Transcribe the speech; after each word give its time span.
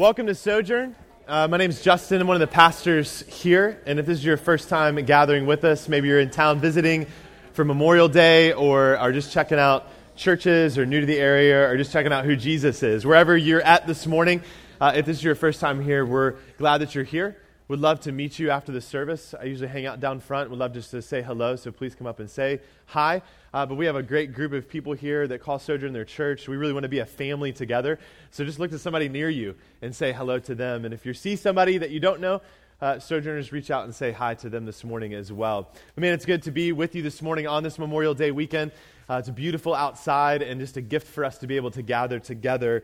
Welcome 0.00 0.28
to 0.28 0.34
Sojourn. 0.34 0.96
Uh, 1.28 1.46
my 1.46 1.58
name 1.58 1.68
is 1.68 1.82
Justin. 1.82 2.22
I'm 2.22 2.26
one 2.26 2.34
of 2.34 2.40
the 2.40 2.46
pastors 2.46 3.20
here. 3.26 3.82
And 3.84 3.98
if 3.98 4.06
this 4.06 4.20
is 4.20 4.24
your 4.24 4.38
first 4.38 4.70
time 4.70 4.96
gathering 5.04 5.44
with 5.44 5.62
us, 5.62 5.90
maybe 5.90 6.08
you're 6.08 6.20
in 6.20 6.30
town 6.30 6.58
visiting 6.58 7.06
for 7.52 7.66
Memorial 7.66 8.08
Day 8.08 8.54
or 8.54 8.96
are 8.96 9.12
just 9.12 9.30
checking 9.30 9.58
out 9.58 9.88
churches 10.16 10.78
or 10.78 10.86
new 10.86 11.00
to 11.00 11.06
the 11.06 11.18
area 11.18 11.68
or 11.68 11.76
just 11.76 11.92
checking 11.92 12.14
out 12.14 12.24
who 12.24 12.34
Jesus 12.34 12.82
is. 12.82 13.04
Wherever 13.04 13.36
you're 13.36 13.60
at 13.60 13.86
this 13.86 14.06
morning, 14.06 14.40
uh, 14.80 14.92
if 14.96 15.04
this 15.04 15.18
is 15.18 15.22
your 15.22 15.34
first 15.34 15.60
time 15.60 15.82
here, 15.82 16.06
we're 16.06 16.36
glad 16.56 16.78
that 16.78 16.94
you're 16.94 17.04
here. 17.04 17.36
Would 17.70 17.78
love 17.78 18.00
to 18.00 18.10
meet 18.10 18.40
you 18.40 18.50
after 18.50 18.72
the 18.72 18.80
service. 18.80 19.32
I 19.32 19.44
usually 19.44 19.68
hang 19.68 19.86
out 19.86 20.00
down 20.00 20.18
front. 20.18 20.50
Would 20.50 20.58
love 20.58 20.72
just 20.72 20.90
to 20.90 21.00
say 21.00 21.22
hello, 21.22 21.54
so 21.54 21.70
please 21.70 21.94
come 21.94 22.08
up 22.08 22.18
and 22.18 22.28
say 22.28 22.58
hi. 22.86 23.22
Uh, 23.54 23.64
but 23.64 23.76
we 23.76 23.86
have 23.86 23.94
a 23.94 24.02
great 24.02 24.34
group 24.34 24.52
of 24.52 24.68
people 24.68 24.92
here 24.92 25.28
that 25.28 25.40
call 25.40 25.60
Sojourn 25.60 25.92
their 25.92 26.04
church. 26.04 26.48
We 26.48 26.56
really 26.56 26.72
want 26.72 26.82
to 26.82 26.88
be 26.88 26.98
a 26.98 27.06
family 27.06 27.52
together. 27.52 28.00
So 28.32 28.44
just 28.44 28.58
look 28.58 28.72
to 28.72 28.78
somebody 28.80 29.08
near 29.08 29.28
you 29.30 29.54
and 29.82 29.94
say 29.94 30.12
hello 30.12 30.40
to 30.40 30.54
them. 30.56 30.84
And 30.84 30.92
if 30.92 31.06
you 31.06 31.14
see 31.14 31.36
somebody 31.36 31.78
that 31.78 31.90
you 31.90 32.00
don't 32.00 32.20
know, 32.20 32.42
uh, 32.80 32.98
Sojourners, 32.98 33.52
reach 33.52 33.70
out 33.70 33.84
and 33.84 33.94
say 33.94 34.10
hi 34.10 34.34
to 34.34 34.48
them 34.48 34.66
this 34.66 34.82
morning 34.82 35.14
as 35.14 35.32
well. 35.32 35.70
But 35.94 36.00
man, 36.00 36.12
it's 36.12 36.26
good 36.26 36.42
to 36.44 36.50
be 36.50 36.72
with 36.72 36.96
you 36.96 37.02
this 37.02 37.22
morning 37.22 37.46
on 37.46 37.62
this 37.62 37.78
Memorial 37.78 38.14
Day 38.14 38.32
weekend. 38.32 38.72
Uh, 39.08 39.18
it's 39.18 39.30
beautiful 39.30 39.76
outside 39.76 40.42
and 40.42 40.60
just 40.60 40.76
a 40.76 40.80
gift 40.80 41.06
for 41.06 41.24
us 41.24 41.38
to 41.38 41.46
be 41.46 41.54
able 41.54 41.70
to 41.70 41.82
gather 41.82 42.18
together 42.18 42.82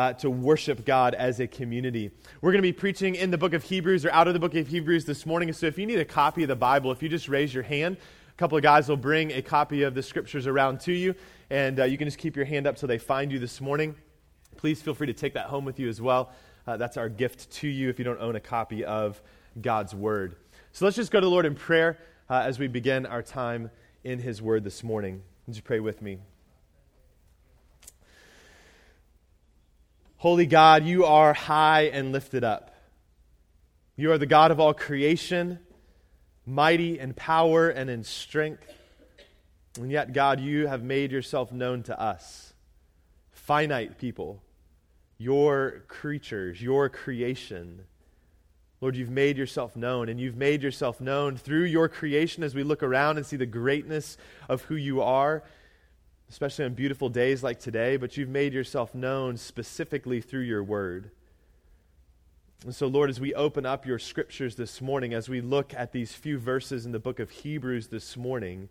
uh, 0.00 0.14
to 0.14 0.30
worship 0.30 0.86
God 0.86 1.14
as 1.14 1.40
a 1.40 1.46
community. 1.46 2.10
We're 2.40 2.52
going 2.52 2.62
to 2.62 2.66
be 2.66 2.72
preaching 2.72 3.16
in 3.16 3.30
the 3.30 3.36
book 3.36 3.52
of 3.52 3.62
Hebrews 3.62 4.06
or 4.06 4.10
out 4.12 4.28
of 4.28 4.32
the 4.32 4.40
book 4.40 4.54
of 4.54 4.66
Hebrews 4.66 5.04
this 5.04 5.26
morning. 5.26 5.52
So 5.52 5.66
if 5.66 5.76
you 5.76 5.84
need 5.84 5.98
a 5.98 6.06
copy 6.06 6.40
of 6.40 6.48
the 6.48 6.56
Bible, 6.56 6.90
if 6.90 7.02
you 7.02 7.10
just 7.10 7.28
raise 7.28 7.52
your 7.52 7.64
hand, 7.64 7.98
a 8.30 8.36
couple 8.38 8.56
of 8.56 8.62
guys 8.62 8.88
will 8.88 8.96
bring 8.96 9.30
a 9.30 9.42
copy 9.42 9.82
of 9.82 9.94
the 9.94 10.02
scriptures 10.02 10.46
around 10.46 10.80
to 10.80 10.92
you, 10.94 11.14
and 11.50 11.80
uh, 11.80 11.84
you 11.84 11.98
can 11.98 12.08
just 12.08 12.16
keep 12.16 12.34
your 12.34 12.46
hand 12.46 12.66
up 12.66 12.76
till 12.76 12.88
they 12.88 12.96
find 12.96 13.30
you 13.30 13.38
this 13.38 13.60
morning. 13.60 13.94
Please 14.56 14.80
feel 14.80 14.94
free 14.94 15.06
to 15.06 15.12
take 15.12 15.34
that 15.34 15.48
home 15.48 15.66
with 15.66 15.78
you 15.78 15.90
as 15.90 16.00
well. 16.00 16.32
Uh, 16.66 16.78
that's 16.78 16.96
our 16.96 17.10
gift 17.10 17.50
to 17.56 17.68
you 17.68 17.90
if 17.90 17.98
you 17.98 18.04
don't 18.06 18.22
own 18.22 18.36
a 18.36 18.40
copy 18.40 18.86
of 18.86 19.20
God's 19.60 19.94
Word. 19.94 20.34
So 20.72 20.86
let's 20.86 20.96
just 20.96 21.10
go 21.10 21.20
to 21.20 21.26
the 21.26 21.30
Lord 21.30 21.44
in 21.44 21.54
prayer 21.54 21.98
uh, 22.30 22.36
as 22.36 22.58
we 22.58 22.68
begin 22.68 23.04
our 23.04 23.22
time 23.22 23.70
in 24.02 24.18
His 24.18 24.40
Word 24.40 24.64
this 24.64 24.82
morning. 24.82 25.20
Would 25.46 25.56
you 25.56 25.62
pray 25.62 25.80
with 25.80 26.00
me? 26.00 26.20
Holy 30.20 30.44
God, 30.44 30.84
you 30.84 31.06
are 31.06 31.32
high 31.32 31.84
and 31.84 32.12
lifted 32.12 32.44
up. 32.44 32.74
You 33.96 34.12
are 34.12 34.18
the 34.18 34.26
God 34.26 34.50
of 34.50 34.60
all 34.60 34.74
creation, 34.74 35.58
mighty 36.44 36.98
in 36.98 37.14
power 37.14 37.70
and 37.70 37.88
in 37.88 38.04
strength. 38.04 38.70
And 39.78 39.90
yet, 39.90 40.12
God, 40.12 40.38
you 40.38 40.66
have 40.66 40.82
made 40.82 41.10
yourself 41.10 41.52
known 41.52 41.84
to 41.84 41.98
us, 41.98 42.52
finite 43.30 43.96
people, 43.96 44.42
your 45.16 45.84
creatures, 45.88 46.60
your 46.60 46.90
creation. 46.90 47.86
Lord, 48.82 48.96
you've 48.96 49.08
made 49.08 49.38
yourself 49.38 49.74
known, 49.74 50.10
and 50.10 50.20
you've 50.20 50.36
made 50.36 50.62
yourself 50.62 51.00
known 51.00 51.38
through 51.38 51.64
your 51.64 51.88
creation 51.88 52.42
as 52.42 52.54
we 52.54 52.62
look 52.62 52.82
around 52.82 53.16
and 53.16 53.24
see 53.24 53.36
the 53.36 53.46
greatness 53.46 54.18
of 54.50 54.60
who 54.64 54.74
you 54.74 55.00
are 55.00 55.42
especially 56.30 56.64
on 56.64 56.74
beautiful 56.74 57.08
days 57.08 57.42
like 57.42 57.58
today, 57.58 57.96
but 57.96 58.16
you've 58.16 58.28
made 58.28 58.54
yourself 58.54 58.94
known 58.94 59.36
specifically 59.36 60.20
through 60.20 60.42
your 60.42 60.62
word. 60.62 61.10
And 62.64 62.74
so, 62.74 62.86
Lord, 62.86 63.10
as 63.10 63.18
we 63.18 63.34
open 63.34 63.66
up 63.66 63.84
your 63.84 63.98
scriptures 63.98 64.54
this 64.54 64.80
morning, 64.80 65.12
as 65.12 65.28
we 65.28 65.40
look 65.40 65.74
at 65.74 65.92
these 65.92 66.12
few 66.12 66.38
verses 66.38 66.86
in 66.86 66.92
the 66.92 67.00
book 67.00 67.18
of 67.18 67.30
Hebrews 67.30 67.88
this 67.88 68.16
morning, 68.16 68.68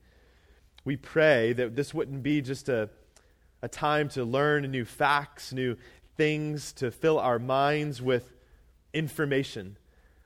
we 0.85 0.95
pray 0.95 1.51
that 1.53 1.75
this 1.75 1.93
wouldn't 1.93 2.23
be 2.23 2.41
just 2.41 2.69
a, 2.69 2.89
a 3.61 3.67
time 3.67 4.07
to 4.09 4.23
learn 4.23 4.61
new 4.71 4.85
facts, 4.85 5.51
new 5.51 5.75
things, 6.15 6.71
to 6.73 6.91
fill 6.91 7.19
our 7.19 7.39
minds 7.39 8.01
with 8.01 8.31
information. 8.93 9.75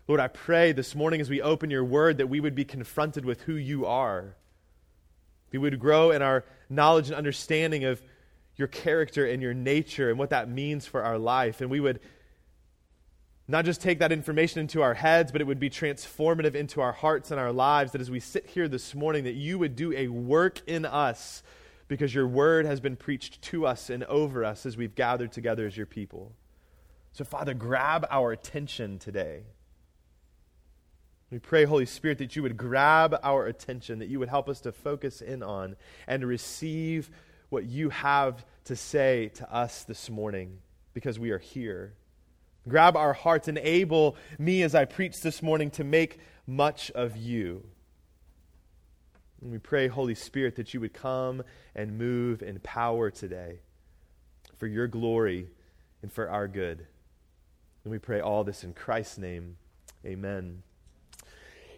Lord, 0.07 0.19
I 0.19 0.27
pray 0.27 0.71
this 0.71 0.93
morning 0.93 1.19
as 1.19 1.31
we 1.31 1.41
open 1.41 1.71
your 1.71 1.83
word 1.83 2.19
that 2.19 2.27
we 2.27 2.39
would 2.39 2.53
be 2.53 2.65
confronted 2.65 3.25
with 3.25 3.41
who 3.41 3.55
you 3.55 3.87
are 3.87 4.35
we 5.59 5.69
would 5.69 5.79
grow 5.79 6.11
in 6.11 6.21
our 6.21 6.43
knowledge 6.69 7.07
and 7.07 7.15
understanding 7.15 7.85
of 7.85 8.01
your 8.55 8.67
character 8.67 9.25
and 9.25 9.41
your 9.41 9.53
nature 9.53 10.09
and 10.09 10.19
what 10.19 10.29
that 10.31 10.49
means 10.49 10.85
for 10.85 11.03
our 11.03 11.17
life. 11.17 11.61
And 11.61 11.69
we 11.69 11.79
would 11.79 11.99
not 13.47 13.65
just 13.65 13.81
take 13.81 13.99
that 13.99 14.11
information 14.11 14.61
into 14.61 14.81
our 14.81 14.93
heads, 14.93 15.31
but 15.31 15.41
it 15.41 15.47
would 15.47 15.59
be 15.59 15.69
transformative 15.69 16.55
into 16.55 16.81
our 16.81 16.91
hearts 16.91 17.31
and 17.31 17.39
our 17.39 17.51
lives. 17.51 17.91
That 17.91 18.01
as 18.01 18.11
we 18.11 18.19
sit 18.19 18.47
here 18.47 18.67
this 18.67 18.95
morning, 18.95 19.25
that 19.25 19.33
you 19.33 19.59
would 19.59 19.75
do 19.75 19.91
a 19.93 20.07
work 20.07 20.61
in 20.67 20.85
us 20.85 21.43
because 21.87 22.15
your 22.15 22.27
word 22.27 22.65
has 22.65 22.79
been 22.79 22.95
preached 22.95 23.41
to 23.41 23.67
us 23.67 23.89
and 23.89 24.03
over 24.05 24.45
us 24.45 24.65
as 24.65 24.77
we've 24.77 24.95
gathered 24.95 25.31
together 25.31 25.67
as 25.67 25.75
your 25.75 25.85
people. 25.85 26.31
So, 27.11 27.23
Father, 27.23 27.53
grab 27.53 28.07
our 28.09 28.31
attention 28.31 28.97
today. 28.97 29.43
We 31.33 31.39
pray, 31.39 31.65
Holy 31.65 31.87
Spirit, 31.87 32.19
that 32.19 32.35
you 32.35 32.43
would 32.43 32.57
grab 32.57 33.19
our 33.23 33.47
attention, 33.47 33.97
that 33.97 34.07
you 34.07 34.19
would 34.19 34.29
help 34.29 34.47
us 34.47 34.61
to 34.61 34.71
focus 34.71 35.19
in 35.19 35.41
on 35.41 35.75
and 36.05 36.23
receive 36.23 37.09
what 37.49 37.65
you 37.65 37.89
have 37.89 38.45
to 38.65 38.75
say 38.75 39.29
to 39.29 39.51
us 39.51 39.83
this 39.83 40.11
morning 40.11 40.59
because 40.93 41.17
we 41.17 41.31
are 41.31 41.39
here. 41.39 41.95
Grab 42.67 42.95
our 42.95 43.13
hearts, 43.13 43.47
enable 43.47 44.15
me 44.37 44.61
as 44.61 44.75
I 44.75 44.85
preach 44.85 45.21
this 45.21 45.41
morning 45.41 45.71
to 45.71 45.83
make 45.83 46.19
much 46.45 46.91
of 46.91 47.17
you. 47.17 47.63
And 49.41 49.51
we 49.51 49.57
pray, 49.57 49.87
Holy 49.87 50.13
Spirit, 50.13 50.57
that 50.57 50.75
you 50.75 50.81
would 50.81 50.93
come 50.93 51.41
and 51.73 51.97
move 51.97 52.43
in 52.43 52.59
power 52.59 53.09
today 53.09 53.61
for 54.59 54.67
your 54.67 54.85
glory 54.85 55.49
and 56.03 56.13
for 56.13 56.29
our 56.29 56.47
good. 56.47 56.85
And 57.83 57.91
we 57.91 57.97
pray 57.97 58.19
all 58.19 58.43
this 58.43 58.63
in 58.63 58.75
Christ's 58.75 59.17
name. 59.17 59.57
Amen. 60.05 60.61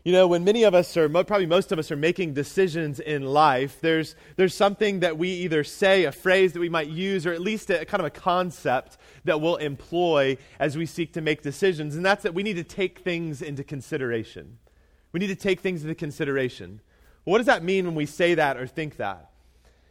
You 0.06 0.12
know, 0.12 0.28
when 0.28 0.44
many 0.44 0.62
of 0.62 0.76
us 0.76 0.96
are, 0.98 1.10
probably 1.10 1.48
most 1.48 1.72
of 1.72 1.80
us 1.80 1.90
are 1.92 1.96
making 1.96 2.36
decisions 2.36 3.00
in 3.00 3.24
life, 3.24 3.82
there's, 3.82 4.16
there's 4.36 4.54
something 4.54 5.00
that 5.00 5.18
we 5.18 5.30
either 5.30 5.64
say, 5.64 6.04
a 6.04 6.12
phrase 6.12 6.54
that 6.54 6.60
we 6.60 6.70
might 6.70 6.90
use, 6.90 7.26
or 7.26 7.34
at 7.34 7.42
least 7.42 7.72
a 7.72 7.86
kind 7.86 8.02
of 8.02 8.06
a 8.06 8.12
concept 8.12 9.00
that 9.24 9.42
we'll 9.42 9.56
employ 9.56 10.38
as 10.60 10.78
we 10.78 10.86
seek 10.86 11.14
to 11.14 11.22
make 11.22 11.42
decisions. 11.42 11.96
And 11.96 12.06
that's 12.06 12.22
that 12.22 12.36
we 12.36 12.44
need 12.44 12.58
to 12.58 12.64
take 12.64 13.00
things 13.00 13.42
into 13.42 13.64
consideration. 13.64 14.60
We 15.12 15.20
need 15.20 15.28
to 15.28 15.36
take 15.36 15.62
things 15.62 15.82
into 15.82 15.96
consideration. 15.96 16.82
what 17.24 17.40
does 17.40 17.48
that 17.48 17.64
mean 17.64 17.88
when 17.88 17.96
we 17.96 18.06
say 18.06 18.36
that 18.36 18.58
or 18.58 18.68
think 18.68 18.98
that? 18.98 19.32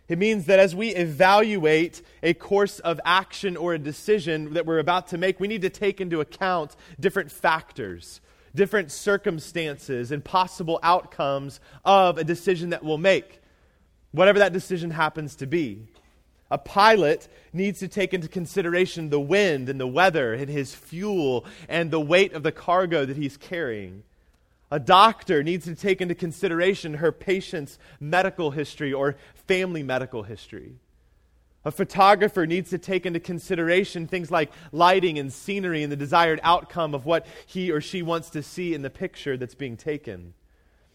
It 0.06 0.18
means 0.18 0.46
that 0.46 0.60
as 0.60 0.76
we 0.76 0.90
evaluate 0.90 2.02
a 2.22 2.34
course 2.34 2.78
of 2.78 3.00
action 3.04 3.56
or 3.56 3.74
a 3.74 3.80
decision 3.80 4.52
that 4.54 4.64
we're 4.64 4.78
about 4.78 5.08
to 5.08 5.18
make, 5.18 5.40
we 5.40 5.48
need 5.48 5.62
to 5.62 5.70
take 5.70 6.00
into 6.00 6.20
account 6.20 6.76
different 7.00 7.32
factors 7.32 8.20
different 8.54 8.92
circumstances 8.92 10.10
and 10.10 10.24
possible 10.24 10.78
outcomes 10.82 11.60
of 11.84 12.18
a 12.18 12.24
decision 12.24 12.70
that 12.70 12.84
we'll 12.84 12.98
make, 12.98 13.40
whatever 14.12 14.38
that 14.38 14.52
decision 14.52 14.90
happens 14.90 15.36
to 15.36 15.46
be. 15.46 15.86
A 16.50 16.58
pilot 16.58 17.28
needs 17.52 17.80
to 17.80 17.88
take 17.88 18.14
into 18.14 18.28
consideration 18.28 19.10
the 19.10 19.20
wind 19.20 19.68
and 19.68 19.80
the 19.80 19.86
weather 19.86 20.34
and 20.34 20.48
his 20.48 20.74
fuel 20.74 21.44
and 21.68 21.90
the 21.90 22.00
weight 22.00 22.32
of 22.32 22.42
the 22.42 22.52
cargo 22.52 23.04
that 23.04 23.16
he's 23.16 23.36
carrying. 23.36 24.04
A 24.70 24.78
doctor 24.78 25.42
needs 25.42 25.64
to 25.64 25.74
take 25.74 26.00
into 26.00 26.14
consideration 26.14 26.94
her 26.94 27.12
patient's 27.12 27.78
medical 27.98 28.50
history 28.50 28.92
or 28.92 29.16
family 29.46 29.82
medical 29.82 30.22
history. 30.22 30.74
A 31.64 31.70
photographer 31.70 32.46
needs 32.46 32.70
to 32.70 32.78
take 32.78 33.06
into 33.06 33.20
consideration 33.20 34.06
things 34.06 34.30
like 34.30 34.52
lighting 34.70 35.18
and 35.18 35.32
scenery 35.32 35.82
and 35.82 35.90
the 35.90 35.96
desired 35.96 36.40
outcome 36.42 36.94
of 36.94 37.06
what 37.06 37.26
he 37.46 37.70
or 37.70 37.80
she 37.80 38.02
wants 38.02 38.30
to 38.30 38.42
see 38.42 38.74
in 38.74 38.82
the 38.82 38.90
picture 38.90 39.36
that's 39.36 39.54
being 39.54 39.76
taken. 39.76 40.34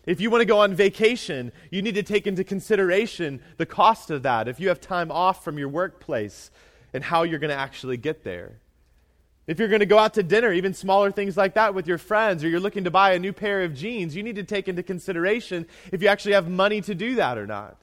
If 0.05 0.21
you 0.21 0.29
want 0.29 0.41
to 0.41 0.45
go 0.45 0.59
on 0.59 0.75
vacation, 0.75 1.51
you 1.71 1.81
need 1.81 1.95
to 1.95 2.03
take 2.03 2.27
into 2.27 2.43
consideration 2.43 3.41
the 3.57 3.65
cost 3.65 4.11
of 4.11 4.23
that. 4.23 4.47
If 4.47 4.59
you 4.59 4.69
have 4.69 4.79
time 4.79 5.11
off 5.11 5.43
from 5.43 5.57
your 5.57 5.69
workplace 5.69 6.51
and 6.93 7.03
how 7.03 7.23
you're 7.23 7.39
going 7.39 7.49
to 7.49 7.55
actually 7.55 7.97
get 7.97 8.23
there. 8.23 8.59
If 9.47 9.57
you're 9.57 9.67
going 9.67 9.79
to 9.79 9.87
go 9.87 9.97
out 9.97 10.13
to 10.13 10.23
dinner, 10.23 10.53
even 10.53 10.75
smaller 10.75 11.11
things 11.11 11.35
like 11.35 11.55
that 11.55 11.73
with 11.73 11.87
your 11.87 11.97
friends, 11.97 12.43
or 12.43 12.49
you're 12.49 12.59
looking 12.59 12.83
to 12.83 12.91
buy 12.91 13.13
a 13.13 13.19
new 13.19 13.33
pair 13.33 13.63
of 13.63 13.73
jeans, 13.73 14.15
you 14.15 14.21
need 14.21 14.35
to 14.35 14.43
take 14.43 14.67
into 14.67 14.83
consideration 14.83 15.65
if 15.91 16.03
you 16.03 16.07
actually 16.07 16.33
have 16.33 16.47
money 16.47 16.81
to 16.81 16.93
do 16.93 17.15
that 17.15 17.37
or 17.37 17.47
not. 17.47 17.77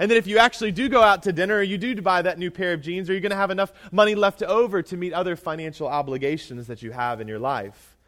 And 0.00 0.10
then 0.10 0.16
if 0.16 0.26
you 0.26 0.38
actually 0.38 0.72
do 0.72 0.88
go 0.88 1.02
out 1.02 1.24
to 1.24 1.32
dinner 1.32 1.56
or 1.56 1.62
you 1.62 1.76
do 1.76 2.00
buy 2.00 2.22
that 2.22 2.38
new 2.38 2.50
pair 2.50 2.72
of 2.72 2.80
jeans, 2.80 3.10
are 3.10 3.12
you 3.12 3.20
going 3.20 3.32
to 3.32 3.36
have 3.36 3.50
enough 3.50 3.70
money 3.92 4.14
left 4.14 4.42
over 4.42 4.80
to 4.80 4.96
meet 4.96 5.12
other 5.12 5.36
financial 5.36 5.86
obligations 5.86 6.68
that 6.68 6.80
you 6.80 6.90
have 6.90 7.20
in 7.20 7.28
your 7.28 7.38
life? 7.38 7.98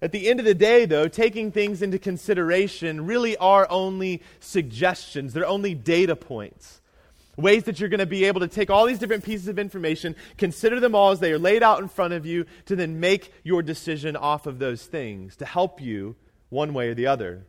At 0.00 0.12
the 0.12 0.28
end 0.28 0.38
of 0.38 0.46
the 0.46 0.54
day, 0.54 0.84
though, 0.84 1.08
taking 1.08 1.50
things 1.50 1.82
into 1.82 1.98
consideration 1.98 3.06
really 3.06 3.36
are 3.38 3.66
only 3.68 4.22
suggestions. 4.38 5.32
They're 5.32 5.44
only 5.44 5.74
data 5.74 6.14
points. 6.14 6.80
Ways 7.36 7.64
that 7.64 7.80
you're 7.80 7.88
going 7.88 7.98
to 7.98 8.06
be 8.06 8.26
able 8.26 8.42
to 8.42 8.48
take 8.48 8.70
all 8.70 8.86
these 8.86 9.00
different 9.00 9.24
pieces 9.24 9.48
of 9.48 9.58
information, 9.58 10.14
consider 10.38 10.78
them 10.78 10.94
all 10.94 11.10
as 11.10 11.18
they 11.18 11.32
are 11.32 11.40
laid 11.40 11.64
out 11.64 11.80
in 11.80 11.88
front 11.88 12.14
of 12.14 12.24
you, 12.24 12.46
to 12.66 12.76
then 12.76 13.00
make 13.00 13.34
your 13.42 13.64
decision 13.64 14.14
off 14.14 14.46
of 14.46 14.60
those 14.60 14.86
things 14.86 15.34
to 15.38 15.44
help 15.44 15.80
you 15.80 16.14
one 16.50 16.72
way 16.72 16.88
or 16.88 16.94
the 16.94 17.08
other. 17.08 17.46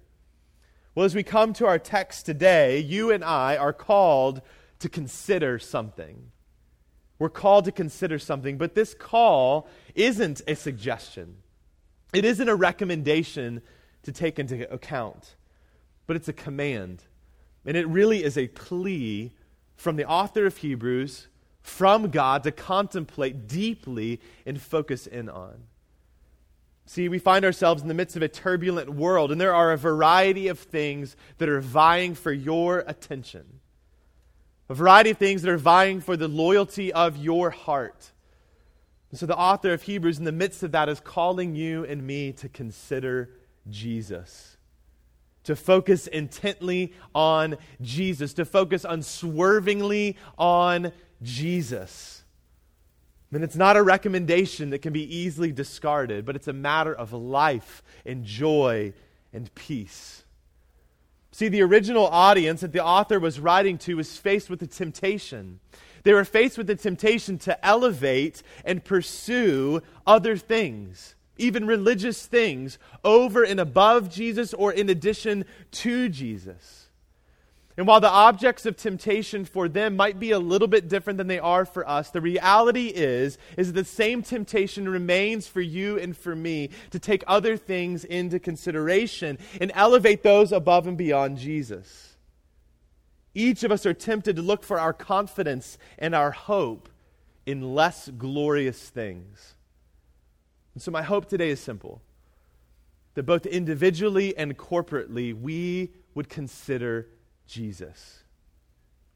Well, 0.93 1.05
as 1.05 1.15
we 1.15 1.23
come 1.23 1.53
to 1.53 1.65
our 1.67 1.79
text 1.79 2.25
today, 2.25 2.79
you 2.79 3.11
and 3.11 3.23
I 3.23 3.55
are 3.55 3.71
called 3.71 4.41
to 4.79 4.89
consider 4.89 5.57
something. 5.57 6.31
We're 7.17 7.29
called 7.29 7.63
to 7.65 7.71
consider 7.71 8.19
something, 8.19 8.57
but 8.57 8.75
this 8.75 8.93
call 8.93 9.69
isn't 9.95 10.41
a 10.47 10.55
suggestion. 10.55 11.37
It 12.13 12.25
isn't 12.25 12.49
a 12.49 12.55
recommendation 12.55 13.61
to 14.03 14.11
take 14.11 14.37
into 14.37 14.69
account, 14.73 15.35
but 16.07 16.17
it's 16.17 16.27
a 16.27 16.33
command. 16.33 17.03
And 17.65 17.77
it 17.77 17.87
really 17.87 18.21
is 18.23 18.37
a 18.37 18.49
plea 18.49 19.31
from 19.77 19.95
the 19.95 20.05
author 20.05 20.45
of 20.45 20.57
Hebrews, 20.57 21.27
from 21.61 22.09
God, 22.09 22.43
to 22.43 22.51
contemplate 22.51 23.47
deeply 23.47 24.19
and 24.45 24.61
focus 24.61 25.07
in 25.07 25.29
on. 25.29 25.63
See, 26.91 27.07
we 27.07 27.19
find 27.19 27.45
ourselves 27.45 27.81
in 27.81 27.87
the 27.87 27.93
midst 27.93 28.17
of 28.17 28.21
a 28.21 28.27
turbulent 28.27 28.89
world, 28.89 29.31
and 29.31 29.39
there 29.39 29.55
are 29.55 29.71
a 29.71 29.77
variety 29.77 30.49
of 30.49 30.59
things 30.59 31.15
that 31.37 31.47
are 31.47 31.61
vying 31.61 32.15
for 32.15 32.33
your 32.33 32.83
attention. 32.85 33.61
A 34.67 34.73
variety 34.73 35.11
of 35.11 35.17
things 35.17 35.41
that 35.41 35.51
are 35.51 35.57
vying 35.57 36.01
for 36.01 36.17
the 36.17 36.27
loyalty 36.27 36.91
of 36.91 37.15
your 37.15 37.49
heart. 37.49 38.11
And 39.09 39.17
so 39.17 39.25
the 39.25 39.37
author 39.37 39.71
of 39.71 39.83
Hebrews, 39.83 40.19
in 40.19 40.25
the 40.25 40.33
midst 40.33 40.63
of 40.63 40.73
that, 40.73 40.89
is 40.89 40.99
calling 40.99 41.55
you 41.55 41.85
and 41.85 42.05
me 42.05 42.33
to 42.33 42.49
consider 42.49 43.29
Jesus. 43.69 44.57
To 45.45 45.55
focus 45.55 46.07
intently 46.07 46.91
on 47.15 47.55
Jesus, 47.79 48.33
to 48.33 48.43
focus 48.43 48.85
unswervingly 48.85 50.17
on 50.37 50.91
Jesus. 51.23 52.20
And 53.33 53.43
it's 53.43 53.55
not 53.55 53.77
a 53.77 53.83
recommendation 53.83 54.71
that 54.71 54.81
can 54.81 54.91
be 54.91 55.15
easily 55.15 55.51
discarded, 55.51 56.25
but 56.25 56.35
it's 56.35 56.49
a 56.49 56.53
matter 56.53 56.93
of 56.93 57.13
life 57.13 57.81
and 58.05 58.25
joy 58.25 58.93
and 59.31 59.53
peace. 59.55 60.25
See, 61.31 61.47
the 61.47 61.61
original 61.61 62.07
audience 62.07 62.59
that 62.59 62.73
the 62.73 62.83
author 62.83 63.19
was 63.19 63.39
writing 63.39 63.77
to 63.79 63.95
was 63.95 64.17
faced 64.17 64.49
with 64.49 64.61
a 64.61 64.67
temptation. 64.67 65.61
They 66.03 66.13
were 66.13 66.25
faced 66.25 66.57
with 66.57 66.67
the 66.67 66.75
temptation 66.75 67.37
to 67.39 67.65
elevate 67.65 68.43
and 68.65 68.83
pursue 68.83 69.81
other 70.05 70.35
things, 70.35 71.15
even 71.37 71.65
religious 71.65 72.25
things, 72.25 72.77
over 73.05 73.43
and 73.43 73.61
above 73.61 74.09
Jesus 74.09 74.53
or 74.53 74.73
in 74.73 74.89
addition 74.89 75.45
to 75.71 76.09
Jesus. 76.09 76.89
And 77.77 77.87
while 77.87 78.01
the 78.01 78.09
objects 78.09 78.65
of 78.65 78.75
temptation 78.75 79.45
for 79.45 79.69
them 79.69 79.95
might 79.95 80.19
be 80.19 80.31
a 80.31 80.39
little 80.39 80.67
bit 80.67 80.89
different 80.89 81.17
than 81.17 81.27
they 81.27 81.39
are 81.39 81.65
for 81.65 81.87
us, 81.87 82.09
the 82.09 82.21
reality 82.21 82.87
is 82.87 83.37
is 83.57 83.67
that 83.67 83.79
the 83.81 83.85
same 83.85 84.21
temptation 84.21 84.89
remains 84.89 85.47
for 85.47 85.61
you 85.61 85.97
and 85.97 86.15
for 86.15 86.35
me 86.35 86.69
to 86.91 86.99
take 86.99 87.23
other 87.27 87.55
things 87.55 88.03
into 88.03 88.39
consideration 88.39 89.37
and 89.59 89.71
elevate 89.73 90.23
those 90.23 90.51
above 90.51 90.85
and 90.85 90.97
beyond 90.97 91.37
Jesus. 91.37 92.17
Each 93.33 93.63
of 93.63 93.71
us 93.71 93.85
are 93.85 93.93
tempted 93.93 94.35
to 94.35 94.41
look 94.41 94.63
for 94.63 94.79
our 94.79 94.93
confidence 94.93 95.77
and 95.97 96.13
our 96.13 96.31
hope 96.31 96.89
in 97.45 97.73
less 97.73 98.09
glorious 98.09 98.89
things. 98.89 99.55
And 100.73 100.83
so, 100.83 100.91
my 100.91 101.01
hope 101.01 101.29
today 101.29 101.49
is 101.49 101.59
simple 101.59 102.01
that 103.13 103.23
both 103.23 103.45
individually 103.45 104.35
and 104.37 104.57
corporately, 104.57 105.33
we 105.33 105.91
would 106.13 106.29
consider 106.29 107.07
Jesus. 107.51 108.23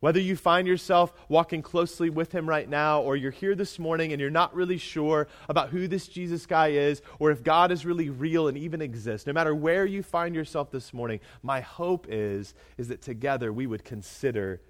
Whether 0.01 0.19
you 0.19 0.35
find 0.35 0.67
yourself 0.67 1.13
walking 1.29 1.61
closely 1.61 2.11
with 2.11 2.31
him 2.31 2.47
right 2.47 2.69
now, 2.69 3.01
or 3.01 3.15
you're 3.15 3.31
here 3.31 3.55
this 3.55 3.79
morning 3.79 4.11
and 4.11 4.21
you're 4.21 4.29
not 4.29 4.53
really 4.53 4.77
sure 4.77 5.27
about 5.49 5.69
who 5.69 5.87
this 5.87 6.07
Jesus 6.07 6.45
guy 6.45 6.67
is, 6.67 7.01
or 7.17 7.31
if 7.31 7.43
God 7.43 7.71
is 7.71 7.85
really 7.85 8.09
real 8.09 8.47
and 8.47 8.57
even 8.57 8.81
exists, 8.81 9.25
no 9.25 9.33
matter 9.33 9.55
where 9.55 9.85
you 9.85 10.03
find 10.03 10.35
yourself 10.35 10.69
this 10.69 10.93
morning, 10.93 11.21
my 11.41 11.61
hope 11.61 12.05
is, 12.09 12.53
is 12.77 12.89
that 12.89 13.01
together 13.01 13.51
we 13.51 13.65
would 13.65 13.83
consider 13.83 14.61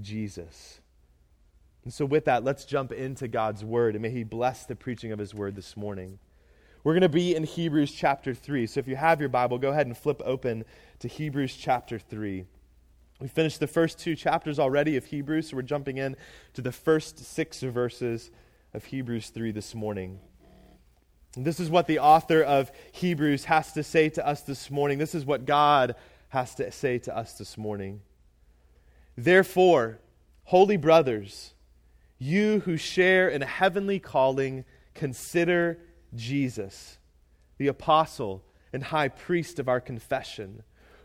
Jesus. 0.00 0.80
And 1.82 1.92
so, 1.92 2.04
with 2.04 2.26
that, 2.26 2.44
let's 2.44 2.64
jump 2.64 2.92
into 2.92 3.26
God's 3.26 3.64
word, 3.64 3.94
and 3.94 4.02
may 4.02 4.10
He 4.10 4.24
bless 4.24 4.64
the 4.64 4.76
preaching 4.76 5.12
of 5.12 5.18
His 5.18 5.34
word 5.34 5.56
this 5.56 5.76
morning. 5.76 6.18
We're 6.82 6.92
going 6.92 7.02
to 7.02 7.08
be 7.08 7.34
in 7.34 7.44
Hebrews 7.44 7.92
chapter 7.92 8.32
3. 8.32 8.66
So, 8.66 8.80
if 8.80 8.88
you 8.88 8.96
have 8.96 9.20
your 9.20 9.28
Bible, 9.28 9.58
go 9.58 9.70
ahead 9.70 9.86
and 9.86 9.96
flip 9.96 10.22
open 10.24 10.64
to 11.00 11.08
Hebrews 11.08 11.56
chapter 11.56 11.98
3. 11.98 12.46
We 13.24 13.28
finished 13.28 13.58
the 13.58 13.66
first 13.66 13.98
two 13.98 14.16
chapters 14.16 14.58
already 14.58 14.98
of 14.98 15.06
Hebrews, 15.06 15.48
so 15.48 15.56
we're 15.56 15.62
jumping 15.62 15.96
in 15.96 16.14
to 16.52 16.60
the 16.60 16.70
first 16.70 17.18
six 17.18 17.60
verses 17.60 18.30
of 18.74 18.84
Hebrews 18.84 19.30
3 19.30 19.50
this 19.50 19.74
morning. 19.74 20.20
And 21.34 21.42
this 21.42 21.58
is 21.58 21.70
what 21.70 21.86
the 21.86 22.00
author 22.00 22.42
of 22.42 22.70
Hebrews 22.92 23.46
has 23.46 23.72
to 23.72 23.82
say 23.82 24.10
to 24.10 24.26
us 24.26 24.42
this 24.42 24.70
morning. 24.70 24.98
This 24.98 25.14
is 25.14 25.24
what 25.24 25.46
God 25.46 25.94
has 26.28 26.54
to 26.56 26.70
say 26.70 26.98
to 26.98 27.16
us 27.16 27.38
this 27.38 27.56
morning. 27.56 28.02
Therefore, 29.16 30.00
holy 30.42 30.76
brothers, 30.76 31.54
you 32.18 32.60
who 32.66 32.76
share 32.76 33.30
in 33.30 33.42
a 33.42 33.46
heavenly 33.46 34.00
calling, 34.00 34.66
consider 34.92 35.78
Jesus, 36.14 36.98
the 37.56 37.68
apostle 37.68 38.44
and 38.70 38.82
high 38.82 39.08
priest 39.08 39.58
of 39.58 39.66
our 39.66 39.80
confession 39.80 40.62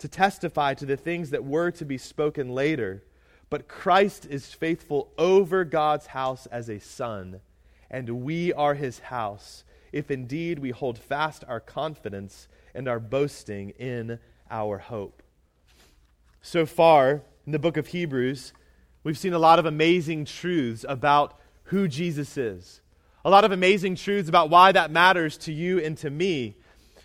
to 0.00 0.08
testify 0.08 0.74
to 0.74 0.86
the 0.86 0.96
things 0.96 1.30
that 1.30 1.44
were 1.44 1.70
to 1.70 1.84
be 1.84 1.98
spoken 1.98 2.50
later. 2.50 3.02
But 3.48 3.68
Christ 3.68 4.26
is 4.26 4.52
faithful 4.52 5.12
over 5.18 5.64
God's 5.64 6.08
house 6.08 6.46
as 6.46 6.68
a 6.68 6.78
son, 6.78 7.40
and 7.90 8.22
we 8.22 8.52
are 8.52 8.74
his 8.74 8.98
house, 9.00 9.64
if 9.92 10.10
indeed 10.10 10.58
we 10.58 10.70
hold 10.70 10.98
fast 10.98 11.44
our 11.48 11.60
confidence 11.60 12.48
and 12.74 12.86
our 12.86 13.00
boasting 13.00 13.70
in 13.70 14.18
our 14.50 14.78
hope. 14.78 15.22
So 16.42 16.64
far 16.64 17.22
in 17.44 17.52
the 17.52 17.58
book 17.58 17.76
of 17.76 17.88
Hebrews, 17.88 18.52
we've 19.02 19.18
seen 19.18 19.32
a 19.32 19.38
lot 19.38 19.58
of 19.58 19.66
amazing 19.66 20.24
truths 20.24 20.84
about 20.88 21.38
who 21.64 21.88
Jesus 21.88 22.36
is, 22.36 22.80
a 23.24 23.30
lot 23.30 23.44
of 23.44 23.52
amazing 23.52 23.96
truths 23.96 24.28
about 24.28 24.48
why 24.48 24.72
that 24.72 24.90
matters 24.90 25.36
to 25.38 25.52
you 25.52 25.80
and 25.80 25.98
to 25.98 26.08
me. 26.08 26.56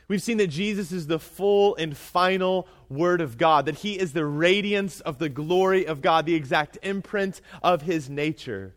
We've 0.08 0.22
seen 0.22 0.38
that 0.38 0.48
Jesus 0.48 0.92
is 0.92 1.08
the 1.08 1.20
full 1.20 1.76
and 1.76 1.98
final 1.98 2.68
Word 2.90 3.22
of 3.22 3.38
God, 3.38 3.66
that 3.66 3.80
He 3.80 4.00
is 4.00 4.14
the 4.14 4.26
radiance 4.26 5.00
of 5.02 5.18
the 5.18 5.30
glory 5.30 5.86
of 5.86 6.02
God, 6.02 6.26
the 6.26 6.36
exact 6.36 6.78
imprint 6.84 7.42
of 7.62 7.84
His 7.84 8.10
nature. 8.10 8.74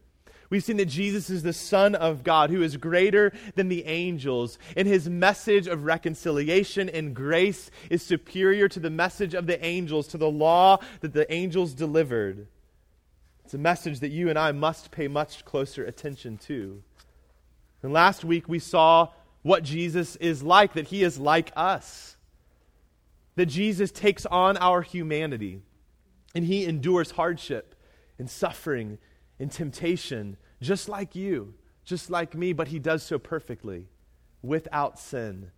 We've 0.50 0.65
seen 0.65 0.79
that 0.79 0.87
Jesus 0.87 1.29
is 1.29 1.43
the 1.43 1.53
Son 1.53 1.95
of 1.95 2.25
God 2.25 2.49
who 2.50 2.62
is 2.62 2.79
greater 2.79 3.33
than 3.55 3.69
the 3.69 3.85
angels, 3.85 4.59
and 4.77 4.88
his 4.88 5.09
message 5.09 5.67
of 5.67 5.85
reconciliation 5.85 6.88
and 6.88 7.15
grace 7.15 7.71
is 7.91 8.03
superior 8.03 8.67
to 8.69 8.81
the 8.81 8.88
message 8.88 9.35
of 9.35 9.47
the 9.47 9.62
angels, 9.62 10.09
to 10.09 10.19
the 10.19 10.31
law 10.31 10.79
that 11.00 11.12
the 11.12 11.31
angels 11.31 11.75
delivered. 11.75 12.47
It's 13.45 13.55
a 13.55 13.59
message 13.59 14.00
that 14.00 14.11
you 14.11 14.31
and 14.31 14.38
I 14.38 14.53
must 14.53 14.91
pay 14.91 15.09
much 15.09 15.45
closer 15.45 15.85
attention 15.85 16.38
to. 16.38 16.83
And 17.83 17.93
last 17.93 18.25
week 18.25 18.49
we 18.49 18.59
saw 18.59 19.09
what 19.43 19.62
Jesus 19.62 20.17
is 20.17 20.43
like, 20.43 20.75
that 20.75 20.88
he 20.88 21.03
is 21.03 21.19
like 21.19 21.53
us. 21.57 22.17
That 23.38 23.47
Jesus 23.47 23.92
takes 23.92 24.26
on 24.26 24.57
our 24.57 24.83
humanity 24.83 25.62
and 26.35 26.45
he 26.45 26.64
endures 26.64 27.12
hardship 27.12 27.76
and 28.18 28.28
suffering 28.28 28.99
and 29.38 29.49
temptation 29.49 30.37
just 30.61 30.88
like 30.88 31.14
you, 31.14 31.54
just 31.85 32.11
like 32.11 32.35
me, 32.35 32.52
but 32.52 32.66
he 32.66 32.80
does 32.80 33.04
so 33.04 33.16
perfectly 33.16 33.87
without 34.42 34.99
sin. 34.99 35.52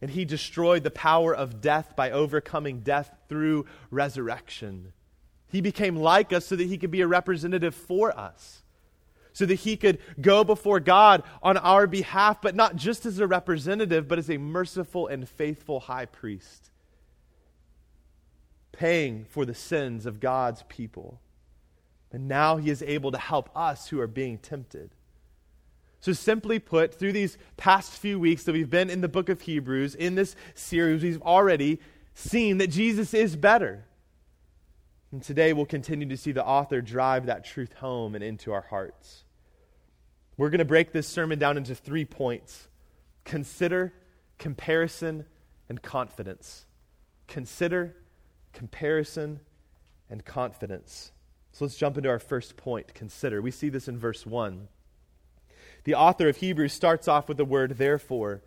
And 0.00 0.12
he 0.12 0.24
destroyed 0.24 0.84
the 0.84 0.92
power 0.92 1.34
of 1.34 1.60
death 1.60 1.96
by 1.96 2.12
overcoming 2.12 2.82
death 2.82 3.10
through 3.28 3.66
resurrection. 3.90 4.92
He 5.48 5.60
became 5.60 5.96
like 5.96 6.32
us 6.32 6.46
so 6.46 6.54
that 6.54 6.68
he 6.68 6.78
could 6.78 6.92
be 6.92 7.00
a 7.00 7.08
representative 7.08 7.74
for 7.74 8.16
us 8.16 8.62
so 9.32 9.44
that 9.44 9.56
he 9.56 9.76
could 9.76 9.98
go 10.20 10.44
before 10.44 10.78
God 10.78 11.24
on 11.42 11.56
our 11.56 11.88
behalf, 11.88 12.40
but 12.40 12.54
not 12.54 12.76
just 12.76 13.06
as 13.06 13.18
a 13.18 13.26
representative, 13.26 14.06
but 14.06 14.18
as 14.18 14.30
a 14.30 14.38
merciful 14.38 15.08
and 15.08 15.28
faithful 15.28 15.80
high 15.80 16.06
priest, 16.06 16.70
paying 18.78 19.24
for 19.24 19.44
the 19.44 19.54
sins 19.54 20.06
of 20.06 20.20
God's 20.20 20.62
people. 20.68 21.20
And 22.12 22.28
now 22.28 22.58
he 22.58 22.70
is 22.70 22.80
able 22.80 23.10
to 23.10 23.18
help 23.18 23.50
us 23.54 23.88
who 23.88 24.00
are 24.00 24.06
being 24.06 24.38
tempted. 24.38 24.90
So, 26.00 26.12
simply 26.12 26.60
put, 26.60 26.94
through 26.94 27.12
these 27.12 27.36
past 27.56 27.90
few 27.90 28.20
weeks 28.20 28.44
that 28.44 28.52
we've 28.52 28.70
been 28.70 28.88
in 28.88 29.00
the 29.00 29.08
book 29.08 29.28
of 29.28 29.40
Hebrews, 29.40 29.96
in 29.96 30.14
this 30.14 30.36
series, 30.54 31.02
we've 31.02 31.20
already 31.22 31.80
seen 32.14 32.58
that 32.58 32.68
Jesus 32.68 33.14
is 33.14 33.34
better. 33.34 33.84
And 35.10 35.24
today 35.24 35.52
we'll 35.52 35.66
continue 35.66 36.08
to 36.08 36.16
see 36.16 36.30
the 36.30 36.46
author 36.46 36.80
drive 36.80 37.26
that 37.26 37.44
truth 37.44 37.72
home 37.72 38.14
and 38.14 38.22
into 38.22 38.52
our 38.52 38.60
hearts. 38.70 39.24
We're 40.36 40.50
going 40.50 40.60
to 40.60 40.64
break 40.64 40.92
this 40.92 41.08
sermon 41.08 41.40
down 41.40 41.56
into 41.56 41.74
three 41.74 42.04
points 42.04 42.68
consider, 43.24 43.92
comparison, 44.38 45.24
and 45.68 45.82
confidence. 45.82 46.64
Consider, 47.26 47.96
comparison, 48.52 49.40
and 50.10 50.24
confidence. 50.24 51.12
So 51.52 51.64
let's 51.64 51.76
jump 51.76 51.96
into 51.96 52.08
our 52.08 52.18
first 52.18 52.56
point 52.56 52.94
consider. 52.94 53.42
We 53.42 53.50
see 53.50 53.68
this 53.68 53.88
in 53.88 53.98
verse 53.98 54.24
1. 54.24 54.68
The 55.84 55.94
author 55.94 56.28
of 56.28 56.36
Hebrews 56.36 56.72
starts 56.72 57.08
off 57.08 57.28
with 57.28 57.36
the 57.36 57.44
word 57.44 57.78
therefore. 57.78 58.42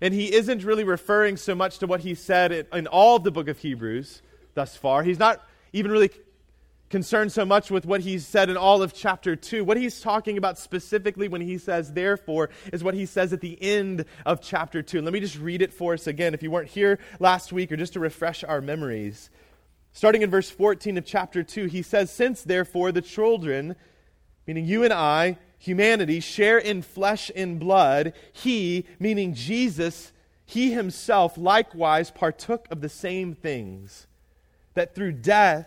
And 0.00 0.14
he 0.14 0.32
isn't 0.32 0.64
really 0.64 0.84
referring 0.84 1.36
so 1.36 1.54
much 1.54 1.78
to 1.78 1.86
what 1.86 2.00
he 2.00 2.14
said 2.14 2.68
in, 2.72 2.86
all 2.86 3.16
of 3.16 3.24
the 3.24 3.32
book 3.32 3.48
of 3.48 3.58
Hebrews 3.58 4.22
thus 4.54 4.76
far. 4.76 5.02
He's 5.02 5.18
not 5.18 5.44
even 5.72 5.90
really 5.90 6.10
concerned 6.90 7.32
so 7.32 7.44
much 7.44 7.70
with 7.70 7.84
what 7.84 8.00
he 8.00 8.18
said 8.18 8.48
in 8.48 8.56
all 8.56 8.82
of 8.82 8.94
chapter 8.94 9.36
2. 9.36 9.64
What 9.64 9.76
he's 9.76 10.00
talking 10.00 10.38
about 10.38 10.58
specifically 10.58 11.28
when 11.28 11.40
he 11.40 11.58
says 11.58 11.92
therefore 11.92 12.50
is 12.72 12.82
what 12.82 12.94
he 12.94 13.06
says 13.06 13.32
at 13.32 13.40
the 13.40 13.60
end 13.62 14.04
of 14.24 14.40
chapter 14.40 14.82
2. 14.82 15.02
let 15.02 15.12
me 15.12 15.20
just 15.20 15.38
read 15.38 15.62
it 15.62 15.72
for 15.72 15.92
us 15.94 16.06
again 16.06 16.34
if 16.34 16.42
you 16.42 16.50
weren't 16.50 16.70
here 16.70 16.98
last 17.20 17.52
week 17.52 17.70
or 17.70 17.76
just 17.76 17.92
to 17.92 18.00
refresh 18.00 18.42
our 18.44 18.60
memories. 18.60 19.30
Starting 19.92 20.22
in 20.22 20.30
verse 20.30 20.50
14 20.50 20.98
of 20.98 21.04
chapter 21.04 21.42
2, 21.42 21.66
he 21.66 21.82
says, 21.82 22.10
Since 22.10 22.42
therefore 22.42 22.92
the 22.92 23.02
children, 23.02 23.74
meaning 24.46 24.64
you 24.64 24.84
and 24.84 24.92
I, 24.92 25.38
humanity, 25.58 26.20
share 26.20 26.58
in 26.58 26.82
flesh 26.82 27.30
and 27.34 27.58
blood, 27.58 28.12
he, 28.32 28.86
meaning 28.98 29.34
Jesus, 29.34 30.12
he 30.46 30.72
himself 30.72 31.36
likewise 31.36 32.10
partook 32.10 32.66
of 32.70 32.80
the 32.80 32.88
same 32.88 33.34
things, 33.34 34.06
that 34.74 34.94
through 34.94 35.12
death 35.12 35.66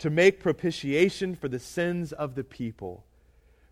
to 0.00 0.10
make 0.10 0.40
propitiation 0.40 1.34
for 1.34 1.48
the 1.48 1.58
sins 1.58 2.12
of 2.12 2.34
the 2.34 2.44
people. 2.44 3.04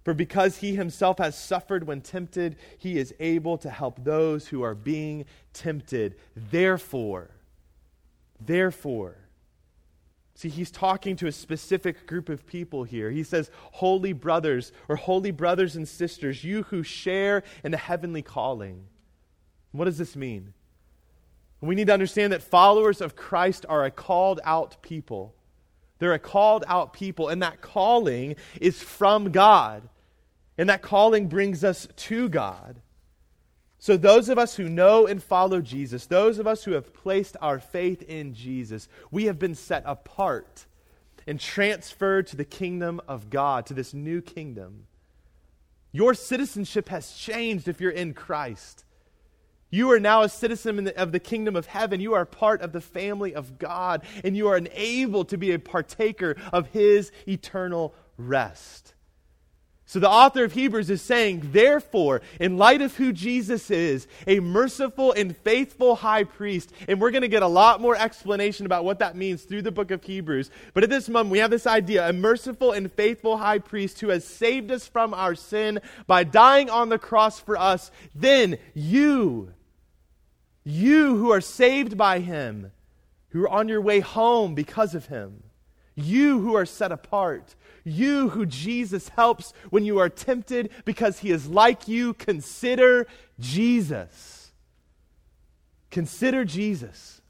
For 0.04 0.14
because 0.14 0.58
he 0.58 0.74
himself 0.74 1.18
has 1.18 1.36
suffered 1.36 1.86
when 1.86 2.00
tempted, 2.00 2.56
he 2.78 2.96
is 2.96 3.14
able 3.20 3.58
to 3.58 3.68
help 3.68 4.04
those 4.04 4.48
who 4.48 4.62
are 4.62 4.74
being 4.74 5.24
tempted. 5.52 6.14
Therefore, 6.34 7.30
therefore, 8.40 9.16
See, 10.38 10.48
he's 10.48 10.70
talking 10.70 11.16
to 11.16 11.26
a 11.26 11.32
specific 11.32 12.06
group 12.06 12.28
of 12.28 12.46
people 12.46 12.84
here. 12.84 13.10
He 13.10 13.24
says, 13.24 13.50
Holy 13.72 14.12
brothers, 14.12 14.70
or 14.88 14.94
holy 14.94 15.32
brothers 15.32 15.74
and 15.74 15.88
sisters, 15.88 16.44
you 16.44 16.62
who 16.62 16.84
share 16.84 17.42
in 17.64 17.72
the 17.72 17.76
heavenly 17.76 18.22
calling. 18.22 18.84
What 19.72 19.86
does 19.86 19.98
this 19.98 20.14
mean? 20.14 20.54
We 21.60 21.74
need 21.74 21.88
to 21.88 21.92
understand 21.92 22.32
that 22.32 22.44
followers 22.44 23.00
of 23.00 23.16
Christ 23.16 23.66
are 23.68 23.84
a 23.84 23.90
called 23.90 24.38
out 24.44 24.80
people. 24.80 25.34
They're 25.98 26.14
a 26.14 26.18
called 26.18 26.64
out 26.66 26.92
people, 26.92 27.28
and 27.28 27.42
that 27.42 27.60
calling 27.60 28.36
is 28.60 28.82
from 28.82 29.30
God. 29.30 29.88
And 30.56 30.68
that 30.68 30.82
calling 30.82 31.28
brings 31.28 31.62
us 31.62 31.86
to 31.94 32.28
God. 32.28 32.80
So, 33.80 33.96
those 33.96 34.28
of 34.28 34.38
us 34.38 34.56
who 34.56 34.68
know 34.68 35.06
and 35.06 35.22
follow 35.22 35.60
Jesus, 35.60 36.06
those 36.06 36.40
of 36.40 36.48
us 36.48 36.64
who 36.64 36.72
have 36.72 36.92
placed 36.92 37.36
our 37.40 37.60
faith 37.60 38.02
in 38.02 38.34
Jesus, 38.34 38.88
we 39.12 39.26
have 39.26 39.38
been 39.38 39.54
set 39.54 39.84
apart 39.86 40.66
and 41.28 41.38
transferred 41.38 42.26
to 42.28 42.36
the 42.36 42.44
kingdom 42.44 43.00
of 43.06 43.30
God, 43.30 43.66
to 43.66 43.74
this 43.74 43.94
new 43.94 44.20
kingdom. 44.20 44.86
Your 45.92 46.14
citizenship 46.14 46.88
has 46.88 47.12
changed 47.12 47.68
if 47.68 47.80
you're 47.80 47.90
in 47.90 48.14
Christ. 48.14 48.84
You 49.70 49.90
are 49.92 50.00
now 50.00 50.22
a 50.22 50.28
citizen 50.28 50.88
of 50.96 51.12
the 51.12 51.20
kingdom 51.20 51.54
of 51.54 51.66
heaven. 51.66 52.00
You 52.00 52.14
are 52.14 52.24
part 52.24 52.62
of 52.62 52.72
the 52.72 52.80
family 52.80 53.34
of 53.34 53.58
God, 53.58 54.02
and 54.24 54.36
you 54.36 54.48
are 54.48 54.56
enabled 54.56 55.28
to 55.30 55.38
be 55.38 55.52
a 55.52 55.58
partaker 55.58 56.36
of 56.52 56.68
his 56.68 57.12
eternal 57.26 57.94
rest. 58.16 58.94
So 59.88 60.00
the 60.00 60.10
author 60.10 60.44
of 60.44 60.52
Hebrews 60.52 60.90
is 60.90 61.00
saying, 61.00 61.48
therefore, 61.52 62.20
in 62.38 62.58
light 62.58 62.82
of 62.82 62.94
who 62.96 63.10
Jesus 63.10 63.70
is, 63.70 64.06
a 64.26 64.38
merciful 64.38 65.12
and 65.12 65.34
faithful 65.34 65.96
high 65.96 66.24
priest, 66.24 66.74
and 66.86 67.00
we're 67.00 67.10
going 67.10 67.22
to 67.22 67.28
get 67.28 67.42
a 67.42 67.46
lot 67.46 67.80
more 67.80 67.96
explanation 67.96 68.66
about 68.66 68.84
what 68.84 68.98
that 68.98 69.16
means 69.16 69.44
through 69.44 69.62
the 69.62 69.72
book 69.72 69.90
of 69.90 70.04
Hebrews. 70.04 70.50
But 70.74 70.84
at 70.84 70.90
this 70.90 71.08
moment, 71.08 71.30
we 71.30 71.38
have 71.38 71.50
this 71.50 71.66
idea 71.66 72.06
a 72.06 72.12
merciful 72.12 72.72
and 72.72 72.92
faithful 72.92 73.38
high 73.38 73.60
priest 73.60 74.00
who 74.00 74.10
has 74.10 74.26
saved 74.26 74.70
us 74.70 74.86
from 74.86 75.14
our 75.14 75.34
sin 75.34 75.80
by 76.06 76.22
dying 76.22 76.68
on 76.68 76.90
the 76.90 76.98
cross 76.98 77.40
for 77.40 77.56
us. 77.56 77.90
Then 78.14 78.58
you, 78.74 79.54
you 80.68 81.16
who 81.16 81.32
are 81.32 81.40
saved 81.40 81.96
by 81.96 82.20
him, 82.20 82.72
who 83.30 83.44
are 83.44 83.48
on 83.48 83.68
your 83.68 83.80
way 83.80 84.00
home 84.00 84.54
because 84.54 84.94
of 84.94 85.06
him, 85.06 85.42
you 85.94 86.40
who 86.40 86.54
are 86.54 86.66
set 86.66 86.92
apart, 86.92 87.54
you 87.84 88.28
who 88.28 88.44
Jesus 88.44 89.08
helps 89.10 89.54
when 89.70 89.86
you 89.86 89.98
are 89.98 90.10
tempted 90.10 90.70
because 90.84 91.20
he 91.20 91.30
is 91.30 91.48
like 91.48 91.88
you, 91.88 92.12
consider 92.12 93.06
Jesus. 93.40 94.52
Consider 95.90 96.44
Jesus. 96.44 97.22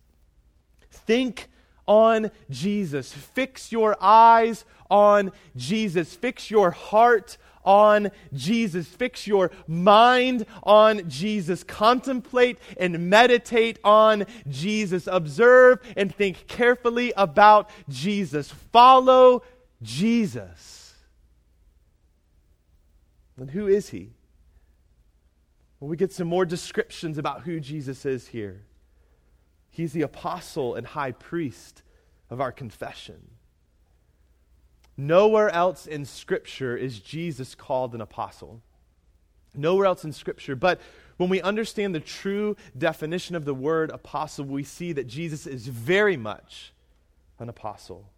Think 0.91 1.49
on 1.87 2.33
Jesus. 2.51 3.13
Fix 3.13 3.71
your 3.71 3.97
eyes 4.01 4.65
on 4.91 5.31
Jesus. 5.55 6.13
Fix 6.13 6.51
your 6.51 6.73
heart 6.73 7.39
on 7.65 8.11
Jesus. 8.33 8.87
Fix 8.87 9.27
your 9.27 9.51
mind 9.67 10.47
on 10.63 11.09
Jesus. 11.09 11.65
Contemplate 11.65 12.59
and 12.79 13.11
meditate 13.11 13.79
on 13.85 14.27
Jesus. 14.49 15.07
Observe 15.11 15.81
and 15.97 16.15
think 16.15 16.47
carefully 16.47 17.13
about 17.17 17.71
Jesus. 17.89 18.51
Follow 18.51 19.43
Jesus. 19.83 20.95
And 23.37 23.51
who 23.51 23.67
is 23.67 23.91
he? 23.91 24.13
Well, 25.81 25.89
we 25.89 25.97
get 25.97 26.13
some 26.13 26.27
more 26.27 26.45
descriptions 26.45 27.19
about 27.19 27.43
who 27.43 27.61
Jesus 27.61 28.05
is 28.05 28.29
here. 28.29 28.65
He's 29.71 29.93
the 29.93 30.03
apostle 30.03 30.75
and 30.75 30.87
high 30.87 31.13
priest 31.13 31.83
of 32.31 32.41
our 32.41 32.51
confession. 32.51 33.31
Nowhere 35.01 35.49
else 35.51 35.87
in 35.87 36.05
Scripture 36.05 36.77
is 36.77 36.99
Jesus 36.99 37.55
called 37.55 37.95
an 37.95 38.01
apostle. 38.01 38.61
Nowhere 39.55 39.87
else 39.87 40.05
in 40.05 40.13
Scripture. 40.13 40.57
But 40.57 40.81
when 41.19 41.29
we 41.29 41.41
understand 41.41 41.95
the 41.95 42.01
true 42.01 42.57
definition 42.77 43.37
of 43.37 43.45
the 43.45 43.55
word 43.55 43.91
apostle, 43.91 44.45
we 44.45 44.65
see 44.65 44.93
that 44.93 45.07
Jesus 45.07 45.47
is 45.47 45.69
very 45.69 46.17
much 46.17 46.73
an 47.39 47.49
apostle. 47.49 48.11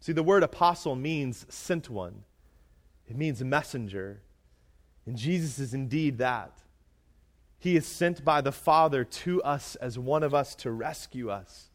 See, 0.00 0.12
the 0.12 0.24
word 0.24 0.42
apostle 0.42 0.96
means 0.96 1.46
sent 1.48 1.88
one, 1.88 2.24
it 3.08 3.16
means 3.16 3.42
messenger. 3.42 4.22
And 5.04 5.16
Jesus 5.16 5.58
is 5.58 5.74
indeed 5.74 6.18
that. 6.18 6.52
He 7.58 7.74
is 7.74 7.86
sent 7.86 8.24
by 8.24 8.40
the 8.40 8.52
Father 8.52 9.02
to 9.04 9.42
us 9.42 9.74
as 9.76 9.98
one 9.98 10.22
of 10.22 10.32
us 10.32 10.54
to 10.56 10.70
rescue 10.70 11.28
us. 11.28 11.71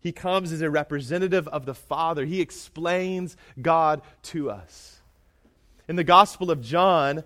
He 0.00 0.12
comes 0.12 0.52
as 0.52 0.62
a 0.62 0.70
representative 0.70 1.48
of 1.48 1.66
the 1.66 1.74
Father. 1.74 2.24
He 2.24 2.40
explains 2.40 3.36
God 3.60 4.02
to 4.24 4.50
us. 4.50 5.00
In 5.88 5.96
the 5.96 6.04
Gospel 6.04 6.50
of 6.50 6.62
John, 6.62 7.24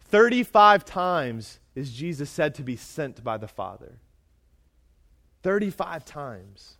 35 0.00 0.84
times 0.84 1.60
is 1.74 1.92
Jesus 1.92 2.30
said 2.30 2.54
to 2.56 2.62
be 2.62 2.76
sent 2.76 3.22
by 3.22 3.36
the 3.36 3.48
Father. 3.48 3.98
35 5.42 6.04
times. 6.04 6.76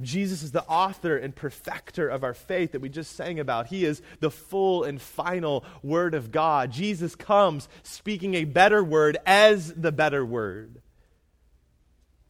Jesus 0.00 0.42
is 0.42 0.52
the 0.52 0.64
author 0.64 1.16
and 1.16 1.34
perfecter 1.34 2.08
of 2.08 2.24
our 2.24 2.34
faith 2.34 2.72
that 2.72 2.80
we 2.80 2.88
just 2.88 3.14
sang 3.14 3.38
about. 3.38 3.68
He 3.68 3.84
is 3.84 4.02
the 4.20 4.30
full 4.30 4.84
and 4.84 5.00
final 5.00 5.64
Word 5.82 6.14
of 6.14 6.30
God. 6.32 6.72
Jesus 6.72 7.14
comes 7.14 7.68
speaking 7.82 8.34
a 8.34 8.44
better 8.44 8.82
word 8.82 9.16
as 9.24 9.72
the 9.74 9.92
better 9.92 10.24
word. 10.24 10.82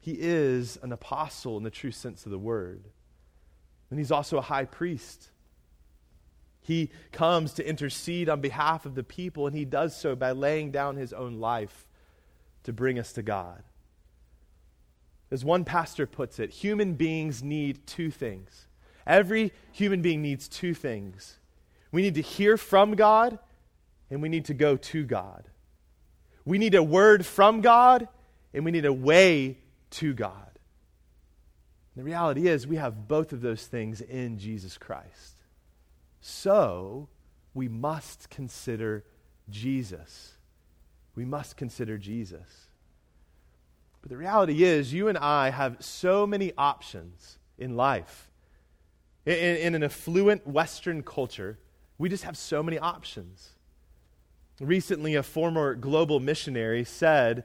He 0.02 0.16
is 0.18 0.80
an 0.82 0.90
apostle 0.90 1.56
in 1.56 1.62
the 1.62 1.70
true 1.70 1.92
sense 1.92 2.26
of 2.26 2.32
the 2.32 2.38
word. 2.38 2.88
And 3.88 4.00
he's 4.00 4.10
also 4.10 4.36
a 4.36 4.42
high 4.42 4.64
priest. 4.64 5.30
He 6.60 6.90
comes 7.12 7.52
to 7.54 7.68
intercede 7.68 8.28
on 8.28 8.40
behalf 8.40 8.84
of 8.84 8.96
the 8.96 9.04
people, 9.04 9.46
and 9.46 9.54
he 9.54 9.64
does 9.64 9.96
so 9.96 10.16
by 10.16 10.32
laying 10.32 10.72
down 10.72 10.96
his 10.96 11.12
own 11.12 11.38
life 11.38 11.86
to 12.64 12.72
bring 12.72 12.98
us 12.98 13.12
to 13.12 13.22
God. 13.22 13.62
As 15.30 15.44
one 15.44 15.64
pastor 15.64 16.06
puts 16.06 16.40
it, 16.40 16.50
human 16.50 16.94
beings 16.94 17.40
need 17.40 17.86
two 17.86 18.10
things. 18.10 18.66
Every 19.06 19.52
human 19.70 20.02
being 20.02 20.20
needs 20.20 20.48
two 20.48 20.74
things. 20.74 21.38
We 21.92 22.02
need 22.02 22.16
to 22.16 22.22
hear 22.22 22.56
from 22.56 22.96
God, 22.96 23.38
and 24.10 24.20
we 24.20 24.28
need 24.28 24.46
to 24.46 24.54
go 24.54 24.76
to 24.76 25.04
God. 25.04 25.44
We 26.44 26.58
need 26.58 26.74
a 26.74 26.82
word 26.82 27.24
from 27.24 27.60
God, 27.60 28.08
and 28.52 28.64
we 28.64 28.72
need 28.72 28.84
a 28.84 28.92
way 28.92 29.58
to 29.92 30.12
God. 30.12 30.58
The 31.96 32.02
reality 32.02 32.48
is, 32.48 32.66
we 32.66 32.76
have 32.76 33.06
both 33.06 33.32
of 33.32 33.42
those 33.42 33.66
things 33.66 34.00
in 34.00 34.38
Jesus 34.38 34.78
Christ. 34.78 35.36
So, 36.20 37.08
we 37.54 37.68
must 37.68 38.30
consider 38.30 39.04
Jesus. 39.50 40.32
We 41.14 41.24
must 41.24 41.56
consider 41.56 41.98
Jesus. 41.98 42.68
But 44.00 44.10
the 44.10 44.16
reality 44.16 44.64
is, 44.64 44.92
you 44.92 45.08
and 45.08 45.18
I 45.18 45.50
have 45.50 45.76
so 45.80 46.26
many 46.26 46.52
options 46.56 47.38
in 47.58 47.76
life. 47.76 48.30
In, 49.26 49.34
in, 49.34 49.74
an 49.74 49.84
affluent 49.84 50.46
Western 50.46 51.02
culture, 51.02 51.58
we 51.98 52.08
just 52.08 52.24
have 52.24 52.36
so 52.36 52.62
many 52.62 52.78
options. 52.78 53.50
Recently, 54.60 55.14
a 55.14 55.22
former 55.22 55.74
global 55.74 56.18
missionary 56.18 56.84
said 56.84 57.44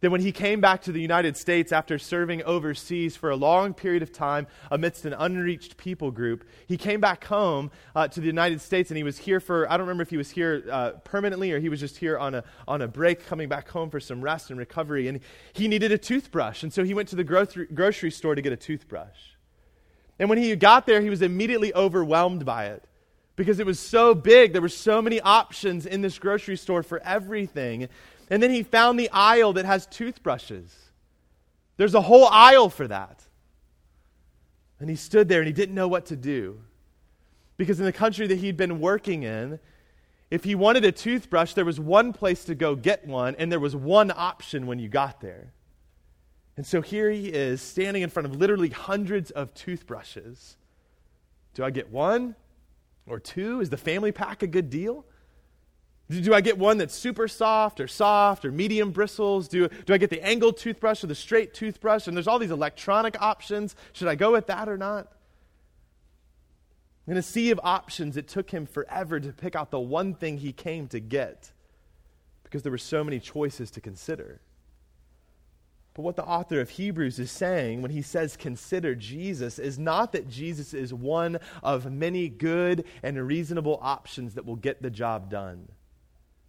that 0.00 0.10
when 0.10 0.20
he 0.20 0.30
came 0.30 0.60
back 0.60 0.82
to 0.82 0.92
the 0.92 1.00
United 1.00 1.36
States 1.36 1.72
after 1.72 1.98
serving 1.98 2.42
overseas 2.44 3.16
for 3.16 3.30
a 3.30 3.36
long 3.36 3.74
period 3.74 4.02
of 4.02 4.12
time 4.12 4.46
amidst 4.70 5.04
an 5.04 5.12
unreached 5.12 5.76
people 5.76 6.10
group, 6.10 6.44
he 6.66 6.76
came 6.76 7.00
back 7.00 7.24
home 7.24 7.70
uh, 7.96 8.06
to 8.06 8.20
the 8.20 8.26
United 8.26 8.60
States 8.60 8.90
and 8.90 8.96
he 8.96 9.02
was 9.02 9.18
here 9.18 9.40
for, 9.40 9.70
I 9.70 9.76
don't 9.76 9.86
remember 9.86 10.02
if 10.02 10.10
he 10.10 10.16
was 10.16 10.30
here 10.30 10.62
uh, 10.70 10.90
permanently 11.04 11.50
or 11.52 11.58
he 11.58 11.68
was 11.68 11.80
just 11.80 11.96
here 11.96 12.16
on 12.16 12.36
a, 12.36 12.44
on 12.68 12.82
a 12.82 12.88
break 12.88 13.26
coming 13.26 13.48
back 13.48 13.68
home 13.68 13.90
for 13.90 13.98
some 13.98 14.20
rest 14.20 14.50
and 14.50 14.58
recovery. 14.58 15.08
And 15.08 15.20
he 15.52 15.66
needed 15.66 15.90
a 15.90 15.98
toothbrush. 15.98 16.62
And 16.62 16.72
so 16.72 16.84
he 16.84 16.94
went 16.94 17.08
to 17.08 17.16
the 17.16 17.24
grocery, 17.24 17.66
grocery 17.66 18.12
store 18.12 18.36
to 18.36 18.42
get 18.42 18.52
a 18.52 18.56
toothbrush. 18.56 19.18
And 20.20 20.28
when 20.28 20.38
he 20.38 20.54
got 20.54 20.86
there, 20.86 21.00
he 21.00 21.10
was 21.10 21.22
immediately 21.22 21.74
overwhelmed 21.74 22.44
by 22.44 22.66
it 22.66 22.84
because 23.34 23.60
it 23.60 23.66
was 23.66 23.78
so 23.78 24.14
big. 24.14 24.52
There 24.52 24.62
were 24.62 24.68
so 24.68 25.00
many 25.00 25.20
options 25.20 25.86
in 25.86 26.02
this 26.02 26.18
grocery 26.18 26.56
store 26.56 26.82
for 26.82 27.00
everything 27.00 27.88
and 28.30 28.42
then 28.42 28.50
he 28.50 28.62
found 28.62 28.98
the 28.98 29.10
aisle 29.10 29.54
that 29.54 29.64
has 29.64 29.86
toothbrushes. 29.86 30.74
There's 31.76 31.94
a 31.94 32.00
whole 32.00 32.26
aisle 32.26 32.68
for 32.68 32.86
that. 32.88 33.22
And 34.80 34.90
he 34.90 34.96
stood 34.96 35.28
there 35.28 35.40
and 35.40 35.46
he 35.46 35.52
didn't 35.52 35.74
know 35.74 35.88
what 35.88 36.06
to 36.06 36.16
do. 36.16 36.60
Because 37.56 37.80
in 37.80 37.86
the 37.86 37.92
country 37.92 38.26
that 38.26 38.38
he'd 38.38 38.56
been 38.56 38.80
working 38.80 39.24
in, 39.24 39.58
if 40.30 40.44
he 40.44 40.54
wanted 40.54 40.84
a 40.84 40.92
toothbrush, 40.92 41.54
there 41.54 41.64
was 41.64 41.80
one 41.80 42.12
place 42.12 42.44
to 42.44 42.54
go 42.54 42.74
get 42.76 43.06
one, 43.06 43.34
and 43.38 43.50
there 43.50 43.58
was 43.58 43.74
one 43.74 44.12
option 44.14 44.66
when 44.66 44.78
you 44.78 44.88
got 44.88 45.20
there. 45.20 45.52
And 46.56 46.66
so 46.66 46.82
here 46.82 47.10
he 47.10 47.28
is, 47.28 47.62
standing 47.62 48.02
in 48.02 48.10
front 48.10 48.26
of 48.26 48.36
literally 48.36 48.68
hundreds 48.68 49.30
of 49.30 49.54
toothbrushes. 49.54 50.56
Do 51.54 51.64
I 51.64 51.70
get 51.70 51.90
one 51.90 52.34
or 53.06 53.18
two? 53.18 53.60
Is 53.60 53.70
the 53.70 53.76
family 53.76 54.12
pack 54.12 54.42
a 54.42 54.46
good 54.46 54.68
deal? 54.68 55.06
Do 56.10 56.32
I 56.32 56.40
get 56.40 56.56
one 56.56 56.78
that's 56.78 56.94
super 56.94 57.28
soft 57.28 57.80
or 57.80 57.86
soft 57.86 58.46
or 58.46 58.50
medium 58.50 58.92
bristles? 58.92 59.46
Do, 59.46 59.68
do 59.68 59.92
I 59.92 59.98
get 59.98 60.08
the 60.08 60.24
angled 60.24 60.56
toothbrush 60.56 61.04
or 61.04 61.06
the 61.06 61.14
straight 61.14 61.52
toothbrush? 61.52 62.06
And 62.06 62.16
there's 62.16 62.26
all 62.26 62.38
these 62.38 62.50
electronic 62.50 63.20
options. 63.20 63.76
Should 63.92 64.08
I 64.08 64.14
go 64.14 64.32
with 64.32 64.46
that 64.46 64.70
or 64.70 64.78
not? 64.78 65.12
In 67.06 67.16
a 67.16 67.22
sea 67.22 67.50
of 67.50 67.60
options, 67.62 68.16
it 68.16 68.26
took 68.26 68.50
him 68.50 68.64
forever 68.64 69.20
to 69.20 69.32
pick 69.32 69.54
out 69.54 69.70
the 69.70 69.80
one 69.80 70.14
thing 70.14 70.38
he 70.38 70.52
came 70.52 70.88
to 70.88 71.00
get 71.00 71.52
because 72.42 72.62
there 72.62 72.72
were 72.72 72.78
so 72.78 73.04
many 73.04 73.20
choices 73.20 73.70
to 73.72 73.80
consider. 73.80 74.40
But 75.92 76.02
what 76.02 76.16
the 76.16 76.24
author 76.24 76.60
of 76.60 76.70
Hebrews 76.70 77.18
is 77.18 77.30
saying 77.30 77.82
when 77.82 77.90
he 77.90 78.02
says 78.02 78.36
consider 78.36 78.94
Jesus 78.94 79.58
is 79.58 79.78
not 79.78 80.12
that 80.12 80.28
Jesus 80.28 80.72
is 80.72 80.94
one 80.94 81.38
of 81.62 81.90
many 81.90 82.28
good 82.28 82.84
and 83.02 83.26
reasonable 83.26 83.78
options 83.82 84.34
that 84.34 84.46
will 84.46 84.56
get 84.56 84.80
the 84.80 84.90
job 84.90 85.28
done. 85.28 85.68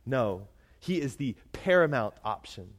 No, 0.10 0.48
he 0.80 1.00
is 1.00 1.18
the 1.18 1.36
paramount 1.54 2.16
option. 2.26 2.74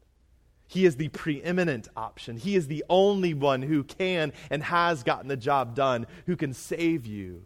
He 0.66 0.84
is 0.84 0.96
the 0.96 1.08
preeminent 1.08 1.88
option. 1.96 2.36
He 2.36 2.56
is 2.56 2.66
the 2.66 2.84
only 2.88 3.34
one 3.34 3.62
who 3.62 3.82
can 3.84 4.32
and 4.50 4.62
has 4.62 5.02
gotten 5.02 5.28
the 5.28 5.36
job 5.36 5.74
done, 5.74 6.06
who 6.26 6.36
can 6.36 6.52
save 6.54 7.06
you 7.06 7.44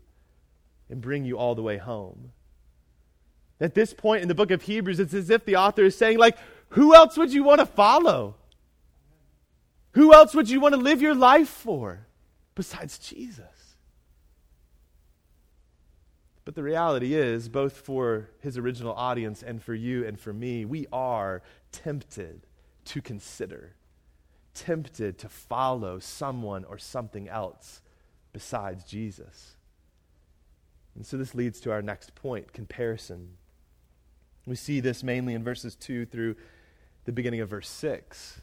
and 0.90 1.00
bring 1.00 1.24
you 1.24 1.38
all 1.38 1.54
the 1.54 1.62
way 1.62 1.78
home. 1.78 2.32
At 3.60 3.74
this 3.74 3.94
point 3.94 4.22
in 4.22 4.28
the 4.28 4.34
book 4.34 4.50
of 4.50 4.62
Hebrews, 4.62 5.00
it's 5.00 5.14
as 5.14 5.30
if 5.30 5.44
the 5.44 5.56
author 5.56 5.84
is 5.84 5.96
saying, 5.96 6.18
like, 6.18 6.36
who 6.70 6.94
else 6.94 7.16
would 7.16 7.32
you 7.32 7.44
want 7.44 7.60
to 7.60 7.66
follow? 7.66 8.36
Who 9.92 10.12
else 10.12 10.34
would 10.34 10.50
you 10.50 10.60
want 10.60 10.74
to 10.74 10.80
live 10.80 11.00
your 11.00 11.14
life 11.14 11.48
for 11.48 12.06
besides 12.54 12.98
Jesus? 12.98 13.53
But 16.44 16.54
the 16.54 16.62
reality 16.62 17.14
is, 17.14 17.48
both 17.48 17.78
for 17.78 18.28
his 18.40 18.58
original 18.58 18.92
audience 18.94 19.42
and 19.42 19.62
for 19.62 19.74
you 19.74 20.06
and 20.06 20.20
for 20.20 20.32
me, 20.32 20.64
we 20.64 20.86
are 20.92 21.42
tempted 21.72 22.46
to 22.86 23.00
consider, 23.00 23.76
tempted 24.52 25.18
to 25.18 25.28
follow 25.28 25.98
someone 25.98 26.64
or 26.64 26.76
something 26.76 27.28
else 27.28 27.80
besides 28.32 28.84
Jesus. 28.84 29.56
And 30.94 31.06
so 31.06 31.16
this 31.16 31.34
leads 31.34 31.60
to 31.60 31.72
our 31.72 31.82
next 31.82 32.14
point 32.14 32.52
comparison. 32.52 33.36
We 34.46 34.54
see 34.54 34.80
this 34.80 35.02
mainly 35.02 35.34
in 35.34 35.42
verses 35.42 35.74
2 35.76 36.06
through 36.06 36.36
the 37.06 37.12
beginning 37.12 37.40
of 37.40 37.48
verse 37.48 37.68
6 37.68 38.42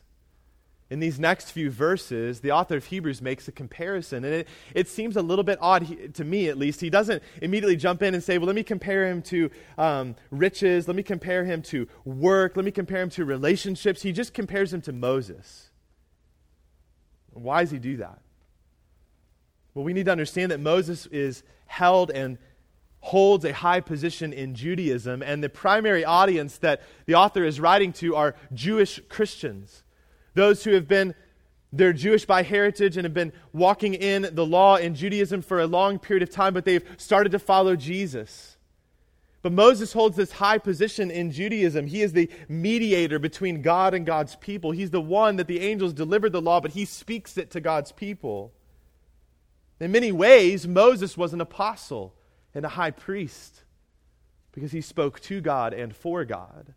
in 0.91 0.99
these 0.99 1.21
next 1.21 1.51
few 1.51 1.71
verses, 1.71 2.41
the 2.41 2.51
author 2.51 2.75
of 2.75 2.85
Hebrews 2.85 3.21
makes 3.21 3.47
a 3.47 3.51
comparison. 3.53 4.25
And 4.25 4.33
it, 4.33 4.47
it 4.75 4.89
seems 4.89 5.15
a 5.15 5.21
little 5.21 5.45
bit 5.45 5.57
odd, 5.61 6.13
to 6.15 6.25
me 6.25 6.49
at 6.49 6.57
least. 6.57 6.81
He 6.81 6.89
doesn't 6.89 7.23
immediately 7.41 7.77
jump 7.77 8.03
in 8.03 8.13
and 8.13 8.21
say, 8.21 8.37
well, 8.37 8.47
let 8.47 8.57
me 8.57 8.63
compare 8.63 9.07
him 9.07 9.21
to 9.23 9.49
um, 9.77 10.15
riches. 10.31 10.89
Let 10.89 10.97
me 10.97 11.03
compare 11.03 11.45
him 11.45 11.61
to 11.63 11.87
work. 12.03 12.57
Let 12.57 12.65
me 12.65 12.71
compare 12.71 13.01
him 13.01 13.09
to 13.11 13.23
relationships. 13.23 14.01
He 14.01 14.11
just 14.11 14.33
compares 14.33 14.73
him 14.73 14.81
to 14.81 14.91
Moses. 14.91 15.69
Why 17.29 17.61
does 17.61 17.71
he 17.71 17.79
do 17.79 17.95
that? 17.97 18.19
Well, 19.73 19.85
we 19.85 19.93
need 19.93 20.07
to 20.07 20.11
understand 20.11 20.51
that 20.51 20.59
Moses 20.59 21.05
is 21.05 21.41
held 21.67 22.11
and 22.11 22.37
holds 22.99 23.45
a 23.45 23.53
high 23.53 23.79
position 23.79 24.33
in 24.33 24.55
Judaism, 24.55 25.23
and 25.23 25.41
the 25.41 25.49
primary 25.49 26.03
audience 26.03 26.57
that 26.57 26.81
the 27.05 27.15
author 27.15 27.45
is 27.45 27.61
writing 27.61 27.93
to 27.93 28.13
are 28.17 28.35
Jewish 28.53 28.99
Christians. 29.07 29.83
Those 30.33 30.63
who 30.63 30.71
have 30.73 30.87
been, 30.87 31.13
they're 31.73 31.93
Jewish 31.93 32.25
by 32.25 32.43
heritage 32.43 32.97
and 32.97 33.05
have 33.05 33.13
been 33.13 33.33
walking 33.53 33.93
in 33.93 34.29
the 34.33 34.45
law 34.45 34.75
in 34.77 34.95
Judaism 34.95 35.41
for 35.41 35.59
a 35.59 35.67
long 35.67 35.99
period 35.99 36.23
of 36.23 36.29
time, 36.29 36.53
but 36.53 36.65
they've 36.65 36.87
started 36.97 37.31
to 37.33 37.39
follow 37.39 37.75
Jesus. 37.75 38.57
But 39.41 39.53
Moses 39.53 39.93
holds 39.93 40.17
this 40.17 40.33
high 40.33 40.59
position 40.59 41.09
in 41.09 41.31
Judaism. 41.31 41.87
He 41.87 42.01
is 42.01 42.13
the 42.13 42.29
mediator 42.47 43.17
between 43.17 43.61
God 43.61 43.93
and 43.93 44.05
God's 44.05 44.35
people. 44.35 44.71
He's 44.71 44.91
the 44.91 45.01
one 45.01 45.37
that 45.37 45.47
the 45.47 45.61
angels 45.61 45.93
delivered 45.93 46.31
the 46.31 46.41
law, 46.41 46.61
but 46.61 46.71
he 46.71 46.85
speaks 46.85 47.37
it 47.37 47.49
to 47.51 47.59
God's 47.59 47.91
people. 47.91 48.53
In 49.79 49.91
many 49.91 50.11
ways, 50.11 50.67
Moses 50.67 51.17
was 51.17 51.33
an 51.33 51.41
apostle 51.41 52.13
and 52.53 52.63
a 52.65 52.69
high 52.69 52.91
priest 52.91 53.63
because 54.51 54.71
he 54.71 54.81
spoke 54.81 55.19
to 55.21 55.41
God 55.41 55.73
and 55.73 55.95
for 55.95 56.23
God 56.23 56.75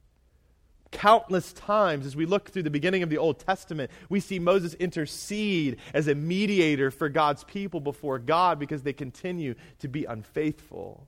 countless 0.94 1.52
times 1.52 2.06
as 2.06 2.16
we 2.16 2.24
look 2.24 2.48
through 2.48 2.62
the 2.62 2.70
beginning 2.70 3.02
of 3.02 3.10
the 3.10 3.18
Old 3.18 3.38
Testament, 3.38 3.90
we 4.08 4.20
see 4.20 4.38
Moses 4.38 4.72
intercede 4.74 5.76
as 5.92 6.08
a 6.08 6.14
mediator 6.14 6.90
for 6.90 7.10
God's 7.10 7.44
people 7.44 7.80
before 7.80 8.18
God 8.18 8.58
because 8.58 8.82
they 8.82 8.94
continue 8.94 9.54
to 9.80 9.88
be 9.88 10.06
unfaithful. 10.06 11.06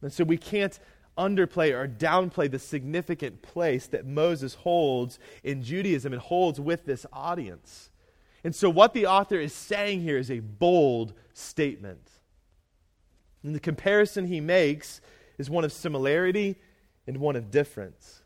And 0.00 0.12
so 0.12 0.24
we 0.24 0.38
can't 0.38 0.78
underplay 1.18 1.72
or 1.72 1.86
downplay 1.86 2.50
the 2.50 2.58
significant 2.58 3.42
place 3.42 3.86
that 3.88 4.06
Moses 4.06 4.54
holds 4.54 5.18
in 5.42 5.62
Judaism 5.62 6.12
and 6.12 6.22
holds 6.22 6.58
with 6.58 6.86
this 6.86 7.04
audience. 7.12 7.90
And 8.44 8.54
so, 8.54 8.70
what 8.70 8.94
the 8.94 9.06
author 9.06 9.38
is 9.38 9.52
saying 9.52 10.00
here 10.00 10.18
is 10.18 10.30
a 10.30 10.40
bold 10.40 11.12
statement. 11.34 12.10
And 13.42 13.54
the 13.54 13.60
comparison 13.60 14.26
he 14.26 14.40
makes 14.40 15.00
is 15.36 15.50
one 15.50 15.64
of 15.64 15.72
similarity 15.72 16.56
and 17.06 17.18
one 17.18 17.36
of 17.36 17.50
difference. 17.50 18.21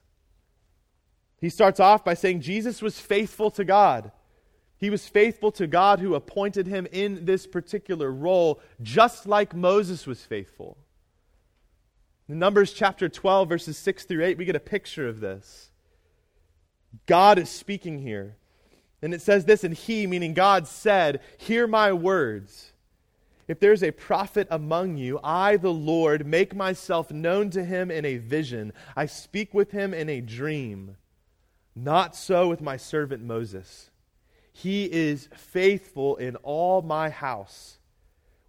He 1.41 1.51
starts 1.51 1.81
off 1.81 2.05
by 2.05 2.15
saying 2.15 2.41
Jesus 2.41 2.81
was 2.81 2.99
faithful 2.99 3.51
to 3.53 3.65
God. 3.65 4.11
He 4.79 4.91
was 4.91 5.07
faithful 5.07 5.53
to 5.53 5.67
God 5.67 6.01
who 6.01 6.15
appointed 6.15 6.67
him 6.67 6.87
in 6.93 7.25
this 7.25 7.47
particular 7.47 8.11
role, 8.11 8.61
just 8.83 9.27
like 9.27 9.55
Moses 9.55 10.07
was 10.07 10.23
faithful. 10.23 10.77
In 12.29 12.39
Numbers 12.39 12.73
chapter 12.73 13.09
12, 13.09 13.49
verses 13.49 13.79
6 13.79 14.05
through 14.05 14.25
8, 14.25 14.39
we 14.39 14.45
get 14.45 14.57
a 14.57 14.61
picture 14.61 15.09
of 15.09 15.21
this. 15.21 15.71
God 17.07 17.39
is 17.39 17.49
speaking 17.49 18.01
here. 18.01 18.37
And 19.03 19.15
it 19.15 19.23
says 19.23 19.45
this, 19.45 19.63
and 19.63 19.75
he, 19.75 20.07
meaning 20.07 20.35
God, 20.35 20.67
said, 20.67 21.21
Hear 21.39 21.67
my 21.67 21.93
words. 21.93 22.73
If 23.47 23.61
there's 23.61 23.83
a 23.83 23.93
prophet 23.93 24.49
among 24.51 24.97
you, 24.97 25.21
I, 25.23 25.57
the 25.57 25.73
Lord, 25.73 26.27
make 26.27 26.55
myself 26.55 27.13
known 27.13 27.51
to 27.51 27.65
him 27.65 27.91
in 27.91 28.05
a 28.05 28.17
vision. 28.17 28.73
I 28.97 29.07
speak 29.07 29.55
with 29.55 29.71
him 29.71 29.95
in 29.95 30.09
a 30.09 30.21
dream. 30.21 30.97
Not 31.77 32.17
so 32.17 32.49
with 32.49 32.63
my 32.63 32.79
servant 32.79 33.23
Moses. 33.23 33.91
He 34.51 34.87
is 34.87 35.29
faithful 35.37 36.17
in 36.17 36.37
all 36.37 36.81
my 36.81 37.11
house. 37.11 37.79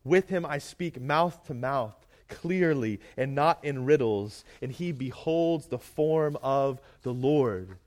With 0.06 0.30
him 0.30 0.46
I 0.46 0.60
speak 0.60 1.02
mouth 1.02 1.46
to 1.48 1.54
mouth, 1.54 2.08
clearly 2.30 3.02
and 3.18 3.36
not 3.36 3.64
in 3.66 3.84
riddles, 3.84 4.46
and 4.62 4.72
he 4.72 4.94
beholds 4.94 5.68
the 5.68 5.78
form 5.78 6.38
of 6.42 6.80
the 7.02 7.14
Lord. 7.14 7.78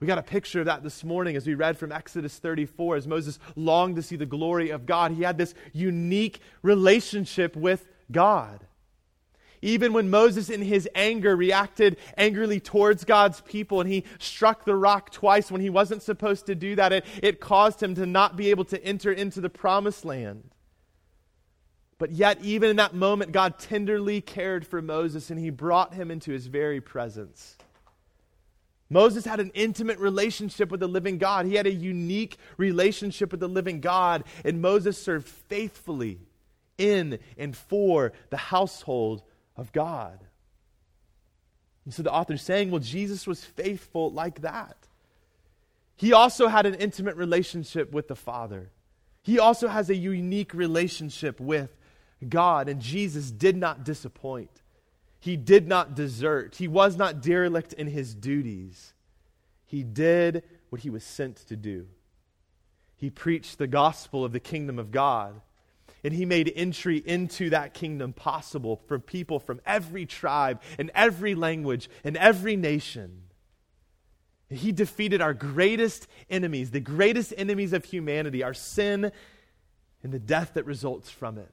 We 0.00 0.06
got 0.06 0.18
a 0.18 0.22
picture 0.22 0.60
of 0.60 0.66
that 0.66 0.82
this 0.82 1.04
morning 1.04 1.36
as 1.36 1.46
we 1.46 1.54
read 1.54 1.76
from 1.76 1.92
Exodus 1.92 2.38
34. 2.38 2.96
As 2.96 3.06
Moses 3.06 3.38
longed 3.54 3.96
to 3.96 4.02
see 4.02 4.16
the 4.16 4.26
glory 4.26 4.70
of 4.70 4.86
God, 4.86 5.12
he 5.12 5.22
had 5.22 5.36
this 5.36 5.54
unique 5.74 6.40
relationship 6.62 7.54
with 7.54 7.86
God. 8.10 8.66
Even 9.62 9.92
when 9.92 10.10
Moses, 10.10 10.50
in 10.50 10.60
his 10.60 10.88
anger, 10.92 11.36
reacted 11.36 11.96
angrily 12.16 12.58
towards 12.58 13.04
God's 13.04 13.40
people 13.42 13.80
and 13.80 13.88
he 13.88 14.04
struck 14.18 14.64
the 14.64 14.74
rock 14.74 15.10
twice 15.10 15.52
when 15.52 15.60
he 15.60 15.70
wasn't 15.70 16.02
supposed 16.02 16.46
to 16.46 16.56
do 16.56 16.74
that, 16.74 16.92
it, 16.92 17.06
it 17.22 17.40
caused 17.40 17.80
him 17.80 17.94
to 17.94 18.04
not 18.04 18.36
be 18.36 18.50
able 18.50 18.64
to 18.66 18.84
enter 18.84 19.12
into 19.12 19.40
the 19.40 19.48
promised 19.48 20.04
land. 20.04 20.50
But 21.96 22.10
yet, 22.10 22.38
even 22.42 22.70
in 22.70 22.76
that 22.76 22.94
moment, 22.94 23.30
God 23.30 23.60
tenderly 23.60 24.20
cared 24.20 24.66
for 24.66 24.82
Moses 24.82 25.30
and 25.30 25.38
he 25.38 25.50
brought 25.50 25.94
him 25.94 26.10
into 26.10 26.32
his 26.32 26.48
very 26.48 26.80
presence. 26.80 27.56
Moses 28.90 29.24
had 29.24 29.38
an 29.38 29.52
intimate 29.54 30.00
relationship 30.00 30.72
with 30.72 30.80
the 30.80 30.88
living 30.88 31.18
God. 31.18 31.46
He 31.46 31.54
had 31.54 31.68
a 31.68 31.72
unique 31.72 32.36
relationship 32.56 33.30
with 33.30 33.40
the 33.40 33.48
living 33.48 33.80
God, 33.80 34.24
and 34.44 34.60
Moses 34.60 35.00
served 35.00 35.28
faithfully 35.28 36.18
in 36.76 37.20
and 37.38 37.56
for 37.56 38.12
the 38.30 38.36
household 38.36 39.22
of 39.56 39.72
God. 39.72 40.18
And 41.84 41.92
so 41.92 42.02
the 42.02 42.12
author's 42.12 42.42
saying, 42.42 42.70
well, 42.70 42.80
Jesus 42.80 43.26
was 43.26 43.44
faithful 43.44 44.10
like 44.10 44.42
that. 44.42 44.76
He 45.96 46.12
also 46.12 46.48
had 46.48 46.66
an 46.66 46.74
intimate 46.74 47.16
relationship 47.16 47.92
with 47.92 48.08
the 48.08 48.16
Father. 48.16 48.70
He 49.22 49.38
also 49.38 49.68
has 49.68 49.88
a 49.88 49.96
unique 49.96 50.54
relationship 50.54 51.38
with 51.40 51.70
God, 52.28 52.68
and 52.68 52.80
Jesus 52.80 53.30
did 53.30 53.56
not 53.56 53.84
disappoint. 53.84 54.50
He 55.20 55.36
did 55.36 55.68
not 55.68 55.94
desert. 55.94 56.56
He 56.56 56.66
was 56.66 56.96
not 56.96 57.22
derelict 57.22 57.72
in 57.72 57.86
his 57.86 58.14
duties. 58.14 58.92
He 59.66 59.84
did 59.84 60.42
what 60.70 60.82
he 60.82 60.90
was 60.90 61.04
sent 61.04 61.36
to 61.48 61.56
do. 61.56 61.86
He 62.96 63.10
preached 63.10 63.58
the 63.58 63.66
gospel 63.66 64.24
of 64.24 64.32
the 64.32 64.40
kingdom 64.40 64.78
of 64.78 64.90
God 64.90 65.40
and 66.04 66.12
he 66.12 66.24
made 66.24 66.52
entry 66.54 67.02
into 67.04 67.50
that 67.50 67.74
kingdom 67.74 68.12
possible 68.12 68.80
for 68.86 68.98
people 68.98 69.38
from 69.38 69.60
every 69.64 70.04
tribe 70.04 70.60
and 70.78 70.90
every 70.94 71.34
language 71.34 71.88
and 72.02 72.16
every 72.16 72.56
nation. 72.56 73.22
He 74.50 74.72
defeated 74.72 75.22
our 75.22 75.32
greatest 75.32 76.06
enemies, 76.28 76.70
the 76.70 76.80
greatest 76.80 77.32
enemies 77.36 77.72
of 77.72 77.84
humanity, 77.84 78.42
our 78.42 78.54
sin 78.54 79.12
and 80.02 80.12
the 80.12 80.18
death 80.18 80.54
that 80.54 80.66
results 80.66 81.10
from 81.10 81.38
it. 81.38 81.52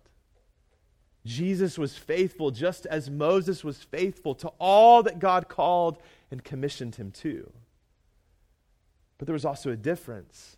Jesus 1.25 1.77
was 1.77 1.95
faithful 1.95 2.49
just 2.49 2.85
as 2.85 3.09
Moses 3.09 3.63
was 3.63 3.77
faithful 3.77 4.33
to 4.35 4.47
all 4.59 5.03
that 5.03 5.19
God 5.19 5.47
called 5.47 6.01
and 6.31 6.43
commissioned 6.43 6.95
him 6.95 7.11
to. 7.11 7.51
But 9.17 9.27
there 9.27 9.33
was 9.33 9.45
also 9.45 9.69
a 9.69 9.75
difference. 9.75 10.57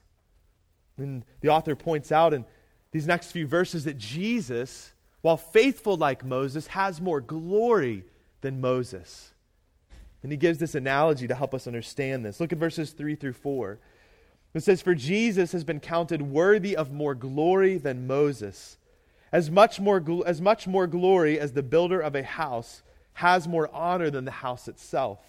And 0.98 1.26
the 1.42 1.50
author 1.50 1.76
points 1.76 2.12
out 2.12 2.34
in 2.34 2.46
these 2.92 3.08
next 3.08 3.32
few 3.32 3.48
verses 3.48 3.86
that 3.86 3.98
Jesus, 3.98 4.92
while 5.22 5.38
faithful 5.38 5.96
like 5.96 6.26
Moses, 6.26 6.68
has 6.68 7.02
more 7.02 7.22
glory 7.22 8.04
than 8.42 8.62
Moses. 8.62 9.32
And 10.24 10.32
he 10.32 10.38
gives 10.38 10.60
this 10.60 10.76
analogy 10.76 11.28
to 11.28 11.36
help 11.36 11.54
us 11.54 11.68
understand 11.68 12.26
this. 12.26 12.40
Look 12.40 12.52
at 12.52 12.60
verses 12.60 12.92
3 12.92 13.16
through 13.16 13.34
4. 13.34 13.80
It 14.54 14.64
says, 14.64 14.82
For 14.82 14.94
Jesus 14.94 15.54
has 15.54 15.64
been 15.64 15.80
counted 15.80 16.22
worthy 16.22 16.76
of 16.76 16.92
more 16.92 17.16
glory 17.16 17.78
than 17.78 18.08
Moses. 18.08 18.78
As 19.32 19.50
much, 19.50 19.80
more, 19.80 20.04
as 20.26 20.42
much 20.42 20.68
more 20.68 20.88
glory 20.88 21.40
as 21.40 21.54
the 21.54 21.64
builder 21.64 22.02
of 22.02 22.16
a 22.16 22.24
house 22.24 22.84
has 23.14 23.48
more 23.48 23.70
honor 23.74 24.10
than 24.10 24.26
the 24.26 24.32
house 24.32 24.68
itself. 24.68 25.20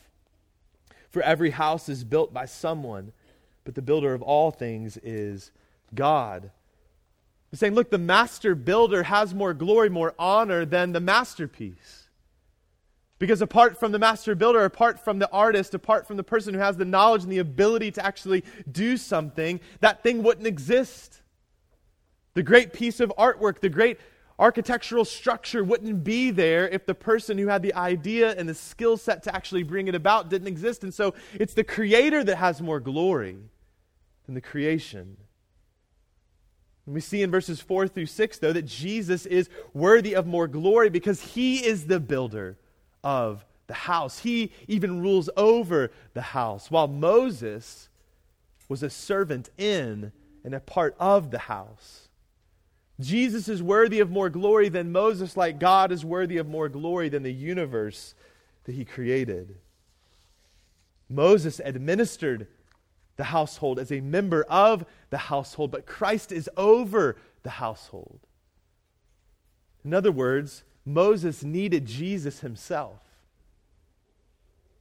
For 1.09 1.23
every 1.23 1.51
house 1.51 1.89
is 1.89 2.05
built 2.05 2.35
by 2.35 2.47
someone, 2.47 3.13
but 3.65 3.75
the 3.75 3.83
builder 3.83 4.15
of 4.15 4.23
all 4.23 4.51
things 4.51 4.97
is 4.99 5.53
God. 5.95 6.51
He's 7.53 7.61
saying, 7.61 7.75
look, 7.75 7.91
the 7.91 7.99
master 7.99 8.55
builder 8.55 9.03
has 9.03 9.35
more 9.35 9.53
glory, 9.53 9.91
more 9.91 10.15
honor 10.19 10.65
than 10.65 10.93
the 10.93 11.01
masterpiece. 11.01 12.09
Because 13.19 13.43
apart 13.43 13.79
from 13.79 13.93
the 13.93 13.99
master 13.99 14.35
builder, 14.35 14.65
apart 14.65 14.99
from 14.99 15.19
the 15.19 15.31
artist, 15.31 15.75
apart 15.75 16.07
from 16.07 16.17
the 16.17 16.25
person 16.25 16.55
who 16.55 16.61
has 16.61 16.79
the 16.79 16.87
knowledge 16.87 17.25
and 17.25 17.31
the 17.31 17.39
ability 17.39 17.91
to 17.93 18.05
actually 18.05 18.43
do 18.71 18.97
something, 18.97 19.61
that 19.81 20.03
thing 20.03 20.23
wouldn't 20.23 20.47
exist. 20.47 21.21
The 22.33 22.43
great 22.43 22.73
piece 22.73 23.01
of 23.01 23.13
artwork, 23.19 23.61
the 23.61 23.69
great 23.69 24.01
architectural 24.39 25.05
structure 25.05 25.63
wouldn't 25.63 26.03
be 26.03 26.31
there 26.31 26.67
if 26.71 26.87
the 26.87 26.95
person 26.95 27.37
who 27.37 27.49
had 27.49 27.61
the 27.61 27.75
idea 27.75 28.35
and 28.35 28.49
the 28.49 28.55
skill 28.55 28.97
set 28.97 29.23
to 29.25 29.37
actually 29.37 29.63
bring 29.63 29.89
it 29.89 29.95
about 29.95 30.31
didn't 30.31 30.49
exist. 30.49 30.85
And 30.85 30.95
so 30.95 31.13
it's 31.35 31.53
the 31.53 31.65
creator 31.65 32.25
that 32.25 32.37
has 32.37 32.63
more 32.63 32.81
glory 32.81 33.37
than 34.25 34.35
the 34.35 34.41
creation. 34.41 35.19
We 36.87 37.01
see 37.01 37.23
in 37.23 37.31
verses 37.31 37.61
4 37.61 37.87
through 37.89 38.07
6, 38.07 38.39
though, 38.39 38.53
that 38.53 38.67
Jesus 38.67 39.25
is 39.27 39.49
worthy 39.73 40.15
of 40.15 40.27
more 40.27 40.49
glory 40.49 40.91
because 40.91 41.21
he 41.21 41.65
is 41.65 41.87
the 41.87 42.01
builder 42.01 42.57
of 43.05 43.45
the 43.69 43.75
house. 43.75 44.19
He 44.21 44.51
even 44.67 45.01
rules 45.01 45.31
over 45.37 45.93
the 46.15 46.23
house, 46.23 46.71
while 46.71 46.89
Moses 46.89 47.89
was 48.69 48.83
a 48.83 48.91
servant 48.91 49.51
in 49.57 50.13
and 50.45 50.55
a 50.55 50.61
part 50.61 50.97
of 50.99 51.31
the 51.31 51.39
house. 51.39 52.09
Jesus 52.99 53.49
is 53.49 53.63
worthy 53.63 54.01
of 54.01 54.11
more 54.11 54.29
glory 54.29 54.69
than 54.69 54.93
Moses, 54.93 55.37
like 55.37 55.61
God 55.61 55.93
is 55.93 56.05
worthy 56.05 56.37
of 56.37 56.49
more 56.49 56.69
glory 56.69 57.09
than 57.09 57.23
the 57.23 57.33
universe 57.33 58.15
that 58.65 58.75
he 58.75 58.85
created. 58.85 59.57
Moses 61.09 61.61
administered 61.65 62.47
the 63.17 63.25
household, 63.25 63.79
as 63.79 63.93
a 63.93 64.01
member 64.01 64.43
of 64.45 64.85
the 65.11 65.19
household, 65.19 65.71
but 65.71 65.87
Christ 65.87 66.33
is 66.33 66.49
over 66.57 67.17
the 67.43 67.51
household. 67.51 68.21
In 69.85 69.93
other 69.93 70.13
words, 70.13 70.63
Moses 70.85 71.43
needed 71.43 71.87
Jesus 71.87 72.41
himself. 72.41 73.01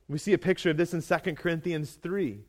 We 0.07 0.17
see 0.17 0.33
a 0.33 0.37
picture 0.37 0.69
of 0.69 0.77
this 0.77 0.93
in 0.93 1.01
2 1.01 1.35
Corinthians 1.35 1.91
3. 2.01 2.39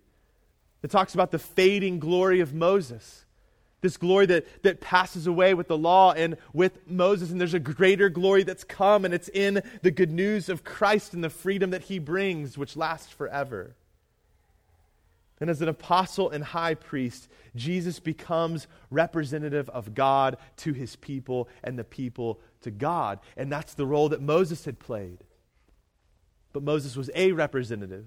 It 0.83 0.91
talks 0.91 1.15
about 1.15 1.31
the 1.31 1.39
fading 1.39 2.01
glory 2.01 2.41
of 2.41 2.53
Moses. 2.53 3.25
This 3.81 3.97
glory 3.97 4.27
that, 4.27 4.63
that 4.63 4.81
passes 4.81 5.27
away 5.27 5.55
with 5.55 5.69
the 5.69 5.79
law 5.79 6.13
and 6.13 6.37
with 6.53 6.89
Moses, 6.89 7.31
and 7.31 7.41
there's 7.41 7.55
a 7.55 7.61
greater 7.61 8.09
glory 8.09 8.43
that's 8.43 8.65
come, 8.65 9.05
and 9.05 9.13
it's 9.13 9.29
in 9.29 9.63
the 9.83 9.91
good 9.91 10.11
news 10.11 10.49
of 10.49 10.65
Christ 10.65 11.15
and 11.15 11.23
the 11.23 11.31
freedom 11.31 11.71
that 11.71 11.83
he 11.83 11.99
brings, 11.99 12.57
which 12.57 12.77
lasts 12.77 13.13
forever. 13.13 13.75
And 15.43 15.51
as 15.51 15.61
an 15.61 15.67
apostle 15.67 16.31
and 16.31 16.45
high 16.45 16.75
priest, 16.75 17.29
Jesus 17.57 17.99
becomes 17.99 18.69
representative 18.91 19.69
of 19.71 19.93
God 19.93 20.37
to 20.59 20.73
his 20.73 20.95
people 20.95 21.49
and 21.65 21.77
the 21.77 21.83
people 21.83 22.39
to 22.61 22.71
God. 22.71 23.19
And 23.37 23.51
that's 23.51 23.75
the 23.75 23.85
role 23.85 24.11
that 24.11 24.23
Moses 24.23 24.65
had 24.65 24.79
played. 24.79 25.25
But 26.53 26.63
Moses 26.63 26.95
was 26.95 27.11
a 27.17 27.33
representative 27.33 28.07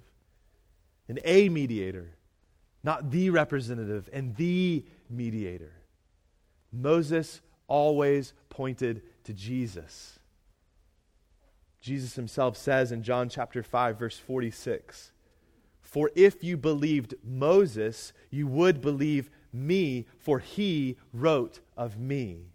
and 1.10 1.20
a 1.26 1.50
mediator, 1.50 2.16
not 2.86 3.12
the 3.12 3.30
representative 3.32 4.10
and 4.14 4.34
the 4.38 4.86
mediator. 5.10 5.74
Moses 6.72 7.42
always 7.68 8.32
pointed 8.48 9.02
to 9.26 9.34
Jesus. 9.34 10.20
Jesus 11.82 12.16
himself 12.16 12.56
says 12.56 12.94
in 12.94 13.04
John 13.04 13.28
chapter 13.28 13.62
5 13.62 14.00
verse 14.00 14.18
46, 14.18 15.12
for 15.86 16.12
if 16.16 16.44
you 16.44 16.58
believed 16.58 17.14
Moses, 17.24 18.12
you 18.32 18.48
would 18.48 18.82
believe 18.82 19.30
me, 19.54 20.08
for 20.18 20.40
he 20.40 20.98
wrote 21.14 21.62
of 21.78 21.98
me. 21.98 22.48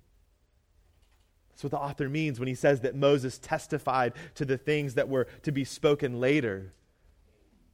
That's 1.51 1.63
what 1.63 1.71
the 1.71 1.79
author 1.79 2.09
means 2.09 2.39
when 2.39 2.49
he 2.49 2.55
says 2.55 2.81
that 2.81 2.97
Moses 2.97 3.39
testified 3.39 4.15
to 4.35 4.45
the 4.45 4.59
things 4.59 4.95
that 4.95 5.09
were 5.09 5.27
to 5.43 5.53
be 5.53 5.65
spoken 5.65 6.21
later. 6.21 6.75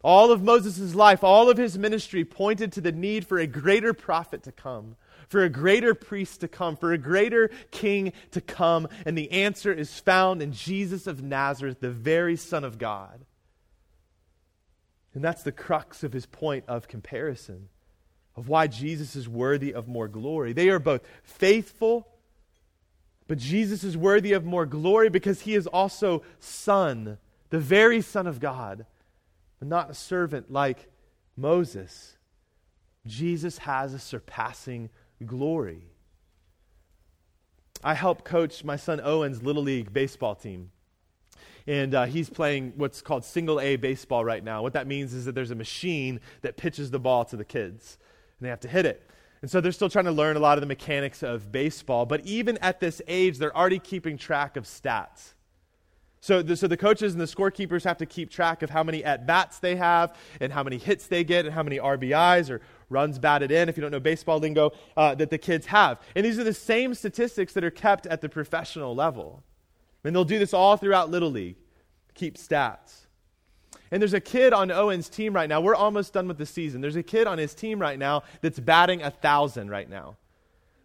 All 0.04 0.30
of 0.30 0.42
Moses' 0.42 0.94
life, 0.94 1.24
all 1.24 1.48
of 1.48 1.56
his 1.56 1.78
ministry 1.78 2.24
pointed 2.24 2.70
to 2.72 2.80
the 2.80 2.92
need 2.92 3.26
for 3.26 3.38
a 3.38 3.46
greater 3.46 3.94
prophet 3.94 4.42
to 4.44 4.52
come, 4.52 4.96
for 5.28 5.42
a 5.42 5.48
greater 5.48 5.94
priest 5.94 6.42
to 6.42 6.48
come, 6.48 6.76
for 6.76 6.92
a 6.92 6.98
greater 6.98 7.50
king 7.70 8.12
to 8.30 8.40
come. 8.40 8.88
And 9.04 9.16
the 9.16 9.32
answer 9.32 9.72
is 9.72 9.98
found 9.98 10.42
in 10.42 10.52
Jesus 10.52 11.06
of 11.06 11.22
Nazareth, 11.22 11.80
the 11.80 11.90
very 11.90 12.36
Son 12.36 12.62
of 12.62 12.78
God. 12.78 13.24
And 15.16 15.24
that's 15.24 15.42
the 15.42 15.50
crux 15.50 16.04
of 16.04 16.12
his 16.12 16.26
point 16.26 16.64
of 16.68 16.88
comparison, 16.88 17.70
of 18.36 18.50
why 18.50 18.66
Jesus 18.66 19.16
is 19.16 19.26
worthy 19.26 19.72
of 19.72 19.88
more 19.88 20.08
glory. 20.08 20.52
They 20.52 20.68
are 20.68 20.78
both 20.78 21.00
faithful, 21.22 22.06
but 23.26 23.38
Jesus 23.38 23.82
is 23.82 23.96
worthy 23.96 24.34
of 24.34 24.44
more 24.44 24.66
glory 24.66 25.08
because 25.08 25.40
he 25.40 25.54
is 25.54 25.66
also 25.66 26.22
Son, 26.38 27.16
the 27.48 27.58
very 27.58 28.02
Son 28.02 28.26
of 28.26 28.40
God, 28.40 28.84
but 29.58 29.68
not 29.68 29.88
a 29.88 29.94
servant 29.94 30.52
like 30.52 30.86
Moses. 31.34 32.18
Jesus 33.06 33.56
has 33.56 33.94
a 33.94 33.98
surpassing 33.98 34.90
glory. 35.24 35.86
I 37.82 37.94
help 37.94 38.22
coach 38.22 38.64
my 38.64 38.76
son 38.76 39.00
Owen's 39.02 39.42
Little 39.42 39.62
League 39.62 39.94
baseball 39.94 40.34
team. 40.34 40.72
And 41.66 41.94
uh, 41.94 42.04
he's 42.04 42.30
playing 42.30 42.74
what's 42.76 43.02
called 43.02 43.24
single 43.24 43.60
A 43.60 43.76
baseball 43.76 44.24
right 44.24 44.42
now. 44.42 44.62
What 44.62 44.74
that 44.74 44.86
means 44.86 45.12
is 45.12 45.24
that 45.24 45.34
there's 45.34 45.50
a 45.50 45.56
machine 45.56 46.20
that 46.42 46.56
pitches 46.56 46.90
the 46.90 47.00
ball 47.00 47.24
to 47.26 47.36
the 47.36 47.44
kids, 47.44 47.98
and 48.38 48.46
they 48.46 48.50
have 48.50 48.60
to 48.60 48.68
hit 48.68 48.86
it. 48.86 49.08
And 49.42 49.50
so 49.50 49.60
they're 49.60 49.72
still 49.72 49.90
trying 49.90 50.06
to 50.06 50.12
learn 50.12 50.36
a 50.36 50.40
lot 50.40 50.58
of 50.58 50.62
the 50.62 50.66
mechanics 50.66 51.22
of 51.22 51.52
baseball. 51.52 52.06
But 52.06 52.24
even 52.24 52.56
at 52.58 52.80
this 52.80 53.02
age, 53.06 53.38
they're 53.38 53.56
already 53.56 53.78
keeping 53.78 54.16
track 54.16 54.56
of 54.56 54.64
stats. 54.64 55.34
So 56.20 56.42
the, 56.42 56.56
so 56.56 56.66
the 56.66 56.76
coaches 56.76 57.12
and 57.12 57.20
the 57.20 57.26
scorekeepers 57.26 57.84
have 57.84 57.98
to 57.98 58.06
keep 58.06 58.30
track 58.30 58.62
of 58.62 58.70
how 58.70 58.82
many 58.82 59.04
at 59.04 59.26
bats 59.26 59.58
they 59.60 59.76
have 59.76 60.16
and 60.40 60.52
how 60.52 60.64
many 60.64 60.78
hits 60.78 61.06
they 61.06 61.22
get 61.22 61.44
and 61.44 61.54
how 61.54 61.62
many 61.62 61.78
RBIs 61.78 62.50
or 62.50 62.62
runs 62.88 63.18
batted 63.18 63.52
in, 63.52 63.68
if 63.68 63.76
you 63.76 63.80
don't 63.80 63.92
know 63.92 64.00
baseball 64.00 64.38
lingo, 64.38 64.72
uh, 64.96 65.14
that 65.14 65.30
the 65.30 65.38
kids 65.38 65.66
have. 65.66 66.00
And 66.16 66.24
these 66.24 66.38
are 66.38 66.44
the 66.44 66.54
same 66.54 66.94
statistics 66.94 67.52
that 67.52 67.62
are 67.62 67.70
kept 67.70 68.06
at 68.06 68.22
the 68.22 68.28
professional 68.28 68.94
level. 68.94 69.44
And 70.06 70.14
they'll 70.14 70.24
do 70.24 70.38
this 70.38 70.54
all 70.54 70.76
throughout 70.76 71.10
Little 71.10 71.30
League, 71.30 71.56
keep 72.14 72.36
stats. 72.36 73.06
And 73.90 74.00
there's 74.00 74.14
a 74.14 74.20
kid 74.20 74.52
on 74.52 74.70
Owen's 74.70 75.08
team 75.08 75.32
right 75.32 75.48
now. 75.48 75.60
We're 75.60 75.74
almost 75.74 76.12
done 76.12 76.28
with 76.28 76.38
the 76.38 76.46
season. 76.46 76.80
There's 76.80 76.96
a 76.96 77.02
kid 77.02 77.26
on 77.26 77.38
his 77.38 77.54
team 77.54 77.78
right 77.78 77.98
now 77.98 78.22
that's 78.40 78.58
batting 78.58 79.02
a 79.02 79.10
thousand 79.10 79.70
right 79.70 79.88
now. 79.88 80.16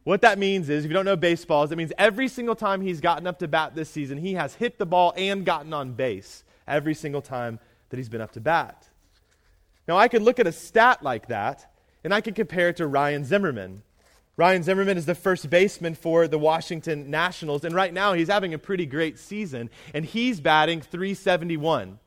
What 0.03 0.21
that 0.21 0.39
means 0.39 0.69
is, 0.69 0.83
if 0.83 0.89
you 0.89 0.95
don't 0.95 1.05
know 1.05 1.15
baseball, 1.15 1.63
it 1.63 1.75
means 1.75 1.93
every 1.97 2.27
single 2.27 2.55
time 2.55 2.81
he's 2.81 2.99
gotten 2.99 3.27
up 3.27 3.37
to 3.39 3.47
bat 3.47 3.75
this 3.75 3.89
season, 3.89 4.17
he 4.17 4.33
has 4.33 4.55
hit 4.55 4.79
the 4.79 4.85
ball 4.85 5.13
and 5.15 5.45
gotten 5.45 5.73
on 5.73 5.93
base 5.93 6.43
every 6.67 6.95
single 6.95 7.21
time 7.21 7.59
that 7.89 7.97
he's 7.97 8.09
been 8.09 8.21
up 8.21 8.31
to 8.31 8.41
bat. 8.41 8.89
Now, 9.87 9.97
I 9.97 10.07
could 10.07 10.23
look 10.23 10.39
at 10.39 10.47
a 10.47 10.51
stat 10.51 11.03
like 11.03 11.27
that, 11.27 11.71
and 12.03 12.13
I 12.13 12.21
could 12.21 12.33
compare 12.33 12.69
it 12.69 12.77
to 12.77 12.87
Ryan 12.87 13.23
Zimmerman. 13.25 13.83
Ryan 14.37 14.63
Zimmerman 14.63 14.97
is 14.97 15.05
the 15.05 15.15
first 15.15 15.49
baseman 15.49 15.93
for 15.93 16.27
the 16.27 16.39
Washington 16.39 17.09
Nationals, 17.09 17.63
and 17.63 17.75
right 17.75 17.93
now 17.93 18.13
he's 18.13 18.29
having 18.29 18.53
a 18.53 18.59
pretty 18.59 18.85
great 18.85 19.19
season, 19.19 19.69
and 19.93 20.05
he's 20.05 20.39
batting 20.39 20.81
371, 20.81 21.99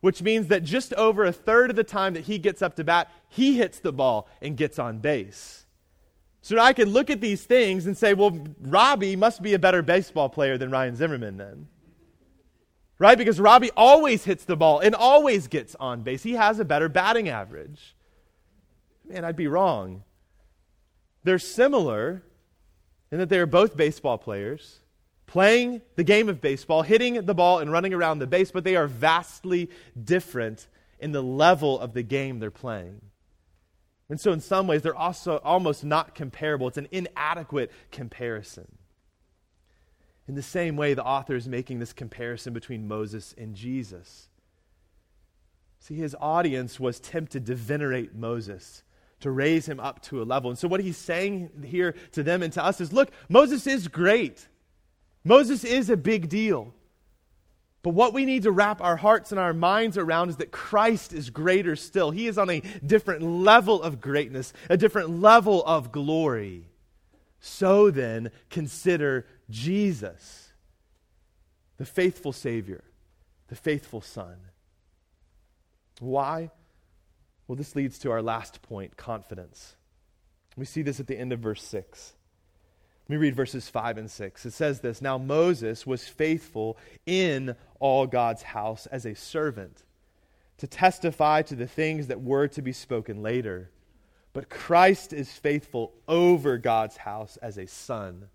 which 0.00 0.22
means 0.22 0.48
that 0.48 0.64
just 0.64 0.92
over 0.94 1.24
a 1.24 1.32
third 1.32 1.70
of 1.70 1.76
the 1.76 1.84
time 1.84 2.14
that 2.14 2.24
he 2.24 2.38
gets 2.38 2.62
up 2.62 2.74
to 2.76 2.84
bat, 2.84 3.10
he 3.28 3.56
hits 3.56 3.78
the 3.78 3.92
ball 3.92 4.28
and 4.40 4.56
gets 4.56 4.78
on 4.78 4.98
base. 4.98 5.64
So 6.44 6.58
I 6.58 6.72
can 6.72 6.90
look 6.90 7.08
at 7.08 7.20
these 7.20 7.44
things 7.44 7.86
and 7.86 7.96
say, 7.96 8.14
well, 8.14 8.36
Robbie 8.60 9.14
must 9.14 9.42
be 9.42 9.54
a 9.54 9.60
better 9.60 9.80
baseball 9.80 10.28
player 10.28 10.58
than 10.58 10.72
Ryan 10.72 10.96
Zimmerman 10.96 11.36
then. 11.36 11.68
Right? 12.98 13.16
Because 13.16 13.40
Robbie 13.40 13.70
always 13.76 14.24
hits 14.24 14.44
the 14.44 14.56
ball 14.56 14.80
and 14.80 14.94
always 14.94 15.46
gets 15.46 15.76
on 15.78 16.02
base. 16.02 16.24
He 16.24 16.32
has 16.32 16.58
a 16.58 16.64
better 16.64 16.88
batting 16.88 17.28
average. 17.28 17.94
Man, 19.08 19.24
I'd 19.24 19.36
be 19.36 19.46
wrong. 19.46 20.02
They're 21.24 21.38
similar 21.38 22.22
in 23.10 23.18
that 23.18 23.28
they 23.28 23.38
are 23.38 23.46
both 23.46 23.76
baseball 23.76 24.18
players, 24.18 24.80
playing 25.26 25.82
the 25.96 26.04
game 26.04 26.28
of 26.28 26.40
baseball, 26.40 26.82
hitting 26.82 27.24
the 27.24 27.34
ball 27.34 27.58
and 27.58 27.70
running 27.70 27.94
around 27.94 28.18
the 28.18 28.26
base, 28.26 28.50
but 28.50 28.64
they 28.64 28.76
are 28.76 28.86
vastly 28.86 29.70
different 30.02 30.66
in 30.98 31.12
the 31.12 31.22
level 31.22 31.78
of 31.78 31.94
the 31.94 32.02
game 32.02 32.38
they're 32.38 32.50
playing. 32.50 33.00
And 34.08 34.20
so, 34.20 34.32
in 34.32 34.40
some 34.40 34.66
ways, 34.66 34.82
they're 34.82 34.94
also 34.94 35.38
almost 35.38 35.84
not 35.84 36.14
comparable. 36.14 36.68
It's 36.68 36.76
an 36.76 36.88
inadequate 36.90 37.70
comparison. 37.90 38.70
In 40.28 40.34
the 40.34 40.42
same 40.42 40.76
way, 40.76 40.94
the 40.94 41.04
author 41.04 41.34
is 41.34 41.48
making 41.48 41.78
this 41.78 41.92
comparison 41.92 42.52
between 42.52 42.86
Moses 42.86 43.34
and 43.36 43.54
Jesus. 43.54 44.28
See, 45.80 45.94
his 45.94 46.14
audience 46.20 46.78
was 46.78 47.00
tempted 47.00 47.46
to 47.46 47.54
venerate 47.54 48.14
Moses, 48.14 48.84
to 49.22 49.30
raise 49.30 49.66
him 49.66 49.80
up 49.80 50.02
to 50.02 50.22
a 50.22 50.24
level. 50.24 50.50
And 50.50 50.58
so, 50.58 50.68
what 50.68 50.80
he's 50.80 50.96
saying 50.96 51.64
here 51.64 51.94
to 52.12 52.22
them 52.22 52.42
and 52.42 52.52
to 52.52 52.64
us 52.64 52.80
is 52.80 52.92
look, 52.92 53.10
Moses 53.28 53.66
is 53.66 53.88
great. 53.88 54.46
Moses 55.24 55.64
is 55.64 55.90
a 55.90 55.96
big 55.96 56.28
deal. 56.28 56.74
But 57.82 57.90
what 57.90 58.14
we 58.14 58.24
need 58.24 58.44
to 58.44 58.52
wrap 58.52 58.80
our 58.80 58.96
hearts 58.96 59.32
and 59.32 59.40
our 59.40 59.52
minds 59.52 59.98
around 59.98 60.28
is 60.30 60.36
that 60.36 60.52
Christ 60.52 61.12
is 61.12 61.30
greater 61.30 61.74
still. 61.74 62.12
He 62.12 62.28
is 62.28 62.38
on 62.38 62.48
a 62.48 62.62
different 62.84 63.22
level 63.22 63.82
of 63.82 64.00
greatness, 64.00 64.52
a 64.70 64.76
different 64.76 65.20
level 65.20 65.64
of 65.64 65.90
glory. 65.90 66.68
So 67.40 67.90
then, 67.90 68.30
consider 68.50 69.26
Jesus, 69.50 70.52
the 71.76 71.84
faithful 71.84 72.32
Savior, 72.32 72.84
the 73.48 73.56
faithful 73.56 74.00
Son. 74.00 74.36
Why? 75.98 76.50
Well, 77.52 77.58
this 77.58 77.76
leads 77.76 77.98
to 77.98 78.10
our 78.10 78.22
last 78.22 78.62
point 78.62 78.96
confidence. 78.96 79.76
We 80.56 80.64
see 80.64 80.80
this 80.80 81.00
at 81.00 81.06
the 81.06 81.18
end 81.18 81.34
of 81.34 81.40
verse 81.40 81.62
6. 81.62 82.14
Let 83.04 83.10
me 83.10 83.18
read 83.18 83.36
verses 83.36 83.68
5 83.68 83.98
and 83.98 84.10
6. 84.10 84.46
It 84.46 84.52
says 84.54 84.80
this 84.80 85.02
Now 85.02 85.18
Moses 85.18 85.86
was 85.86 86.08
faithful 86.08 86.78
in 87.04 87.54
all 87.78 88.06
God's 88.06 88.42
house 88.42 88.86
as 88.86 89.04
a 89.04 89.14
servant 89.14 89.84
to 90.56 90.66
testify 90.66 91.42
to 91.42 91.54
the 91.54 91.66
things 91.66 92.06
that 92.06 92.22
were 92.22 92.48
to 92.48 92.62
be 92.62 92.72
spoken 92.72 93.20
later. 93.22 93.68
But 94.32 94.48
Christ 94.48 95.12
is 95.12 95.30
faithful 95.30 95.92
over 96.08 96.56
God's 96.56 96.96
house 96.96 97.36
as 97.42 97.58
a 97.58 97.66
son. 97.66 98.30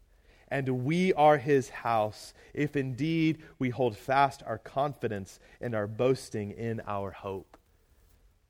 And 0.48 0.86
we 0.86 1.12
are 1.14 1.40
his 1.40 1.70
house, 1.70 2.36
if 2.54 2.76
indeed 2.76 3.40
we 3.58 3.72
hold 3.72 3.98
fast 3.98 4.44
our 4.46 4.60
confidence 4.60 5.40
and 5.60 5.74
our 5.74 5.88
boasting 5.88 6.52
in 6.52 6.84
our 6.86 7.10
hope. 7.10 7.57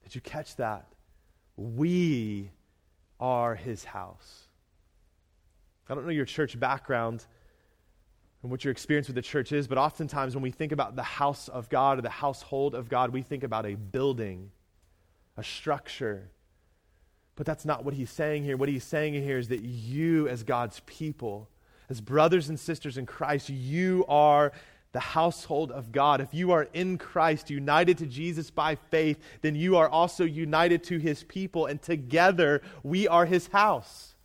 Did 0.08 0.15
you 0.15 0.22
catch 0.22 0.56
that? 0.56 0.88
We 1.58 2.50
are 3.20 3.56
his 3.56 3.84
house. 3.84 4.48
I 5.89 5.96
don't 5.96 6.06
know 6.06 6.12
your 6.12 6.24
church 6.24 6.58
background 6.58 7.26
and 8.41 8.50
what 8.50 8.63
your 8.63 8.72
experience 8.72 9.08
with 9.08 9.17
the 9.17 9.22
church 9.22 9.52
is, 9.52 9.67
but 9.67 9.78
oftentimes 9.78 10.34
when 10.34 10.43
we 10.43 10.52
think 10.52 10.72
about 10.72 10.96
the 10.96 11.04
house 11.04 11.50
of 11.50 11.67
God 11.67 12.00
or 12.00 12.04
the 12.04 12.10
household 12.10 12.74
of 12.74 12.88
God, 12.88 13.10
we 13.10 13.22
think 13.22 13.43
about 13.43 13.65
a 13.65 13.76
building, 13.76 14.52
a 15.36 15.43
structure. 15.43 16.32
But 17.36 17.46
that's 17.46 17.65
not 17.65 17.84
what 17.84 17.93
he's 17.93 18.10
saying 18.10 18.46
here. 18.46 18.56
What 18.56 18.70
he's 18.70 18.86
saying 18.86 19.13
here 19.15 19.38
is 19.38 19.50
that 19.50 19.62
you, 19.62 20.30
as 20.30 20.41
God's 20.43 20.80
people, 20.86 21.50
as 21.89 22.00
brothers 22.00 22.48
and 22.48 22.58
sisters 22.58 22.98
in 22.98 23.06
Christ, 23.06 23.50
you 23.50 24.06
are 24.08 24.54
the 24.93 25.00
household 25.00 25.71
of 25.71 25.91
God. 25.91 26.21
If 26.21 26.34
you 26.34 26.52
are 26.52 26.67
in 26.73 26.97
Christ, 26.97 27.50
united 27.50 27.97
to 28.00 28.06
Jesus 28.06 28.50
by 28.50 28.76
faith, 28.76 29.19
then 29.41 29.56
you 29.56 29.76
are 29.78 29.89
also 29.89 30.23
united 30.23 30.84
to 30.86 30.97
his 30.97 31.23
people, 31.23 31.65
and 31.65 31.82
together 31.82 32.62
we 32.84 33.08
are 33.08 33.26
his 33.26 33.47
house. 33.47 34.15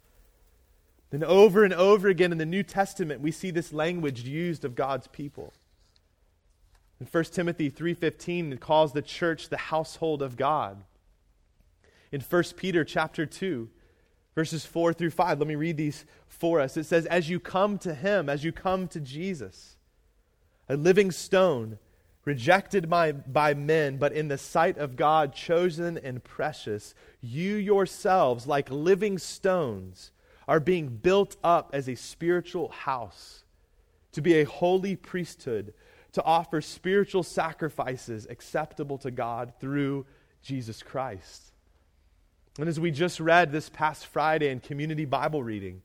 Then 1.10 1.24
over 1.24 1.62
and 1.64 1.74
over 1.74 2.08
again 2.08 2.32
in 2.32 2.38
the 2.38 2.46
New 2.46 2.62
Testament, 2.62 3.20
we 3.20 3.32
see 3.32 3.50
this 3.50 3.72
language 3.72 4.22
used 4.22 4.64
of 4.64 4.74
God's 4.74 5.08
people. 5.08 5.52
In 7.00 7.06
1 7.06 7.24
Timothy 7.34 7.68
3:15, 7.68 8.52
it 8.52 8.60
calls 8.60 8.92
the 8.92 9.02
church 9.02 9.48
the 9.48 9.56
household 9.56 10.22
of 10.22 10.36
God. 10.36 10.84
In 12.12 12.20
1 12.20 12.56
Peter 12.56 12.84
chapter 12.84 13.26
2, 13.26 13.68
verses 14.34 14.64
4 14.64 14.92
through 14.92 15.10
5, 15.10 15.38
let 15.38 15.48
me 15.48 15.54
read 15.54 15.76
these 15.76 16.04
for 16.28 16.60
us. 16.60 16.76
It 16.76 16.84
says, 16.84 17.06
As 17.06 17.28
you 17.28 17.40
come 17.40 17.78
to 17.78 17.94
him, 17.94 18.28
as 18.28 18.44
you 18.44 18.52
come 18.52 18.88
to 18.88 19.00
Jesus, 19.00 19.76
a 20.72 20.76
living 20.76 21.10
stone, 21.10 21.78
rejected 22.24 22.88
by, 22.88 23.12
by 23.12 23.52
men, 23.52 23.98
but 23.98 24.12
in 24.12 24.28
the 24.28 24.38
sight 24.38 24.78
of 24.78 24.96
God, 24.96 25.34
chosen 25.34 25.98
and 25.98 26.24
precious, 26.24 26.94
you 27.20 27.56
yourselves, 27.56 28.46
like 28.46 28.70
living 28.70 29.18
stones, 29.18 30.12
are 30.48 30.60
being 30.60 30.88
built 30.88 31.36
up 31.44 31.70
as 31.74 31.88
a 31.88 31.94
spiritual 31.94 32.68
house, 32.70 33.44
to 34.12 34.22
be 34.22 34.40
a 34.40 34.44
holy 34.44 34.96
priesthood, 34.96 35.74
to 36.12 36.24
offer 36.24 36.62
spiritual 36.62 37.22
sacrifices 37.22 38.26
acceptable 38.30 38.96
to 38.98 39.10
God 39.10 39.52
through 39.60 40.06
Jesus 40.42 40.82
Christ. 40.82 41.52
And 42.58 42.68
as 42.68 42.80
we 42.80 42.90
just 42.90 43.20
read 43.20 43.52
this 43.52 43.68
past 43.68 44.06
Friday 44.06 44.48
in 44.48 44.60
community 44.60 45.04
Bible 45.04 45.42
reading, 45.42 45.82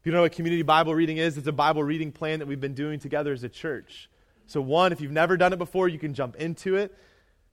if 0.00 0.06
you 0.06 0.12
don't 0.12 0.18
know 0.18 0.22
what 0.22 0.32
community 0.32 0.62
Bible 0.62 0.94
reading 0.94 1.16
is, 1.16 1.36
it's 1.36 1.48
a 1.48 1.52
Bible 1.52 1.82
reading 1.82 2.12
plan 2.12 2.38
that 2.38 2.46
we've 2.46 2.60
been 2.60 2.74
doing 2.74 3.00
together 3.00 3.32
as 3.32 3.42
a 3.42 3.48
church. 3.48 4.08
So, 4.48 4.60
one, 4.60 4.90
if 4.90 5.00
you've 5.00 5.12
never 5.12 5.36
done 5.36 5.52
it 5.52 5.58
before, 5.58 5.88
you 5.88 5.98
can 6.00 6.12
jump 6.12 6.34
into 6.36 6.74
it. 6.74 6.92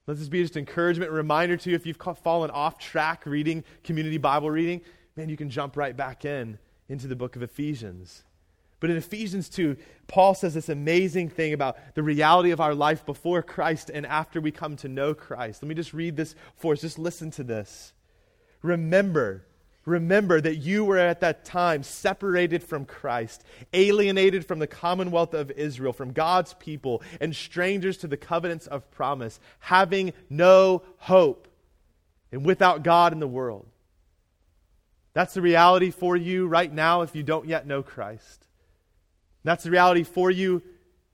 Let 0.07 0.17
this 0.17 0.27
be 0.27 0.41
just 0.41 0.57
encouragement, 0.57 1.11
reminder 1.11 1.57
to 1.57 1.69
you 1.69 1.75
if 1.75 1.85
you've 1.85 1.99
fallen 2.23 2.49
off 2.49 2.79
track 2.79 3.25
reading 3.25 3.63
community 3.83 4.17
Bible 4.17 4.49
reading 4.49 4.81
man, 5.15 5.29
you 5.29 5.37
can 5.37 5.49
jump 5.49 5.77
right 5.77 5.95
back 5.95 6.25
in 6.25 6.57
into 6.89 7.07
the 7.07 7.15
book 7.15 7.35
of 7.35 7.43
Ephesians. 7.43 8.23
But 8.79 8.89
in 8.89 8.97
Ephesians 8.97 9.49
2, 9.49 9.77
Paul 10.07 10.35
says 10.35 10.53
this 10.53 10.69
amazing 10.69 11.29
thing 11.29 11.53
about 11.53 11.77
the 11.95 12.03
reality 12.03 12.51
of 12.51 12.59
our 12.59 12.75
life 12.75 13.05
before 13.05 13.41
Christ 13.41 13.89
and 13.89 14.05
after 14.05 14.41
we 14.41 14.51
come 14.51 14.75
to 14.77 14.89
know 14.89 15.13
Christ. 15.13 15.63
Let 15.63 15.69
me 15.69 15.75
just 15.75 15.93
read 15.93 16.17
this 16.17 16.35
for 16.57 16.73
us. 16.73 16.81
Just 16.81 16.99
listen 16.99 17.31
to 17.31 17.43
this. 17.43 17.93
Remember, 18.61 19.45
remember 19.85 20.41
that 20.41 20.57
you 20.57 20.83
were 20.83 20.97
at 20.97 21.21
that 21.21 21.45
time 21.45 21.83
separated 21.83 22.63
from 22.63 22.85
Christ, 22.85 23.43
alienated 23.73 24.45
from 24.45 24.59
the 24.59 24.67
commonwealth 24.67 25.33
of 25.33 25.51
Israel, 25.51 25.93
from 25.93 26.11
God's 26.11 26.53
people, 26.55 27.03
and 27.21 27.35
strangers 27.35 27.97
to 27.97 28.07
the 28.07 28.17
covenants 28.17 28.67
of 28.67 28.89
promise, 28.91 29.39
having 29.59 30.13
no 30.29 30.81
hope 30.97 31.47
and 32.31 32.45
without 32.45 32.83
God 32.83 33.13
in 33.13 33.19
the 33.19 33.27
world. 33.27 33.67
That's 35.13 35.33
the 35.33 35.41
reality 35.41 35.91
for 35.91 36.17
you 36.17 36.47
right 36.47 36.71
now 36.71 37.01
if 37.01 37.15
you 37.15 37.23
don't 37.23 37.47
yet 37.47 37.65
know 37.65 37.81
Christ. 37.81 38.45
That's 39.45 39.63
the 39.63 39.71
reality 39.71 40.03
for 40.03 40.29
you, 40.29 40.61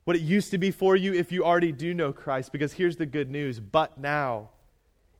what 0.05 0.15
it 0.15 0.21
used 0.21 0.51
to 0.51 0.57
be 0.57 0.71
for 0.71 0.95
you 0.95 1.13
if 1.13 1.31
you 1.31 1.45
already 1.45 1.71
do 1.71 1.93
know 1.93 2.11
Christ. 2.11 2.51
Because 2.51 2.73
here's 2.73 2.95
the 2.95 3.05
good 3.05 3.29
news. 3.29 3.59
But 3.59 3.99
now, 3.99 4.49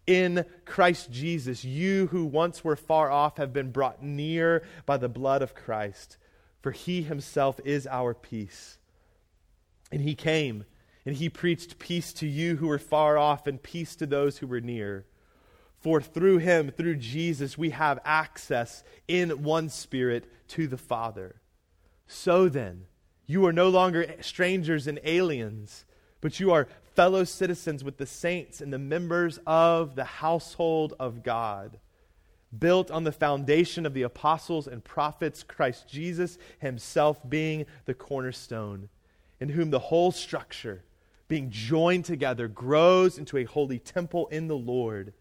in 0.08 0.46
Christ 0.66 1.12
Jesus, 1.12 1.64
you 1.64 2.08
who 2.08 2.26
once 2.26 2.64
were 2.64 2.76
far 2.76 3.12
off 3.12 3.38
have 3.38 3.54
been 3.54 3.72
brought 3.72 4.04
near 4.04 4.64
by 4.86 4.98
the 4.98 5.10
blood 5.10 5.42
of 5.42 5.56
Christ. 5.56 6.18
For 6.62 6.72
he 6.72 7.02
himself 7.02 7.60
is 7.64 7.88
our 7.88 8.14
peace. 8.14 8.78
And 9.92 10.02
he 10.02 10.16
came 10.16 10.66
and 11.06 11.16
he 11.16 11.30
preached 11.30 11.80
peace 11.80 12.14
to 12.14 12.28
you 12.28 12.58
who 12.58 12.68
were 12.68 12.80
far 12.80 13.18
off 13.18 13.48
and 13.48 13.62
peace 13.62 13.96
to 13.98 14.06
those 14.06 14.38
who 14.38 14.48
were 14.48 14.62
near. 14.62 15.06
For 15.80 16.00
through 16.00 16.38
him, 16.38 16.70
through 16.70 16.98
Jesus, 16.98 17.58
we 17.58 17.72
have 17.72 18.00
access 18.06 18.84
in 19.08 19.44
one 19.44 19.70
spirit 19.70 20.32
to 20.50 20.68
the 20.68 20.78
Father. 20.78 21.42
So 22.06 22.48
then, 22.50 22.86
you 23.26 23.46
are 23.48 23.54
no 23.54 23.70
longer 23.70 24.16
strangers 24.22 24.86
and 24.86 25.00
aliens, 25.04 25.86
but 26.20 26.40
you 26.40 26.52
are 26.52 26.68
fellow 27.02 27.24
citizens 27.24 27.84
with 27.84 27.98
the 27.98 28.06
saints 28.06 28.62
and 28.62 28.72
the 28.72 28.78
members 28.78 29.40
of 29.48 29.96
the 29.96 30.04
household 30.04 30.94
of 31.00 31.24
God, 31.24 31.80
built 32.60 32.92
on 32.92 33.04
the 33.06 33.12
foundation 33.12 33.88
of 33.88 33.96
the 33.96 34.04
apostles 34.04 34.68
and 34.68 34.84
prophets, 34.84 35.42
Christ 35.42 35.88
Jesus 35.90 36.38
himself 36.60 37.28
being 37.28 37.66
the 37.86 37.96
cornerstone, 37.96 38.88
in 39.40 39.50
whom 39.50 39.72
the 39.72 39.80
whole 39.80 40.12
structure, 40.12 40.84
being 41.28 41.50
joined 41.50 42.06
together, 42.06 42.48
grows 42.48 43.18
into 43.18 43.36
a 43.36 43.46
holy 43.46 43.80
temple 43.80 44.28
in 44.28 44.48
the 44.48 44.56
Lord. 44.56 45.12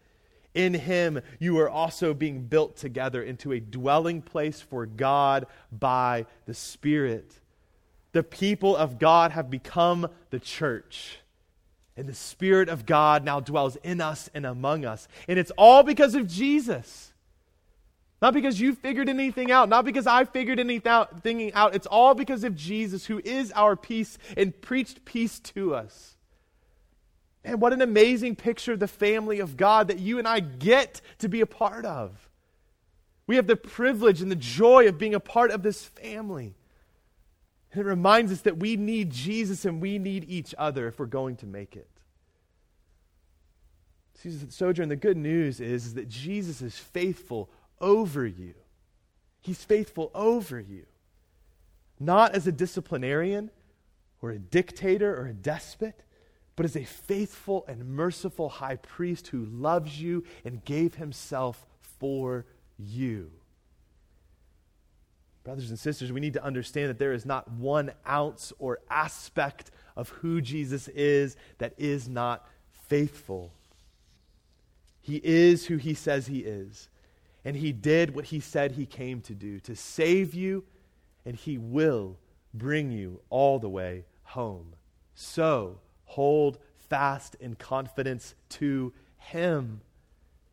In 0.53 0.75
him, 0.75 1.19
you 1.39 1.57
are 1.57 1.69
also 1.69 2.13
being 2.13 2.43
built 2.43 2.77
together 2.77 3.23
into 3.23 3.53
a 3.53 3.59
dwelling 3.59 4.21
place 4.21 4.61
for 4.61 4.85
God 4.85 5.47
by 5.71 6.27
the 6.45 6.53
Spirit. 6.53 7.39
The 8.11 8.21
people 8.21 8.75
of 8.75 8.99
God 8.99 9.31
have 9.31 9.49
become 9.49 10.07
the 10.29 10.39
church. 10.39 11.17
And 12.01 12.09
the 12.09 12.15
Spirit 12.15 12.67
of 12.67 12.87
God 12.87 13.23
now 13.23 13.39
dwells 13.39 13.75
in 13.83 14.01
us 14.01 14.27
and 14.33 14.43
among 14.43 14.85
us. 14.85 15.07
And 15.27 15.37
it's 15.37 15.51
all 15.51 15.83
because 15.83 16.15
of 16.15 16.27
Jesus. 16.27 17.13
Not 18.23 18.33
because 18.33 18.59
you 18.59 18.73
figured 18.73 19.07
anything 19.07 19.51
out, 19.51 19.69
not 19.69 19.85
because 19.85 20.07
I 20.07 20.25
figured 20.25 20.59
anything 20.59 21.53
out. 21.53 21.75
It's 21.75 21.85
all 21.85 22.15
because 22.15 22.43
of 22.43 22.55
Jesus, 22.55 23.05
who 23.05 23.21
is 23.23 23.51
our 23.51 23.75
peace 23.75 24.17
and 24.35 24.59
preached 24.61 25.05
peace 25.05 25.39
to 25.41 25.75
us. 25.75 26.15
And 27.43 27.61
what 27.61 27.71
an 27.71 27.83
amazing 27.83 28.35
picture 28.35 28.73
of 28.73 28.79
the 28.79 28.87
family 28.87 29.39
of 29.39 29.55
God 29.55 29.89
that 29.89 29.99
you 29.99 30.17
and 30.17 30.27
I 30.27 30.39
get 30.39 31.01
to 31.19 31.29
be 31.29 31.41
a 31.41 31.45
part 31.45 31.85
of. 31.85 32.31
We 33.27 33.35
have 33.35 33.45
the 33.45 33.55
privilege 33.55 34.23
and 34.23 34.31
the 34.31 34.35
joy 34.35 34.87
of 34.87 34.97
being 34.97 35.13
a 35.13 35.19
part 35.19 35.51
of 35.51 35.61
this 35.61 35.85
family. 35.85 36.55
And 37.71 37.81
it 37.81 37.85
reminds 37.85 38.31
us 38.31 38.41
that 38.41 38.57
we 38.57 38.75
need 38.75 39.11
Jesus 39.11 39.65
and 39.65 39.79
we 39.79 39.99
need 39.99 40.25
each 40.27 40.55
other 40.57 40.87
if 40.87 40.97
we're 40.97 41.05
going 41.05 41.35
to 41.37 41.45
make 41.45 41.75
it. 41.75 41.87
Sojourn, 44.49 44.89
the 44.89 44.95
good 44.95 45.17
news 45.17 45.59
is, 45.59 45.87
is 45.87 45.93
that 45.95 46.09
Jesus 46.09 46.61
is 46.61 46.77
faithful 46.77 47.49
over 47.79 48.25
you. 48.25 48.53
He's 49.41 49.63
faithful 49.63 50.11
over 50.13 50.59
you. 50.59 50.85
Not 51.99 52.35
as 52.35 52.47
a 52.47 52.51
disciplinarian 52.51 53.49
or 54.21 54.31
a 54.31 54.39
dictator 54.39 55.15
or 55.15 55.27
a 55.27 55.33
despot, 55.33 56.03
but 56.55 56.65
as 56.65 56.75
a 56.75 56.83
faithful 56.83 57.65
and 57.67 57.95
merciful 57.95 58.49
high 58.49 58.75
priest 58.75 59.27
who 59.27 59.45
loves 59.45 60.01
you 60.01 60.23
and 60.45 60.63
gave 60.63 60.95
himself 60.95 61.65
for 61.79 62.45
you. 62.77 63.31
Brothers 65.43 65.71
and 65.71 65.79
sisters, 65.79 66.11
we 66.11 66.19
need 66.19 66.33
to 66.33 66.43
understand 66.43 66.89
that 66.89 66.99
there 66.99 67.13
is 67.13 67.25
not 67.25 67.49
one 67.51 67.91
ounce 68.07 68.53
or 68.59 68.79
aspect 68.89 69.71
of 69.95 70.09
who 70.09 70.39
Jesus 70.39 70.87
is 70.89 71.35
that 71.57 71.73
is 71.79 72.07
not 72.07 72.47
faithful. 72.87 73.51
He 75.01 75.19
is 75.23 75.65
who 75.65 75.77
he 75.77 75.93
says 75.93 76.27
he 76.27 76.39
is. 76.39 76.89
And 77.43 77.55
he 77.55 77.71
did 77.71 78.13
what 78.15 78.25
he 78.25 78.39
said 78.39 78.73
he 78.73 78.85
came 78.85 79.21
to 79.21 79.33
do 79.33 79.59
to 79.61 79.75
save 79.75 80.33
you, 80.35 80.63
and 81.25 81.35
he 81.35 81.57
will 81.57 82.17
bring 82.53 82.91
you 82.91 83.19
all 83.29 83.57
the 83.57 83.69
way 83.69 84.05
home. 84.23 84.75
So 85.15 85.79
hold 86.05 86.59
fast 86.89 87.35
in 87.39 87.55
confidence 87.55 88.35
to 88.49 88.93
him. 89.17 89.81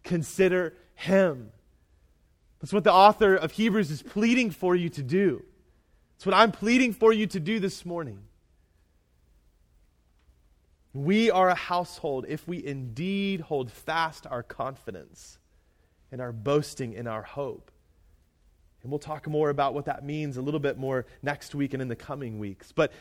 Consider 0.03 0.75
him. 0.95 1.51
That's 2.61 2.73
what 2.73 2.85
the 2.85 2.93
author 2.93 3.35
of 3.35 3.53
Hebrews 3.53 3.91
is 3.91 4.03
pleading 4.03 4.51
for 4.51 4.75
you 4.75 4.89
to 4.91 5.03
do. 5.03 5.45
It's 6.17 6.27
what 6.27 6.35
I'm 6.35 6.53
pleading 6.53 6.95
for 6.95 7.13
you 7.13 7.27
to 7.29 7.41
do 7.41 7.61
this 7.61 7.85
morning. 7.85 8.21
We 10.99 11.31
are 11.31 11.49
a 11.49 11.55
household 11.55 12.27
if 12.29 12.49
we 12.49 12.65
indeed 12.65 13.43
hold 13.43 13.71
fast 13.71 14.27
our 14.27 14.43
confidence 14.43 15.39
and 16.11 16.21
our 16.21 16.33
boasting 16.33 16.93
in 16.93 17.07
our 17.07 17.23
hope. 17.23 17.71
And 18.83 18.91
we'll 18.91 18.99
talk 18.99 19.29
more 19.29 19.49
about 19.49 19.75
what 19.75 19.85
that 19.85 20.05
means 20.05 20.37
a 20.37 20.43
little 20.43 20.59
bit 20.59 20.77
more 20.77 21.07
next 21.23 21.55
week 21.55 21.73
and 21.73 21.81
in 21.81 21.87
the 21.87 21.95
coming 21.95 22.41
weeks. 22.41 22.73
But 22.73 22.93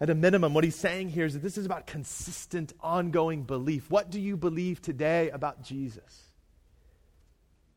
at 0.00 0.08
a 0.08 0.14
minimum, 0.14 0.54
what 0.54 0.64
he's 0.64 0.74
saying 0.74 1.10
here 1.10 1.26
is 1.26 1.34
that 1.34 1.42
this 1.42 1.58
is 1.58 1.66
about 1.66 1.86
consistent, 1.86 2.72
ongoing 2.80 3.42
belief. 3.42 3.90
What 3.90 4.10
do 4.10 4.22
you 4.22 4.38
believe 4.38 4.80
today 4.80 5.28
about 5.28 5.62
Jesus? 5.62 6.22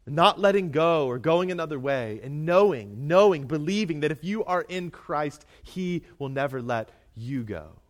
not 0.10 0.40
letting 0.40 0.72
go 0.72 1.08
or 1.08 1.20
going 1.20 1.52
another 1.52 1.78
way, 1.78 2.22
and 2.24 2.46
knowing, 2.46 3.10
knowing, 3.10 3.46
believing 3.46 4.00
that 4.00 4.12
if 4.14 4.24
you 4.24 4.46
are 4.46 4.62
in 4.62 4.90
Christ, 4.90 5.46
He 5.64 6.04
will 6.18 6.30
never 6.30 6.62
let 6.62 6.90
you 7.14 7.44
go. 7.44 7.82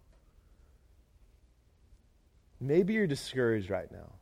Maybe 2.60 2.94
you're 2.94 3.08
discouraged 3.08 3.70
right 3.70 3.92
now. 3.92 4.14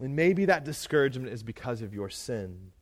And 0.00 0.14
maybe 0.14 0.44
that 0.46 0.64
discouragement 0.64 1.32
is 1.32 1.42
because 1.42 1.82
of 1.82 1.92
your 1.92 2.10
sin. 2.10 2.72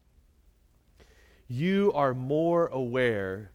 You 1.49 1.93
are 1.95 2.13
more 2.13 2.67
aware 2.67 3.53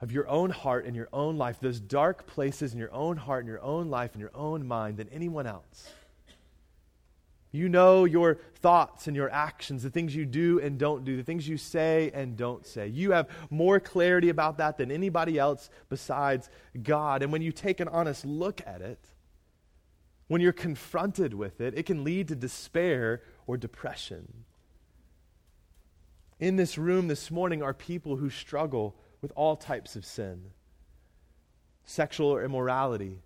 of 0.00 0.12
your 0.12 0.28
own 0.28 0.50
heart 0.50 0.86
and 0.86 0.94
your 0.94 1.08
own 1.12 1.36
life, 1.36 1.58
those 1.60 1.80
dark 1.80 2.26
places 2.26 2.72
in 2.72 2.78
your 2.78 2.92
own 2.92 3.16
heart 3.16 3.40
and 3.40 3.48
your 3.48 3.62
own 3.62 3.90
life 3.90 4.12
and 4.12 4.20
your 4.20 4.30
own 4.34 4.66
mind 4.66 4.96
than 4.96 5.08
anyone 5.08 5.46
else. 5.46 5.90
You 7.50 7.68
know 7.68 8.04
your 8.04 8.38
thoughts 8.56 9.06
and 9.06 9.16
your 9.16 9.30
actions, 9.30 9.82
the 9.82 9.90
things 9.90 10.14
you 10.14 10.26
do 10.26 10.60
and 10.60 10.78
don't 10.78 11.04
do, 11.04 11.16
the 11.16 11.22
things 11.22 11.48
you 11.48 11.56
say 11.56 12.10
and 12.12 12.36
don't 12.36 12.66
say. 12.66 12.88
You 12.88 13.12
have 13.12 13.28
more 13.48 13.80
clarity 13.80 14.28
about 14.28 14.58
that 14.58 14.76
than 14.76 14.90
anybody 14.90 15.38
else 15.38 15.70
besides 15.88 16.50
God. 16.82 17.22
And 17.22 17.32
when 17.32 17.40
you 17.40 17.52
take 17.52 17.80
an 17.80 17.88
honest 17.88 18.26
look 18.26 18.60
at 18.66 18.82
it, 18.82 18.98
when 20.26 20.42
you're 20.42 20.52
confronted 20.52 21.32
with 21.32 21.62
it, 21.62 21.72
it 21.74 21.86
can 21.86 22.04
lead 22.04 22.28
to 22.28 22.36
despair 22.36 23.22
or 23.46 23.56
depression. 23.56 24.44
In 26.38 26.56
this 26.56 26.76
room 26.76 27.08
this 27.08 27.30
morning 27.30 27.62
are 27.62 27.72
people 27.72 28.16
who 28.16 28.28
struggle 28.28 28.94
with 29.22 29.32
all 29.34 29.56
types 29.56 29.96
of 29.96 30.04
sin 30.04 30.50
sexual 31.84 32.38
immorality, 32.38 33.22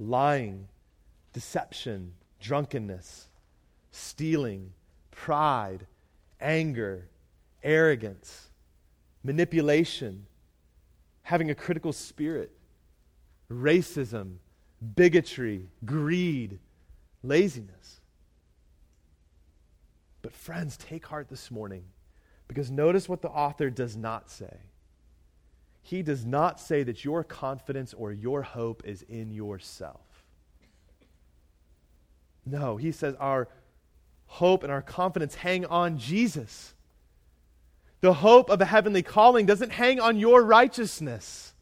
lying, 0.00 0.66
deception, 1.32 2.14
drunkenness 2.40 3.28
stealing, 3.96 4.72
pride, 5.10 5.86
anger, 6.40 7.08
arrogance, 7.62 8.48
manipulation, 9.24 10.26
having 11.22 11.50
a 11.50 11.54
critical 11.54 11.92
spirit, 11.92 12.52
racism, 13.50 14.36
bigotry, 14.94 15.68
greed, 15.84 16.58
laziness. 17.22 18.00
But, 20.22 20.32
friends, 20.32 20.76
take 20.76 21.06
heart 21.06 21.28
this 21.28 21.50
morning 21.50 21.84
because 22.48 22.70
notice 22.70 23.08
what 23.08 23.22
the 23.22 23.30
author 23.30 23.70
does 23.70 23.96
not 23.96 24.30
say. 24.30 24.58
He 25.82 26.02
does 26.02 26.24
not 26.24 26.60
say 26.60 26.82
that 26.82 27.04
your 27.04 27.24
confidence 27.24 27.94
or 27.94 28.12
your 28.12 28.42
hope 28.42 28.82
is 28.84 29.02
in 29.02 29.30
yourself. 29.30 30.24
No, 32.44 32.76
he 32.76 32.92
says 32.92 33.14
our 33.18 33.48
hope 34.26 34.62
and 34.62 34.72
our 34.72 34.82
confidence 34.82 35.36
hang 35.36 35.64
on 35.66 35.98
Jesus. 35.98 36.74
The 38.00 38.14
hope 38.14 38.50
of 38.50 38.60
a 38.60 38.66
heavenly 38.66 39.02
calling 39.02 39.46
doesn't 39.46 39.70
hang 39.70 40.00
on 40.00 40.18
your 40.18 40.42
righteousness. 40.42 41.54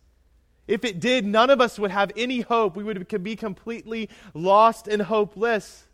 If 0.66 0.84
it 0.84 0.98
did, 0.98 1.24
none 1.26 1.50
of 1.50 1.60
us 1.60 1.78
would 1.78 1.90
have 1.90 2.10
any 2.16 2.40
hope. 2.40 2.74
We 2.74 2.84
would 2.84 3.22
be 3.22 3.36
completely 3.36 4.08
lost 4.32 4.88
and 4.88 5.02
hopeless. 5.02 5.84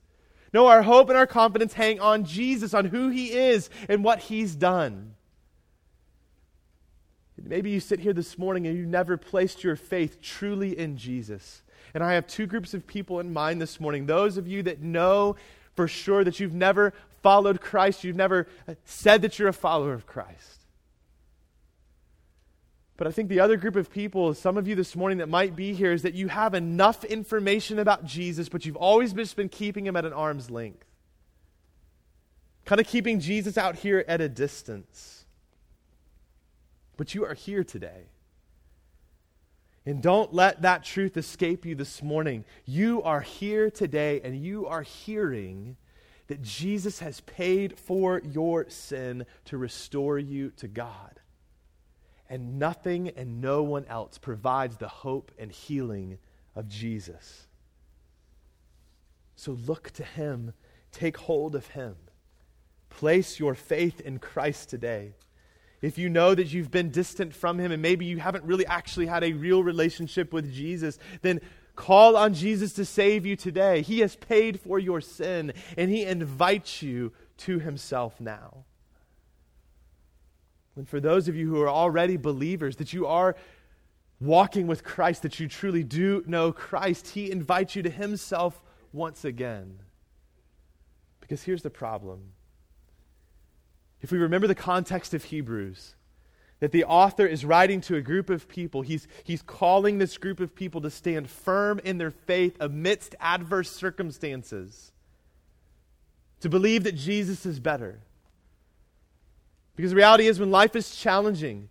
No, 0.53 0.67
our 0.67 0.83
hope 0.83 1.09
and 1.09 1.19
our 1.19 1.27
confidence 1.27 1.75
hang 1.75 2.01
on 2.01 2.25
Jesus, 2.25 2.75
on 2.75 2.87
who 2.87 3.09
He 3.09 3.33
is 3.33 3.71
and 3.89 4.03
what 4.03 4.21
He's 4.21 4.55
done. 4.55 5.15
Maybe 7.43 7.71
you 7.71 7.81
sit 7.81 8.01
here 8.01 8.13
this 8.13 8.37
morning 8.37 8.67
and 8.67 8.77
you've 8.77 8.89
never 8.89 9.17
placed 9.17 9.65
your 9.65 9.77
faith 9.77 10.21
truly 10.21 10.79
in 10.79 10.97
Jesus. 10.97 11.63
And 11.95 12.05
I 12.05 12.13
have 12.15 12.27
two 12.27 12.47
groups 12.47 12.75
of 12.75 12.87
people 12.87 13.19
in 13.19 13.33
mind 13.33 13.61
this 13.61 13.81
morning. 13.81 14.07
Those 14.07 14.37
of 14.37 14.47
you 14.47 14.63
that 14.65 14.83
know 14.83 15.37
for 15.81 15.89
sure 15.89 16.23
that 16.23 16.39
you've 16.39 16.53
never 16.53 16.93
followed 17.23 17.59
Christ, 17.59 18.05
you've 18.05 18.15
never 18.15 18.47
uh, 18.69 18.75
said 18.85 19.23
that 19.23 19.39
you're 19.39 19.49
a 19.49 19.53
follower 19.55 19.95
of 19.95 20.05
Christ. 20.05 20.67
But 22.99 23.07
I 23.07 23.13
think 23.13 23.31
the 23.31 23.41
other 23.41 23.57
group 23.57 23.77
of 23.77 23.91
people, 23.91 24.35
some 24.35 24.59
of 24.59 24.69
you 24.69 24.75
this 24.75 24.95
morning 24.95 25.17
that 25.19 25.31
might 25.31 25.57
be 25.57 25.73
here, 25.73 25.91
is 25.91 26.03
that 26.03 26.13
you 26.13 26.29
have 26.29 26.53
enough 26.53 27.03
information 27.03 27.79
about 27.79 28.05
Jesus, 28.05 28.51
but 28.51 28.67
you've 28.67 28.77
always 28.77 29.15
just 29.15 29.37
been 29.37 29.49
keeping 29.49 29.87
him 29.87 29.97
at 29.97 30.05
an 30.05 30.13
arm's 30.13 30.51
length. 30.51 30.85
Kind 32.67 32.79
of 32.79 32.87
keeping 32.87 33.19
Jesus 33.19 33.57
out 33.57 33.77
here 33.77 34.05
at 34.07 34.21
a 34.21 34.29
distance. 34.29 35.25
But 36.99 37.15
you 37.15 37.25
are 37.25 37.33
here 37.33 37.65
today. 37.65 38.03
And 39.87 40.03
don't 40.03 40.35
let 40.35 40.63
that 40.63 40.85
truth 40.85 41.17
escape 41.17 41.65
you 41.65 41.75
this 41.75 42.03
morning. 42.03 42.45
You 42.67 43.03
are 43.03 43.23
here 43.23 43.71
today 43.71 44.21
and 44.23 44.37
you 44.37 44.67
are 44.67 44.83
hearing 44.83 45.77
that 46.27 46.43
Jesus 46.43 47.01
has 47.01 47.21
paid 47.23 47.79
for 47.79 48.21
your 48.21 48.69
sin 48.69 49.25
to 49.47 49.57
restore 49.57 50.19
you 50.19 50.51
to 50.59 50.69
God. 50.69 51.19
And 52.29 52.59
nothing 52.59 53.09
and 53.17 53.41
no 53.41 53.63
one 53.63 53.85
else 53.87 54.19
provides 54.19 54.77
the 54.77 54.87
hope 54.87 55.33
and 55.39 55.51
healing 55.51 56.19
of 56.55 56.69
Jesus. 56.69 57.49
So 59.35 59.53
look 59.53 59.91
to 59.93 60.05
him, 60.05 60.53
take 60.93 61.17
hold 61.17 61.57
of 61.57 61.69
him. 61.69 61.97
Place 62.91 63.41
your 63.41 63.55
faith 63.55 64.01
in 64.01 64.19
Christ 64.19 64.69
today. 64.69 65.15
If 65.83 65.97
you 65.97 66.09
know 66.11 66.35
that 66.35 66.53
you've 66.53 66.71
been 66.71 66.91
distant 66.91 67.35
from 67.35 67.59
him 67.59 67.73
and 67.73 67.81
maybe 67.81 68.05
you 68.05 68.19
haven't 68.19 68.45
really 68.45 68.67
actually 68.67 69.07
had 69.07 69.25
a 69.25 69.33
real 69.33 69.63
relationship 69.63 70.33
with 70.33 70.53
Jesus, 70.53 70.99
then 71.23 71.41
call 71.75 72.17
on 72.17 72.35
Jesus 72.35 72.75
to 72.75 72.85
save 72.85 73.25
you 73.25 73.37
today. 73.37 73.81
He 73.81 74.01
has 74.01 74.15
paid 74.17 74.61
for 74.61 74.79
your 74.79 75.01
sin 75.01 75.53
and 75.79 75.91
he 75.91 76.05
invites 76.05 76.83
you 76.83 77.13
to 77.39 77.59
himself 77.59 78.21
now. 78.21 78.65
And 80.77 80.89
for 80.89 81.01
those 81.01 81.29
of 81.29 81.37
you 81.37 81.49
who 81.49 81.61
are 81.63 81.69
already 81.69 82.17
believers, 82.17 82.77
that 82.77 82.93
you 82.93 83.07
are 83.07 83.35
walking 84.21 84.67
with 84.67 84.85
Christ, 84.85 85.23
that 85.23 85.41
you 85.41 85.49
truly 85.49 85.83
do 85.83 86.23
know 86.27 86.53
Christ, 86.53 87.09
he 87.09 87.31
invites 87.31 87.75
you 87.75 87.83
to 87.83 87.91
himself 87.91 88.63
once 88.93 89.25
again. 89.25 89.79
Because 91.21 91.43
here's 91.43 91.63
the 91.63 91.71
problem 91.71 92.33
if 94.03 94.11
we 94.11 94.19
remember 94.19 94.47
the 94.47 94.55
context 94.55 95.15
of 95.15 95.25
Hebrews, 95.25 95.95
that 96.61 96.73
the 96.73 96.85
author 96.85 97.27
is 97.27 97.45
writing 97.45 97.81
to 97.83 97.97
a 97.97 98.03
group 98.03 98.31
of 98.31 98.49
people, 98.49 98.83
he's, 98.83 99.09
he's 99.25 99.43
calling 99.43 99.99
this 99.99 100.19
group 100.19 100.41
of 100.41 100.55
people 100.55 100.81
to 100.83 100.91
stand 100.91 101.29
firm 101.29 101.81
in 101.85 101.99
their 101.99 102.11
faith 102.11 102.57
amidst 102.61 103.15
adverse 103.19 103.71
circumstances, 103.71 104.93
to 106.41 106.49
believe 106.49 106.85
that 106.85 106.95
Jesus 106.95 107.45
is 107.45 107.59
better. 107.59 108.01
Because 109.77 109.91
the 109.91 109.97
reality 109.97 110.27
is, 110.27 110.39
when 110.39 110.51
life 110.51 110.77
is 110.77 110.95
challenging, 110.95 111.71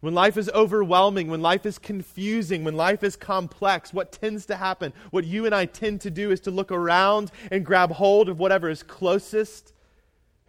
when 0.00 0.14
life 0.14 0.36
is 0.36 0.50
overwhelming, 0.50 1.28
when 1.28 1.42
life 1.42 1.66
is 1.66 1.78
confusing, 1.78 2.64
when 2.64 2.76
life 2.76 3.04
is 3.04 3.16
complex, 3.16 3.92
what 3.92 4.12
tends 4.12 4.46
to 4.46 4.56
happen, 4.56 4.92
what 5.10 5.24
you 5.24 5.46
and 5.46 5.54
I 5.54 5.66
tend 5.66 6.00
to 6.02 6.10
do 6.10 6.30
is 6.30 6.40
to 6.40 6.50
look 6.50 6.72
around 6.72 7.30
and 7.50 7.64
grab 7.64 7.92
hold 7.92 8.28
of 8.28 8.38
whatever 8.38 8.68
is 8.68 8.82
closest 8.82 9.72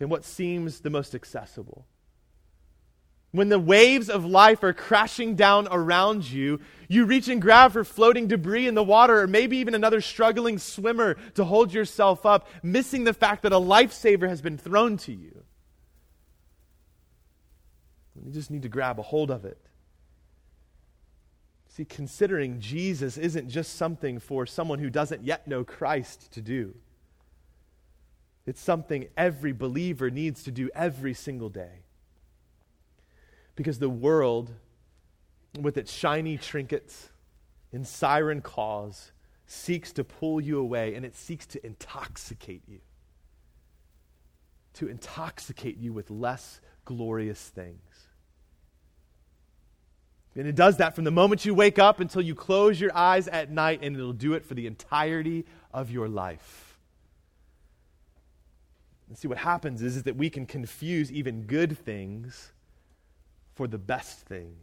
and 0.03 0.11
what 0.11 0.25
seems 0.25 0.81
the 0.81 0.89
most 0.89 1.15
accessible. 1.15 1.87
When 3.31 3.47
the 3.47 3.57
waves 3.57 4.09
of 4.09 4.25
life 4.25 4.61
are 4.61 4.73
crashing 4.73 5.35
down 5.35 5.67
around 5.71 6.29
you, 6.29 6.59
you 6.89 7.05
reach 7.05 7.29
and 7.29 7.41
grab 7.41 7.71
for 7.71 7.85
floating 7.85 8.27
debris 8.27 8.67
in 8.67 8.75
the 8.75 8.83
water, 8.83 9.21
or 9.21 9.27
maybe 9.27 9.57
even 9.57 9.73
another 9.73 10.01
struggling 10.01 10.59
swimmer 10.59 11.15
to 11.35 11.45
hold 11.45 11.73
yourself 11.73 12.25
up, 12.25 12.49
missing 12.61 13.05
the 13.05 13.13
fact 13.13 13.43
that 13.43 13.53
a 13.53 13.59
lifesaver 13.59 14.27
has 14.27 14.41
been 14.41 14.57
thrown 14.57 14.97
to 14.97 15.13
you. 15.13 15.43
You 18.23 18.31
just 18.31 18.51
need 18.51 18.63
to 18.63 18.69
grab 18.69 18.99
a 18.99 19.03
hold 19.03 19.31
of 19.31 19.45
it. 19.45 19.57
See, 21.69 21.85
considering 21.85 22.59
Jesus 22.59 23.17
isn't 23.17 23.47
just 23.47 23.77
something 23.77 24.19
for 24.19 24.45
someone 24.45 24.79
who 24.79 24.89
doesn't 24.89 25.23
yet 25.23 25.47
know 25.47 25.63
Christ 25.63 26.33
to 26.33 26.41
do. 26.41 26.75
It's 28.45 28.59
something 28.59 29.07
every 29.15 29.53
believer 29.53 30.09
needs 30.09 30.43
to 30.43 30.51
do 30.51 30.69
every 30.75 31.13
single 31.13 31.49
day. 31.49 31.83
Because 33.55 33.79
the 33.79 33.89
world, 33.89 34.51
with 35.59 35.77
its 35.77 35.91
shiny 35.91 36.37
trinkets 36.37 37.09
and 37.71 37.87
siren 37.87 38.41
calls, 38.41 39.11
seeks 39.45 39.91
to 39.93 40.03
pull 40.03 40.41
you 40.41 40.59
away 40.59 40.95
and 40.95 41.05
it 41.05 41.15
seeks 41.15 41.45
to 41.47 41.65
intoxicate 41.65 42.63
you. 42.67 42.79
To 44.75 44.87
intoxicate 44.87 45.77
you 45.77 45.93
with 45.93 46.09
less 46.09 46.59
glorious 46.85 47.39
things. 47.49 48.07
And 50.35 50.47
it 50.47 50.55
does 50.55 50.77
that 50.77 50.95
from 50.95 51.03
the 51.03 51.11
moment 51.11 51.45
you 51.45 51.53
wake 51.53 51.77
up 51.77 51.99
until 51.99 52.21
you 52.21 52.33
close 52.33 52.81
your 52.81 52.95
eyes 52.95 53.27
at 53.27 53.51
night, 53.51 53.81
and 53.83 53.95
it'll 53.95 54.13
do 54.13 54.33
it 54.33 54.43
for 54.43 54.55
the 54.55 54.65
entirety 54.65 55.45
of 55.71 55.91
your 55.91 56.07
life. 56.09 56.72
And 59.13 59.17
see, 59.19 59.27
what 59.27 59.37
happens 59.37 59.83
is, 59.83 59.97
is 59.97 60.03
that 60.03 60.15
we 60.15 60.31
can 60.31 60.47
confuse 60.47 61.11
even 61.11 61.43
good 61.43 61.77
things 61.77 62.51
for 63.53 63.67
the 63.67 63.77
best 63.77 64.21
thing 64.21 64.55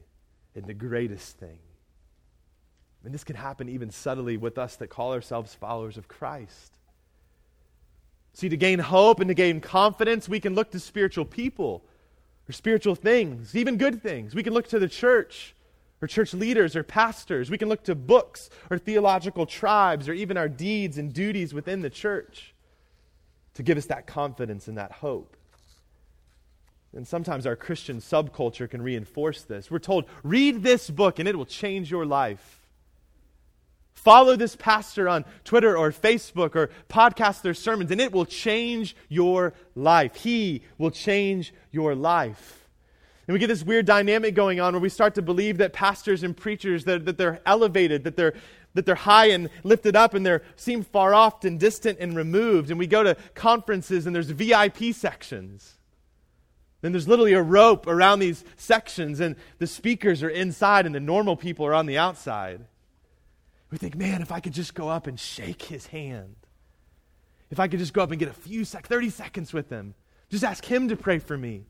and 0.56 0.64
the 0.64 0.74
greatest 0.74 1.38
thing. 1.38 1.60
And 3.04 3.14
this 3.14 3.22
can 3.22 3.36
happen 3.36 3.68
even 3.68 3.90
subtly 3.90 4.36
with 4.36 4.58
us 4.58 4.74
that 4.74 4.88
call 4.88 5.12
ourselves 5.12 5.54
followers 5.54 5.96
of 5.96 6.08
Christ. 6.08 6.72
See, 8.32 8.48
to 8.48 8.56
gain 8.56 8.80
hope 8.80 9.20
and 9.20 9.28
to 9.28 9.34
gain 9.34 9.60
confidence, 9.60 10.28
we 10.28 10.40
can 10.40 10.56
look 10.56 10.72
to 10.72 10.80
spiritual 10.80 11.26
people 11.26 11.84
or 12.48 12.52
spiritual 12.52 12.96
things, 12.96 13.54
even 13.54 13.76
good 13.76 14.02
things. 14.02 14.34
We 14.34 14.42
can 14.42 14.52
look 14.52 14.66
to 14.70 14.80
the 14.80 14.88
church 14.88 15.54
or 16.02 16.08
church 16.08 16.34
leaders 16.34 16.74
or 16.74 16.82
pastors. 16.82 17.52
We 17.52 17.58
can 17.58 17.68
look 17.68 17.84
to 17.84 17.94
books 17.94 18.50
or 18.68 18.78
theological 18.78 19.46
tribes 19.46 20.08
or 20.08 20.12
even 20.12 20.36
our 20.36 20.48
deeds 20.48 20.98
and 20.98 21.12
duties 21.12 21.54
within 21.54 21.82
the 21.82 21.90
church 21.90 22.52
to 23.60 23.64
give 23.64 23.76
us 23.76 23.86
that 23.86 24.06
confidence 24.06 24.68
and 24.68 24.78
that 24.78 24.90
hope. 24.90 25.36
And 26.96 27.06
sometimes 27.06 27.46
our 27.46 27.56
Christian 27.56 27.98
subculture 27.98 28.68
can 28.68 28.82
reinforce 28.82 29.42
this. 29.42 29.70
We're 29.70 29.78
told, 29.78 30.06
read 30.24 30.62
this 30.62 30.88
book 30.88 31.18
and 31.18 31.28
it 31.28 31.36
will 31.36 31.46
change 31.46 31.90
your 31.90 32.06
life. 32.06 32.66
Follow 33.92 34.34
this 34.34 34.56
pastor 34.56 35.10
on 35.10 35.26
Twitter 35.44 35.76
or 35.76 35.92
Facebook 35.92 36.56
or 36.56 36.70
podcast 36.88 37.42
their 37.42 37.54
sermons 37.54 37.90
and 37.90 38.00
it 38.00 38.12
will 38.12 38.24
change 38.24 38.96
your 39.10 39.52
life. 39.74 40.16
He 40.16 40.62
will 40.78 40.90
change 40.90 41.52
your 41.70 41.94
life. 41.94 42.66
And 43.28 43.34
we 43.34 43.38
get 43.38 43.48
this 43.48 43.62
weird 43.62 43.86
dynamic 43.86 44.34
going 44.34 44.58
on 44.58 44.72
where 44.72 44.80
we 44.80 44.88
start 44.88 45.14
to 45.16 45.22
believe 45.22 45.58
that 45.58 45.72
pastors 45.72 46.22
and 46.22 46.36
preachers 46.36 46.84
that, 46.86 47.04
that 47.04 47.18
they're 47.18 47.40
elevated, 47.44 48.04
that 48.04 48.16
they're 48.16 48.34
that 48.74 48.86
they're 48.86 48.94
high 48.94 49.26
and 49.26 49.50
lifted 49.64 49.96
up 49.96 50.14
and 50.14 50.24
they 50.24 50.38
seem 50.56 50.82
far 50.82 51.14
off 51.14 51.44
and 51.44 51.58
distant 51.58 51.98
and 51.98 52.16
removed. 52.16 52.70
And 52.70 52.78
we 52.78 52.86
go 52.86 53.02
to 53.02 53.16
conferences 53.34 54.06
and 54.06 54.14
there's 54.14 54.30
VIP 54.30 54.94
sections. 54.94 55.78
Then 56.80 56.92
there's 56.92 57.08
literally 57.08 57.34
a 57.34 57.42
rope 57.42 57.86
around 57.86 58.20
these 58.20 58.42
sections, 58.56 59.20
and 59.20 59.36
the 59.58 59.66
speakers 59.66 60.22
are 60.22 60.30
inside 60.30 60.86
and 60.86 60.94
the 60.94 61.00
normal 61.00 61.36
people 61.36 61.66
are 61.66 61.74
on 61.74 61.84
the 61.84 61.98
outside. 61.98 62.64
We 63.70 63.76
think, 63.76 63.96
man, 63.96 64.22
if 64.22 64.32
I 64.32 64.40
could 64.40 64.54
just 64.54 64.74
go 64.74 64.88
up 64.88 65.06
and 65.06 65.20
shake 65.20 65.62
his 65.62 65.88
hand, 65.88 66.36
if 67.50 67.60
I 67.60 67.68
could 67.68 67.80
just 67.80 67.92
go 67.92 68.02
up 68.02 68.10
and 68.10 68.18
get 68.18 68.30
a 68.30 68.32
few 68.32 68.64
sec, 68.64 68.86
30 68.86 69.10
seconds 69.10 69.52
with 69.52 69.68
him, 69.68 69.94
just 70.30 70.42
ask 70.42 70.64
him 70.64 70.88
to 70.88 70.96
pray 70.96 71.18
for 71.18 71.36
me. 71.36 71.66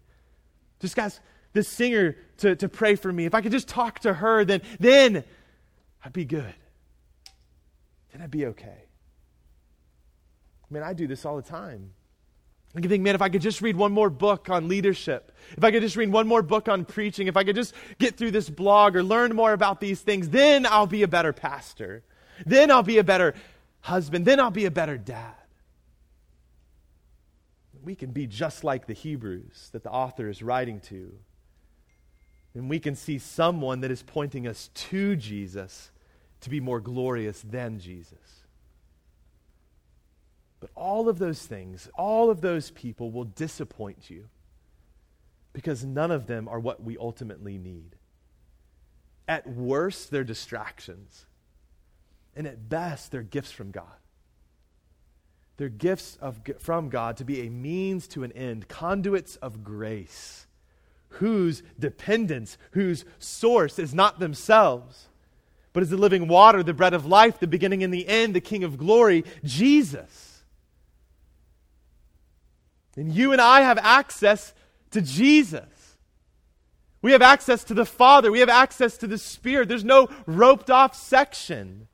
Just 0.78 0.98
ask 0.98 1.20
this 1.54 1.68
singer 1.68 2.16
to, 2.38 2.54
to 2.54 2.68
pray 2.68 2.94
for 2.94 3.12
me. 3.12 3.24
If 3.24 3.34
I 3.34 3.40
could 3.40 3.52
just 3.52 3.66
talk 3.66 3.98
to 4.00 4.14
her, 4.14 4.44
then, 4.44 4.62
then 4.78 5.24
I'd 6.04 6.12
be 6.12 6.24
good 6.24 6.54
then 8.12 8.22
I'd 8.22 8.30
be 8.30 8.46
okay. 8.46 8.84
Man, 10.70 10.82
I 10.82 10.92
do 10.92 11.06
this 11.06 11.24
all 11.24 11.36
the 11.36 11.42
time. 11.42 11.90
I 12.74 12.80
can 12.80 12.88
think, 12.88 13.02
man, 13.02 13.16
if 13.16 13.22
I 13.22 13.28
could 13.28 13.42
just 13.42 13.60
read 13.60 13.74
one 13.74 13.90
more 13.90 14.08
book 14.08 14.48
on 14.48 14.68
leadership, 14.68 15.32
if 15.56 15.64
I 15.64 15.72
could 15.72 15.82
just 15.82 15.96
read 15.96 16.12
one 16.12 16.28
more 16.28 16.42
book 16.42 16.68
on 16.68 16.84
preaching, 16.84 17.26
if 17.26 17.36
I 17.36 17.42
could 17.42 17.56
just 17.56 17.74
get 17.98 18.16
through 18.16 18.30
this 18.30 18.48
blog 18.48 18.94
or 18.94 19.02
learn 19.02 19.34
more 19.34 19.52
about 19.52 19.80
these 19.80 20.00
things, 20.00 20.28
then 20.28 20.64
I'll 20.66 20.86
be 20.86 21.02
a 21.02 21.08
better 21.08 21.32
pastor. 21.32 22.04
Then 22.46 22.70
I'll 22.70 22.84
be 22.84 22.98
a 22.98 23.04
better 23.04 23.34
husband. 23.80 24.24
Then 24.24 24.38
I'll 24.38 24.52
be 24.52 24.66
a 24.66 24.70
better 24.70 24.96
dad. 24.96 25.34
We 27.82 27.96
can 27.96 28.12
be 28.12 28.28
just 28.28 28.62
like 28.62 28.86
the 28.86 28.92
Hebrews 28.92 29.70
that 29.72 29.82
the 29.82 29.90
author 29.90 30.28
is 30.28 30.40
writing 30.40 30.80
to. 30.82 31.12
And 32.54 32.70
we 32.70 32.78
can 32.78 32.94
see 32.94 33.18
someone 33.18 33.80
that 33.80 33.90
is 33.90 34.02
pointing 34.02 34.46
us 34.46 34.70
to 34.74 35.16
Jesus 35.16 35.90
to 36.40 36.50
be 36.50 36.60
more 36.60 36.80
glorious 36.80 37.42
than 37.42 37.78
Jesus. 37.78 38.44
But 40.60 40.70
all 40.74 41.08
of 41.08 41.18
those 41.18 41.42
things, 41.42 41.88
all 41.94 42.30
of 42.30 42.40
those 42.40 42.70
people 42.70 43.10
will 43.10 43.24
disappoint 43.24 44.10
you 44.10 44.28
because 45.52 45.84
none 45.84 46.10
of 46.10 46.26
them 46.26 46.48
are 46.48 46.60
what 46.60 46.82
we 46.82 46.96
ultimately 46.98 47.58
need. 47.58 47.96
At 49.26 49.46
worst, 49.46 50.10
they're 50.10 50.24
distractions. 50.24 51.26
And 52.36 52.46
at 52.46 52.68
best, 52.68 53.10
they're 53.10 53.22
gifts 53.22 53.50
from 53.50 53.70
God. 53.70 53.84
They're 55.56 55.68
gifts 55.68 56.16
of, 56.20 56.40
from 56.58 56.88
God 56.88 57.16
to 57.18 57.24
be 57.24 57.42
a 57.42 57.50
means 57.50 58.06
to 58.08 58.22
an 58.22 58.32
end, 58.32 58.68
conduits 58.68 59.36
of 59.36 59.62
grace, 59.62 60.46
whose 61.08 61.62
dependence, 61.78 62.56
whose 62.70 63.04
source 63.18 63.78
is 63.78 63.92
not 63.92 64.20
themselves, 64.20 65.09
but 65.72 65.82
is 65.82 65.90
the 65.90 65.96
living 65.96 66.28
water, 66.28 66.62
the 66.62 66.74
bread 66.74 66.94
of 66.94 67.06
life, 67.06 67.38
the 67.38 67.46
beginning 67.46 67.84
and 67.84 67.92
the 67.92 68.08
end, 68.08 68.34
the 68.34 68.40
King 68.40 68.64
of 68.64 68.76
glory, 68.76 69.24
Jesus. 69.44 70.42
And 72.96 73.12
you 73.12 73.32
and 73.32 73.40
I 73.40 73.60
have 73.60 73.78
access 73.78 74.52
to 74.90 75.00
Jesus. 75.00 75.96
We 77.02 77.12
have 77.12 77.22
access 77.22 77.64
to 77.64 77.74
the 77.74 77.86
Father. 77.86 78.30
We 78.30 78.40
have 78.40 78.48
access 78.48 78.98
to 78.98 79.06
the 79.06 79.16
Spirit. 79.16 79.68
There's 79.68 79.84
no 79.84 80.08
roped 80.26 80.70
off 80.70 80.94
section. 80.94 81.88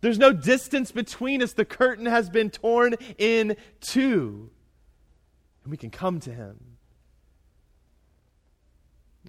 There's 0.00 0.18
no 0.18 0.32
distance 0.32 0.92
between 0.92 1.42
us. 1.42 1.54
The 1.54 1.64
curtain 1.64 2.06
has 2.06 2.30
been 2.30 2.50
torn 2.50 2.94
in 3.16 3.56
two. 3.80 4.50
And 5.64 5.70
we 5.70 5.76
can 5.76 5.90
come 5.90 6.20
to 6.20 6.32
Him. 6.32 6.58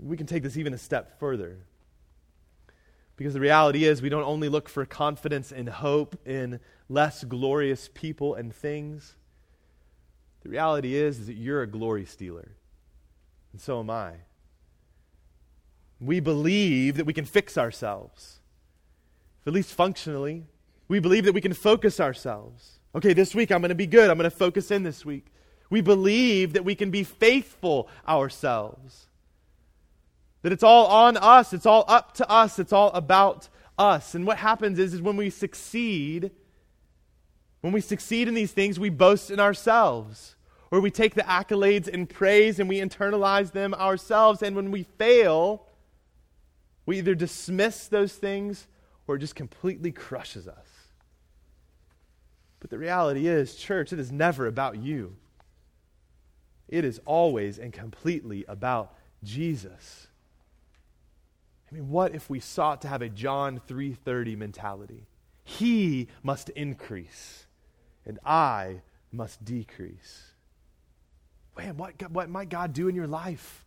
We 0.01 0.15
can 0.15 0.27
take 0.27 0.43
this 0.43 0.57
even 0.57 0.73
a 0.73 0.77
step 0.77 1.19
further. 1.19 1.57
Because 3.19 3.33
the 3.33 3.41
reality 3.41 3.83
is, 3.83 4.01
we 4.01 4.07
don't 4.07 4.23
only 4.23 4.47
look 4.47 4.69
for 4.69 4.85
confidence 4.85 5.51
and 5.51 5.67
hope 5.67 6.17
in 6.25 6.61
less 6.87 7.25
glorious 7.25 7.89
people 7.93 8.33
and 8.33 8.55
things. 8.55 9.17
The 10.43 10.49
reality 10.49 10.95
is, 10.95 11.19
is 11.19 11.27
that 11.27 11.33
you're 11.33 11.61
a 11.61 11.67
glory 11.67 12.05
stealer. 12.05 12.53
And 13.51 13.59
so 13.59 13.81
am 13.81 13.89
I. 13.89 14.13
We 15.99 16.21
believe 16.21 16.95
that 16.95 17.05
we 17.05 17.11
can 17.11 17.25
fix 17.25 17.57
ourselves, 17.57 18.39
at 19.45 19.51
least 19.51 19.73
functionally. 19.73 20.45
We 20.87 21.01
believe 21.01 21.25
that 21.25 21.33
we 21.33 21.41
can 21.41 21.53
focus 21.53 21.99
ourselves. 21.99 22.79
Okay, 22.95 23.11
this 23.11 23.35
week 23.35 23.51
I'm 23.51 23.59
going 23.59 23.67
to 23.67 23.75
be 23.75 23.85
good. 23.85 24.09
I'm 24.09 24.17
going 24.17 24.31
to 24.31 24.37
focus 24.37 24.71
in 24.71 24.83
this 24.83 25.03
week. 25.03 25.25
We 25.69 25.81
believe 25.81 26.53
that 26.53 26.63
we 26.63 26.73
can 26.73 26.89
be 26.89 27.03
faithful 27.03 27.89
ourselves. 28.07 29.08
That 30.41 30.51
it's 30.51 30.63
all 30.63 30.87
on 30.87 31.17
us, 31.17 31.53
it's 31.53 31.65
all 31.65 31.85
up 31.87 32.13
to 32.15 32.29
us, 32.29 32.59
it's 32.59 32.73
all 32.73 32.91
about 32.91 33.49
us. 33.77 34.15
And 34.15 34.25
what 34.25 34.37
happens 34.37 34.79
is, 34.79 34.93
is 34.93 35.01
when 35.01 35.17
we 35.17 35.29
succeed, 35.29 36.31
when 37.61 37.73
we 37.73 37.81
succeed 37.81 38.27
in 38.27 38.33
these 38.33 38.51
things, 38.51 38.79
we 38.79 38.89
boast 38.89 39.31
in 39.31 39.39
ourselves. 39.39 40.35
Or 40.71 40.79
we 40.79 40.91
take 40.91 41.15
the 41.15 41.23
accolades 41.23 41.91
and 41.91 42.07
praise 42.07 42.59
and 42.59 42.69
we 42.69 42.77
internalize 42.77 43.51
them 43.51 43.73
ourselves. 43.73 44.43
And 44.43 44.55
when 44.55 44.69
we 44.71 44.83
fail, 44.83 45.65
we 46.85 46.99
either 46.99 47.15
dismiss 47.15 47.87
those 47.87 48.13
things 48.13 48.67
or 49.07 49.15
it 49.15 49.19
just 49.19 49.35
completely 49.35 49.91
crushes 49.91 50.47
us. 50.47 50.67
But 52.59 52.69
the 52.69 52.77
reality 52.77 53.27
is, 53.27 53.55
church, 53.55 53.91
it 53.93 53.99
is 53.99 54.11
never 54.11 54.45
about 54.45 54.77
you. 54.77 55.15
It 56.67 56.85
is 56.85 57.01
always 57.05 57.57
and 57.57 57.73
completely 57.73 58.45
about 58.47 58.93
Jesus. 59.23 60.08
I 61.69 61.75
mean, 61.75 61.89
what 61.89 62.15
if 62.15 62.29
we 62.29 62.39
sought 62.39 62.81
to 62.81 62.87
have 62.87 63.01
a 63.01 63.09
John 63.09 63.59
3:30 63.67 64.35
mentality? 64.37 65.07
He 65.43 66.07
must 66.23 66.49
increase 66.49 67.45
and 68.05 68.19
I 68.25 68.81
must 69.11 69.43
decrease. 69.43 70.33
Man, 71.57 71.77
what, 71.77 72.11
what 72.11 72.29
might 72.29 72.49
God 72.49 72.73
do 72.73 72.87
in 72.87 72.95
your 72.95 73.07
life? 73.07 73.65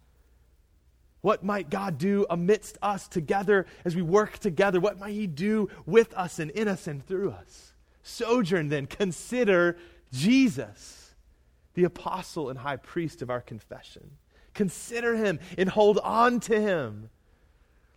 What 1.20 1.44
might 1.44 1.70
God 1.70 1.98
do 1.98 2.26
amidst 2.28 2.78
us 2.82 3.06
together 3.06 3.66
as 3.84 3.94
we 3.94 4.02
work 4.02 4.38
together? 4.38 4.80
What 4.80 4.98
might 4.98 5.12
He 5.12 5.26
do 5.26 5.68
with 5.86 6.12
us 6.14 6.38
and 6.38 6.50
in 6.50 6.66
us 6.68 6.86
and 6.86 7.06
through 7.06 7.30
us? 7.30 7.72
Sojourn 8.02 8.68
then, 8.68 8.86
consider 8.86 9.76
Jesus, 10.12 11.14
the 11.74 11.84
apostle 11.84 12.50
and 12.50 12.58
high 12.58 12.76
priest 12.76 13.22
of 13.22 13.30
our 13.30 13.40
confession. 13.40 14.12
Consider 14.54 15.16
him 15.16 15.38
and 15.56 15.68
hold 15.68 15.98
on 15.98 16.40
to 16.40 16.60
him. 16.60 17.08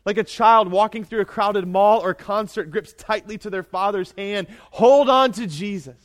Like 0.06 0.18
a 0.18 0.24
child 0.24 0.72
walking 0.72 1.04
through 1.04 1.22
a 1.22 1.26
crowded 1.26 1.68
mall 1.68 2.00
or 2.00 2.14
concert 2.14 2.70
grips 2.70 2.94
tightly 2.94 3.38
to 3.40 3.50
their 3.50 3.64
father's 3.64 4.14
hand, 4.18 4.48
hold 4.72 5.10
on 5.10 5.32
to 5.34 5.48
Jesus. 5.48 5.98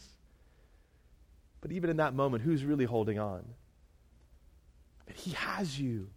But 1.60 1.72
even 1.72 1.90
in 1.90 1.98
that 1.98 2.14
moment, 2.14 2.42
who's 2.42 2.64
really 2.64 2.86
holding 2.86 3.18
on? 3.18 3.44
He 5.14 5.32
has 5.32 5.78
you. 5.78 6.08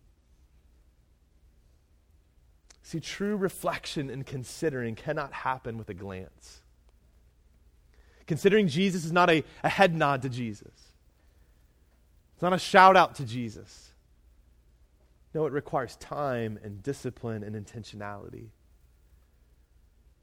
See, 2.84 3.00
true 3.00 3.36
reflection 3.36 4.10
and 4.10 4.26
considering 4.26 4.96
cannot 4.96 5.34
happen 5.34 5.78
with 5.78 5.90
a 5.90 5.94
glance. 5.94 6.62
Considering 8.28 8.68
Jesus 8.68 9.04
is 9.04 9.12
not 9.12 9.30
a, 9.30 9.44
a 9.64 9.70
head 9.70 9.96
nod 9.96 10.22
to 10.22 10.30
Jesus, 10.30 10.72
it's 12.34 12.42
not 12.42 12.54
a 12.54 12.60
shout 12.60 12.96
out 12.96 13.16
to 13.16 13.26
Jesus. 13.26 13.93
No, 15.34 15.46
it 15.46 15.54
requires 15.54 15.96
time 15.96 16.60
and 16.64 16.84
discipline 16.84 17.44
and 17.44 17.56
intentionality. 17.56 18.50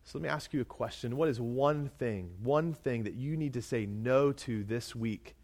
So 0.05 0.19
let 0.19 0.23
me 0.23 0.29
ask 0.29 0.53
you 0.53 0.61
a 0.61 0.65
question. 0.65 1.17
What 1.17 1.29
is 1.29 1.41
one 1.41 1.89
thing, 1.99 2.31
one 2.43 2.75
thing 2.75 3.05
that 3.05 3.15
you 3.15 3.37
need 3.37 3.55
to 3.55 3.63
say 3.63 3.87
no 3.87 4.33
to 4.33 4.65
this 4.65 4.95
week 4.95 5.37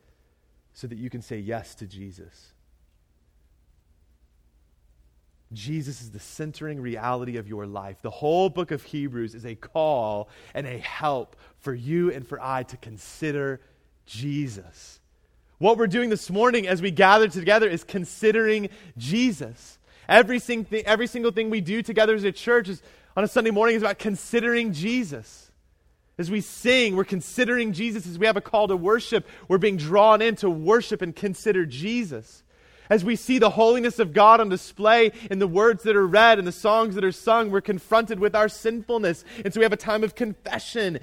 so 0.72 0.86
that 0.86 0.98
you 0.98 1.10
can 1.10 1.22
say 1.22 1.38
yes 1.38 1.74
to 1.76 1.86
Jesus? 1.86 2.52
Jesus 5.52 6.00
is 6.00 6.10
the 6.10 6.18
centering 6.18 6.80
reality 6.80 7.36
of 7.36 7.48
your 7.48 7.66
life. 7.66 8.02
The 8.02 8.10
whole 8.10 8.48
book 8.48 8.72
of 8.72 8.82
Hebrews 8.82 9.34
is 9.34 9.46
a 9.46 9.54
call 9.54 10.28
and 10.54 10.66
a 10.66 10.78
help 10.78 11.36
for 11.58 11.72
you 11.72 12.12
and 12.12 12.26
for 12.26 12.40
I 12.40 12.64
to 12.64 12.76
consider 12.76 13.60
Jesus. 14.06 15.00
What 15.58 15.78
we're 15.78 15.86
doing 15.86 16.10
this 16.10 16.30
morning 16.30 16.66
as 16.66 16.82
we 16.82 16.90
gather 16.90 17.28
together 17.28 17.68
is 17.68 17.84
considering 17.84 18.68
Jesus. 18.98 19.78
Every, 20.08 20.38
sing- 20.38 20.66
every 20.84 21.06
single 21.06 21.32
thing 21.32 21.50
we 21.50 21.60
do 21.60 21.82
together 21.82 22.14
as 22.14 22.24
a 22.24 22.32
church 22.32 22.68
is, 22.68 22.82
on 23.16 23.24
a 23.24 23.28
Sunday 23.28 23.50
morning 23.50 23.76
is 23.76 23.82
about 23.82 23.98
considering 23.98 24.72
Jesus. 24.72 25.50
As 26.18 26.30
we 26.30 26.40
sing, 26.40 26.96
we're 26.96 27.04
considering 27.04 27.72
Jesus. 27.72 28.06
As 28.06 28.18
we 28.18 28.26
have 28.26 28.36
a 28.36 28.40
call 28.42 28.68
to 28.68 28.76
worship, 28.76 29.26
we're 29.48 29.58
being 29.58 29.76
drawn 29.76 30.22
in 30.22 30.36
to 30.36 30.50
worship 30.50 31.02
and 31.02 31.14
consider 31.14 31.64
Jesus 31.66 32.42
as 32.90 33.04
we 33.04 33.16
see 33.16 33.38
the 33.38 33.50
holiness 33.50 33.98
of 33.98 34.12
God 34.12 34.40
on 34.40 34.48
display 34.48 35.12
in 35.30 35.38
the 35.38 35.46
words 35.46 35.82
that 35.84 35.96
are 35.96 36.06
read 36.06 36.38
and 36.38 36.46
the 36.46 36.52
songs 36.52 36.94
that 36.94 37.04
are 37.04 37.12
sung, 37.12 37.50
we're 37.50 37.60
confronted 37.60 38.20
with 38.20 38.34
our 38.34 38.48
sinfulness. 38.48 39.24
And 39.44 39.52
so 39.52 39.60
we 39.60 39.64
have 39.64 39.72
a 39.72 39.76
time 39.76 40.04
of 40.04 40.14
confession. 40.14 41.00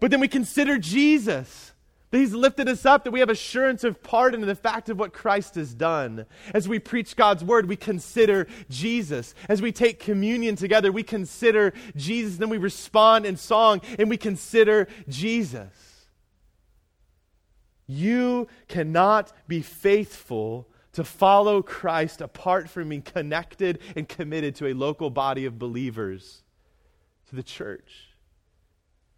But 0.00 0.10
then 0.10 0.20
we 0.20 0.28
consider 0.28 0.78
Jesus, 0.78 1.72
that 2.14 2.20
He's 2.20 2.32
lifted 2.32 2.68
us 2.68 2.86
up, 2.86 3.02
that 3.02 3.10
we 3.10 3.18
have 3.18 3.28
assurance 3.28 3.82
of 3.82 4.00
pardon 4.00 4.40
and 4.40 4.48
the 4.48 4.54
fact 4.54 4.88
of 4.88 5.00
what 5.00 5.12
Christ 5.12 5.56
has 5.56 5.74
done. 5.74 6.26
As 6.54 6.68
we 6.68 6.78
preach 6.78 7.16
God's 7.16 7.42
word, 7.42 7.66
we 7.66 7.74
consider 7.74 8.46
Jesus. 8.70 9.34
As 9.48 9.60
we 9.60 9.72
take 9.72 9.98
communion 9.98 10.54
together, 10.54 10.92
we 10.92 11.02
consider 11.02 11.72
Jesus. 11.96 12.36
Then 12.36 12.50
we 12.50 12.56
respond 12.56 13.26
in 13.26 13.36
song 13.36 13.80
and 13.98 14.08
we 14.08 14.16
consider 14.16 14.86
Jesus. 15.08 16.06
You 17.88 18.46
cannot 18.68 19.32
be 19.48 19.60
faithful 19.60 20.68
to 20.92 21.02
follow 21.02 21.62
Christ 21.62 22.20
apart 22.20 22.70
from 22.70 22.90
being 22.90 23.02
connected 23.02 23.80
and 23.96 24.08
committed 24.08 24.54
to 24.54 24.68
a 24.68 24.72
local 24.72 25.10
body 25.10 25.46
of 25.46 25.58
believers, 25.58 26.44
to 27.30 27.34
the 27.34 27.42
church. 27.42 28.10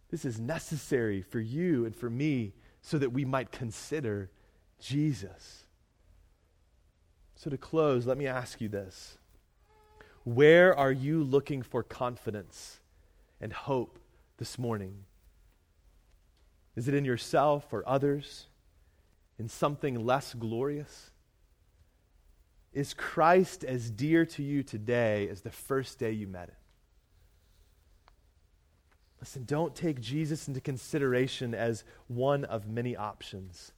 This 0.09 0.25
is 0.25 0.39
necessary 0.39 1.21
for 1.21 1.39
you 1.39 1.85
and 1.85 1.95
for 1.95 2.09
me 2.09 2.53
so 2.87 2.97
that 2.97 3.11
we 3.11 3.25
might 3.25 3.51
consider 3.51 4.29
Jesus. 4.79 5.65
So, 7.35 7.49
to 7.49 7.57
close, 7.57 8.07
let 8.07 8.17
me 8.17 8.27
ask 8.27 8.61
you 8.61 8.69
this 8.69 9.17
Where 10.23 10.73
are 10.73 10.93
you 10.93 11.21
looking 11.21 11.63
for 11.63 11.83
confidence 11.83 12.79
and 13.41 13.51
hope 13.51 13.99
this 14.37 14.57
morning? 14.57 15.03
Is 16.77 16.87
it 16.87 16.93
in 16.93 17.03
yourself 17.03 17.73
or 17.73 17.83
others? 17.85 18.45
In 19.37 19.49
something 19.49 20.05
less 20.05 20.33
glorious? 20.33 21.11
Is 22.71 22.93
Christ 22.93 23.65
as 23.65 23.91
dear 23.91 24.25
to 24.27 24.41
you 24.41 24.63
today 24.63 25.27
as 25.27 25.41
the 25.41 25.51
first 25.51 25.99
day 25.99 26.13
you 26.13 26.25
met 26.25 26.47
him? 26.47 26.55
Listen, 29.19 29.45
don't 29.45 29.75
take 29.75 29.99
Jesus 29.99 30.47
into 30.47 30.61
consideration 30.61 31.55
as 31.55 31.83
one 32.07 32.45
of 32.45 32.67
many 32.67 32.95
options. 32.95 33.71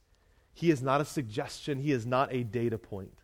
He 0.52 0.70
is 0.70 0.82
not 0.82 1.00
a 1.00 1.04
suggestion, 1.04 1.78
He 1.78 1.92
is 1.92 2.06
not 2.06 2.32
a 2.32 2.42
data 2.42 2.78
point. 2.78 3.18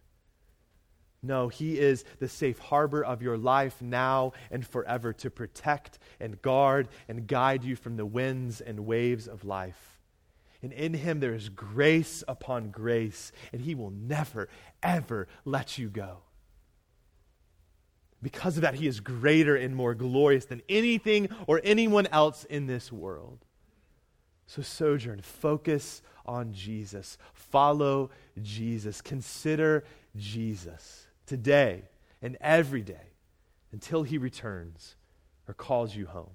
No, 1.23 1.49
He 1.49 1.79
is 1.79 2.05
the 2.19 2.29
safe 2.29 2.59
harbor 2.59 3.05
of 3.05 3.21
your 3.21 3.37
life 3.37 3.83
now 3.83 4.33
and 4.51 4.67
forever 4.67 5.13
to 5.15 5.31
protect 5.31 5.99
and 6.21 6.41
guard 6.41 6.89
and 7.09 7.27
guide 7.27 7.65
you 7.65 7.77
from 7.77 7.97
the 7.97 8.07
winds 8.07 8.61
and 8.61 8.87
waves 8.87 9.29
of 9.29 9.45
life. 9.45 9.97
And 10.63 10.73
in 10.73 10.95
him 10.95 11.21
there 11.21 11.35
is 11.35 11.49
grace 11.49 12.25
upon 12.27 12.71
grace, 12.71 13.31
and 13.53 13.61
he 13.61 13.75
will 13.75 13.91
never, 13.91 14.49
ever 14.83 15.29
let 15.45 15.79
you 15.79 15.89
go. 15.89 16.23
Because 18.23 18.57
of 18.57 18.63
that, 18.63 18.75
he 18.75 18.87
is 18.87 19.01
greater 19.01 19.57
and 19.57 19.77
more 19.77 19.95
glorious 19.95 20.47
than 20.47 20.63
anything 20.69 21.29
or 21.47 21.61
anyone 21.63 22.07
else 22.09 22.45
in 22.45 22.67
this 22.67 22.91
world. 22.91 23.45
So, 24.47 24.63
sojourn, 24.63 25.21
focus 25.21 26.03
on 26.25 26.53
Jesus. 26.53 27.19
Follow 27.35 28.11
Jesus. 28.41 29.01
Consider 29.01 29.85
Jesus 30.17 31.07
today 31.27 31.83
and 32.23 32.37
every 32.41 32.83
day 32.83 33.13
until 33.73 34.03
he 34.03 34.19
returns 34.19 34.97
or 35.49 35.55
calls 35.55 35.95
you 35.95 36.07
home. 36.07 36.31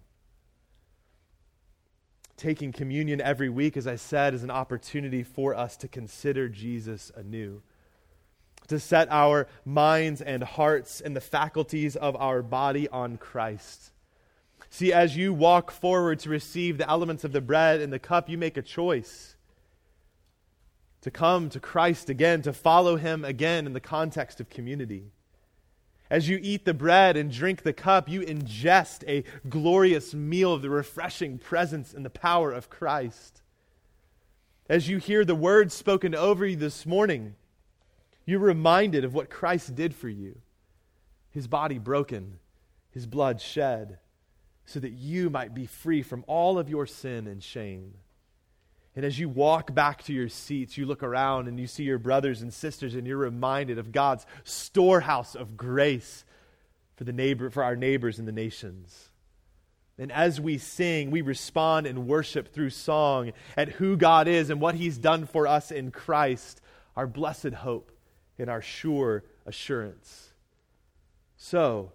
Taking 2.38 2.72
communion 2.72 3.22
every 3.22 3.50
week, 3.50 3.78
as 3.78 3.88
I 3.88 3.96
said, 3.96 4.34
is 4.34 4.44
an 4.44 4.50
opportunity 4.50 5.24
for 5.24 5.56
us 5.56 5.78
to 5.78 5.88
consider 5.88 6.50
Jesus 6.50 7.12
anew, 7.16 7.62
to 8.72 8.80
set 8.80 9.10
our 9.12 9.48
minds 9.66 10.22
and 10.22 10.42
hearts 10.42 11.02
and 11.02 11.14
the 11.14 11.22
faculties 11.22 11.98
of 11.98 12.16
our 12.16 12.42
body 12.42 12.88
on 12.88 13.18
Christ. 13.18 13.92
See, 14.70 14.94
as 14.94 15.18
you 15.18 15.34
walk 15.34 15.72
forward 15.72 16.20
to 16.20 16.30
receive 16.30 16.78
the 16.78 16.90
elements 16.90 17.26
of 17.26 17.34
the 17.34 17.42
bread 17.42 17.82
and 17.82 17.92
the 17.92 18.00
cup, 18.00 18.30
you 18.30 18.38
make 18.38 18.56
a 18.56 18.62
choice 18.62 19.36
to 21.02 21.12
come 21.12 21.50
to 21.50 21.60
Christ 21.60 22.10
again, 22.10 22.42
to 22.44 22.54
follow 22.54 22.96
him 22.96 23.26
again 23.26 23.66
in 23.66 23.74
the 23.74 23.82
context 23.82 24.40
of 24.40 24.50
community. 24.50 25.12
As 26.10 26.30
you 26.30 26.40
eat 26.42 26.64
the 26.64 26.74
bread 26.74 27.18
and 27.18 27.30
drink 27.30 27.64
the 27.64 27.74
cup, 27.74 28.08
you 28.08 28.22
ingest 28.22 29.04
a 29.06 29.26
glorious 29.50 30.14
meal 30.14 30.54
of 30.54 30.62
the 30.62 30.70
refreshing 30.70 31.38
presence 31.40 31.94
and 31.94 32.06
the 32.06 32.10
power 32.10 32.54
of 32.54 32.70
Christ. 32.70 33.42
As 34.70 34.88
you 34.88 34.98
hear 34.98 35.26
the 35.26 35.36
words 35.36 35.74
spoken 35.74 36.16
over 36.16 36.46
you 36.46 36.56
this 36.56 36.86
morning, 36.86 37.36
you're 38.32 38.40
reminded 38.40 39.04
of 39.04 39.14
what 39.14 39.30
Christ 39.30 39.76
did 39.76 39.94
for 39.94 40.10
you 40.10 40.40
his 41.32 41.48
body 41.48 41.78
broken, 41.78 42.40
his 42.90 43.06
blood 43.06 43.40
shed, 43.40 44.00
so 44.66 44.80
that 44.80 44.92
you 44.92 45.30
might 45.30 45.54
be 45.54 45.66
free 45.66 46.02
from 46.02 46.26
all 46.28 46.60
of 46.60 46.70
your 46.70 46.86
sin 46.86 47.26
and 47.26 47.42
shame. 47.42 47.94
And 48.96 49.06
as 49.06 49.18
you 49.18 49.30
walk 49.30 49.74
back 49.74 50.04
to 50.04 50.14
your 50.14 50.28
seats, 50.28 50.78
you 50.78 50.86
look 50.86 51.04
around 51.04 51.48
and 51.48 51.58
you 51.58 51.68
see 51.68 51.84
your 51.84 51.98
brothers 51.98 52.42
and 52.42 52.54
sisters, 52.54 52.96
and 52.96 53.08
you're 53.08 53.18
reminded 53.18 53.80
of 53.80 53.94
God's 53.94 54.26
storehouse 54.44 55.36
of 55.36 55.56
grace 55.56 56.26
for, 56.96 57.06
the 57.06 57.14
neighbor, 57.14 57.50
for 57.50 57.64
our 57.64 57.78
neighbors 57.78 58.20
and 58.20 58.28
the 58.28 58.34
nations. 58.34 59.10
And 59.98 60.12
as 60.12 60.42
we 60.42 60.58
sing, 60.58 61.12
we 61.12 61.22
respond 61.22 61.88
and 61.88 62.08
worship 62.08 62.54
through 62.54 62.72
song 62.72 63.32
at 63.56 63.70
who 63.70 63.96
God 63.96 64.28
is 64.28 64.50
and 64.50 64.60
what 64.60 64.76
He's 64.76 64.98
done 64.98 65.26
for 65.26 65.48
us 65.48 65.72
in 65.72 65.92
Christ, 65.92 66.60
our 66.96 67.08
blessed 67.08 67.54
hope 67.54 67.91
and 68.42 68.50
our 68.50 68.62
sure 68.62 69.24
assurance. 69.46 70.30
So, 71.38 71.92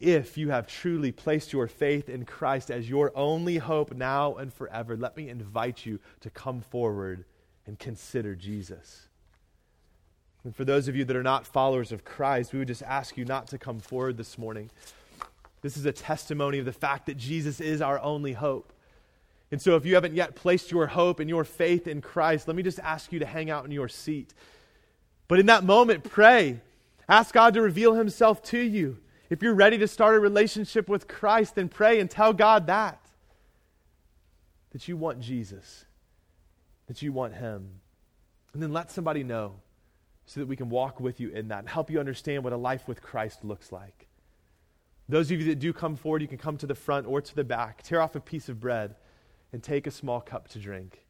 if 0.00 0.36
you 0.36 0.50
have 0.50 0.66
truly 0.66 1.12
placed 1.12 1.52
your 1.52 1.68
faith 1.68 2.08
in 2.08 2.24
Christ 2.24 2.70
as 2.70 2.90
your 2.90 3.12
only 3.14 3.58
hope 3.58 3.94
now 3.94 4.34
and 4.34 4.52
forever, 4.52 4.96
let 4.96 5.16
me 5.16 5.28
invite 5.28 5.86
you 5.86 6.00
to 6.20 6.30
come 6.30 6.60
forward 6.60 7.24
and 7.66 7.78
consider 7.78 8.34
Jesus. 8.34 9.08
And 10.44 10.56
for 10.56 10.64
those 10.64 10.88
of 10.88 10.96
you 10.96 11.04
that 11.04 11.14
are 11.14 11.22
not 11.22 11.46
followers 11.46 11.92
of 11.92 12.04
Christ, 12.04 12.52
we 12.52 12.58
would 12.58 12.68
just 12.68 12.82
ask 12.82 13.16
you 13.16 13.24
not 13.24 13.46
to 13.48 13.58
come 13.58 13.78
forward 13.78 14.16
this 14.16 14.36
morning. 14.36 14.70
This 15.60 15.76
is 15.76 15.86
a 15.86 15.92
testimony 15.92 16.58
of 16.58 16.64
the 16.64 16.72
fact 16.72 17.06
that 17.06 17.16
Jesus 17.16 17.60
is 17.60 17.80
our 17.80 18.00
only 18.00 18.32
hope. 18.32 18.72
And 19.52 19.62
so, 19.62 19.76
if 19.76 19.84
you 19.84 19.94
haven't 19.94 20.14
yet 20.14 20.34
placed 20.34 20.72
your 20.72 20.88
hope 20.88 21.20
and 21.20 21.28
your 21.28 21.44
faith 21.44 21.86
in 21.86 22.00
Christ, 22.00 22.48
let 22.48 22.56
me 22.56 22.62
just 22.64 22.80
ask 22.80 23.12
you 23.12 23.20
to 23.20 23.26
hang 23.26 23.50
out 23.50 23.64
in 23.64 23.70
your 23.70 23.88
seat. 23.88 24.34
But 25.28 25.38
in 25.38 25.46
that 25.46 25.64
moment, 25.64 26.04
pray. 26.04 26.60
Ask 27.08 27.34
God 27.34 27.54
to 27.54 27.62
reveal 27.62 27.94
himself 27.94 28.42
to 28.44 28.58
you. 28.58 28.98
If 29.32 29.42
you're 29.42 29.54
ready 29.54 29.78
to 29.78 29.88
start 29.88 30.14
a 30.14 30.20
relationship 30.20 30.90
with 30.90 31.08
Christ, 31.08 31.54
then 31.54 31.70
pray 31.70 32.00
and 32.00 32.10
tell 32.10 32.34
God 32.34 32.66
that. 32.66 33.00
That 34.72 34.88
you 34.88 34.98
want 34.98 35.20
Jesus, 35.20 35.86
that 36.86 37.00
you 37.00 37.14
want 37.14 37.32
Him. 37.32 37.80
And 38.52 38.62
then 38.62 38.74
let 38.74 38.90
somebody 38.90 39.24
know 39.24 39.54
so 40.26 40.40
that 40.40 40.46
we 40.46 40.56
can 40.56 40.68
walk 40.68 41.00
with 41.00 41.18
you 41.18 41.30
in 41.30 41.48
that 41.48 41.60
and 41.60 41.68
help 41.68 41.90
you 41.90 41.98
understand 41.98 42.44
what 42.44 42.52
a 42.52 42.58
life 42.58 42.86
with 42.86 43.00
Christ 43.00 43.42
looks 43.42 43.72
like. 43.72 44.06
Those 45.08 45.30
of 45.30 45.40
you 45.40 45.46
that 45.46 45.58
do 45.58 45.72
come 45.72 45.96
forward, 45.96 46.20
you 46.20 46.28
can 46.28 46.36
come 46.36 46.58
to 46.58 46.66
the 46.66 46.74
front 46.74 47.06
or 47.06 47.22
to 47.22 47.34
the 47.34 47.42
back, 47.42 47.82
tear 47.82 48.02
off 48.02 48.14
a 48.14 48.20
piece 48.20 48.50
of 48.50 48.60
bread, 48.60 48.96
and 49.50 49.62
take 49.62 49.86
a 49.86 49.90
small 49.90 50.20
cup 50.20 50.48
to 50.48 50.58
drink. 50.58 51.06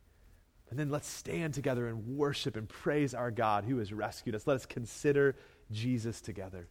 And 0.73 0.79
then 0.79 0.89
let's 0.89 1.07
stand 1.07 1.53
together 1.53 1.87
and 1.87 2.17
worship 2.17 2.57
and 2.57 2.67
praise 2.67 3.13
our 3.13 3.31
God 3.31 3.65
who 3.65 3.77
has 3.77 3.93
rescued 3.93 4.35
us. 4.35 4.47
Let 4.47 4.55
us 4.55 4.65
consider 4.65 5.37
Jesus 5.71 6.23
together. 6.23 6.67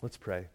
Let's 0.00 0.16
pray. 0.16 0.46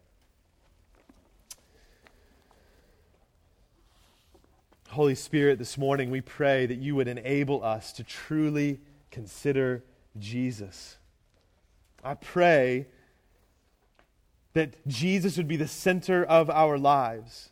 Holy 4.88 5.14
Spirit, 5.14 5.58
this 5.58 5.76
morning 5.76 6.10
we 6.10 6.22
pray 6.22 6.64
that 6.64 6.78
you 6.78 6.96
would 6.96 7.08
enable 7.08 7.62
us 7.62 7.92
to 7.92 8.04
truly 8.04 8.80
consider 9.10 9.84
Jesus. 10.18 10.96
I 12.02 12.14
pray 12.14 12.86
that 14.54 14.86
Jesus 14.88 15.36
would 15.36 15.46
be 15.46 15.56
the 15.56 15.68
center 15.68 16.24
of 16.24 16.48
our 16.48 16.78
lives. 16.78 17.50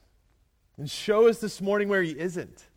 And 0.79 0.91
show 0.91 1.29
us 1.29 1.41
this 1.41 1.61
morning 1.61 1.91
where 1.91 2.03
he 2.03 2.19
isn't. 2.19 2.68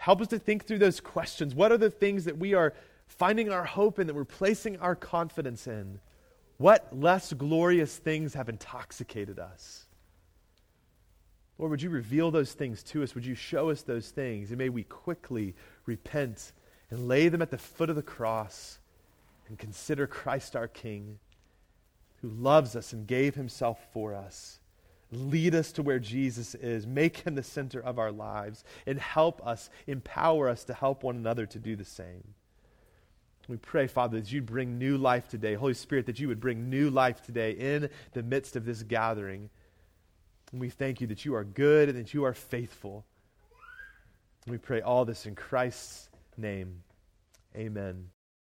Help 0.00 0.22
us 0.22 0.28
to 0.28 0.38
think 0.38 0.64
through 0.64 0.78
those 0.78 0.98
questions. 0.98 1.54
What 1.54 1.72
are 1.72 1.76
the 1.76 1.90
things 1.90 2.24
that 2.24 2.38
we 2.38 2.54
are 2.54 2.72
finding 3.06 3.50
our 3.50 3.64
hope 3.64 3.98
in, 3.98 4.06
that 4.06 4.16
we're 4.16 4.24
placing 4.24 4.78
our 4.78 4.94
confidence 4.96 5.66
in? 5.66 6.00
What 6.56 6.98
less 6.98 7.34
glorious 7.34 7.98
things 7.98 8.32
have 8.32 8.48
intoxicated 8.48 9.38
us? 9.38 9.84
Lord, 11.58 11.70
would 11.70 11.82
you 11.82 11.90
reveal 11.90 12.30
those 12.30 12.54
things 12.54 12.82
to 12.84 13.02
us? 13.02 13.14
Would 13.14 13.26
you 13.26 13.34
show 13.34 13.68
us 13.68 13.82
those 13.82 14.08
things? 14.08 14.48
And 14.48 14.56
may 14.56 14.70
we 14.70 14.84
quickly 14.84 15.54
repent 15.84 16.52
and 16.90 17.06
lay 17.06 17.28
them 17.28 17.42
at 17.42 17.50
the 17.50 17.58
foot 17.58 17.90
of 17.90 17.96
the 17.96 18.02
cross 18.02 18.78
and 19.48 19.58
consider 19.58 20.06
Christ 20.06 20.56
our 20.56 20.68
King, 20.68 21.18
who 22.22 22.28
loves 22.30 22.74
us 22.74 22.94
and 22.94 23.06
gave 23.06 23.34
himself 23.34 23.78
for 23.92 24.14
us. 24.14 24.59
Lead 25.12 25.54
us 25.54 25.72
to 25.72 25.82
where 25.82 25.98
Jesus 25.98 26.54
is. 26.54 26.86
Make 26.86 27.18
him 27.18 27.34
the 27.34 27.42
center 27.42 27.80
of 27.80 27.98
our 27.98 28.12
lives 28.12 28.64
and 28.86 28.98
help 28.98 29.44
us, 29.46 29.68
empower 29.86 30.48
us 30.48 30.64
to 30.64 30.74
help 30.74 31.02
one 31.02 31.16
another 31.16 31.46
to 31.46 31.58
do 31.58 31.74
the 31.74 31.84
same. 31.84 32.34
We 33.48 33.56
pray, 33.56 33.88
Father, 33.88 34.20
that 34.20 34.30
you'd 34.30 34.46
bring 34.46 34.78
new 34.78 34.96
life 34.96 35.28
today. 35.28 35.54
Holy 35.54 35.74
Spirit, 35.74 36.06
that 36.06 36.20
you 36.20 36.28
would 36.28 36.38
bring 36.38 36.70
new 36.70 36.88
life 36.88 37.20
today 37.22 37.50
in 37.50 37.90
the 38.12 38.22
midst 38.22 38.54
of 38.54 38.64
this 38.64 38.84
gathering. 38.84 39.50
And 40.52 40.60
we 40.60 40.70
thank 40.70 41.00
you 41.00 41.08
that 41.08 41.24
you 41.24 41.34
are 41.34 41.42
good 41.42 41.88
and 41.88 41.98
that 41.98 42.14
you 42.14 42.24
are 42.24 42.34
faithful. 42.34 43.04
And 44.44 44.52
we 44.52 44.58
pray 44.58 44.80
all 44.80 45.04
this 45.04 45.26
in 45.26 45.34
Christ's 45.34 46.08
name. 46.36 46.82
Amen. 47.56 48.10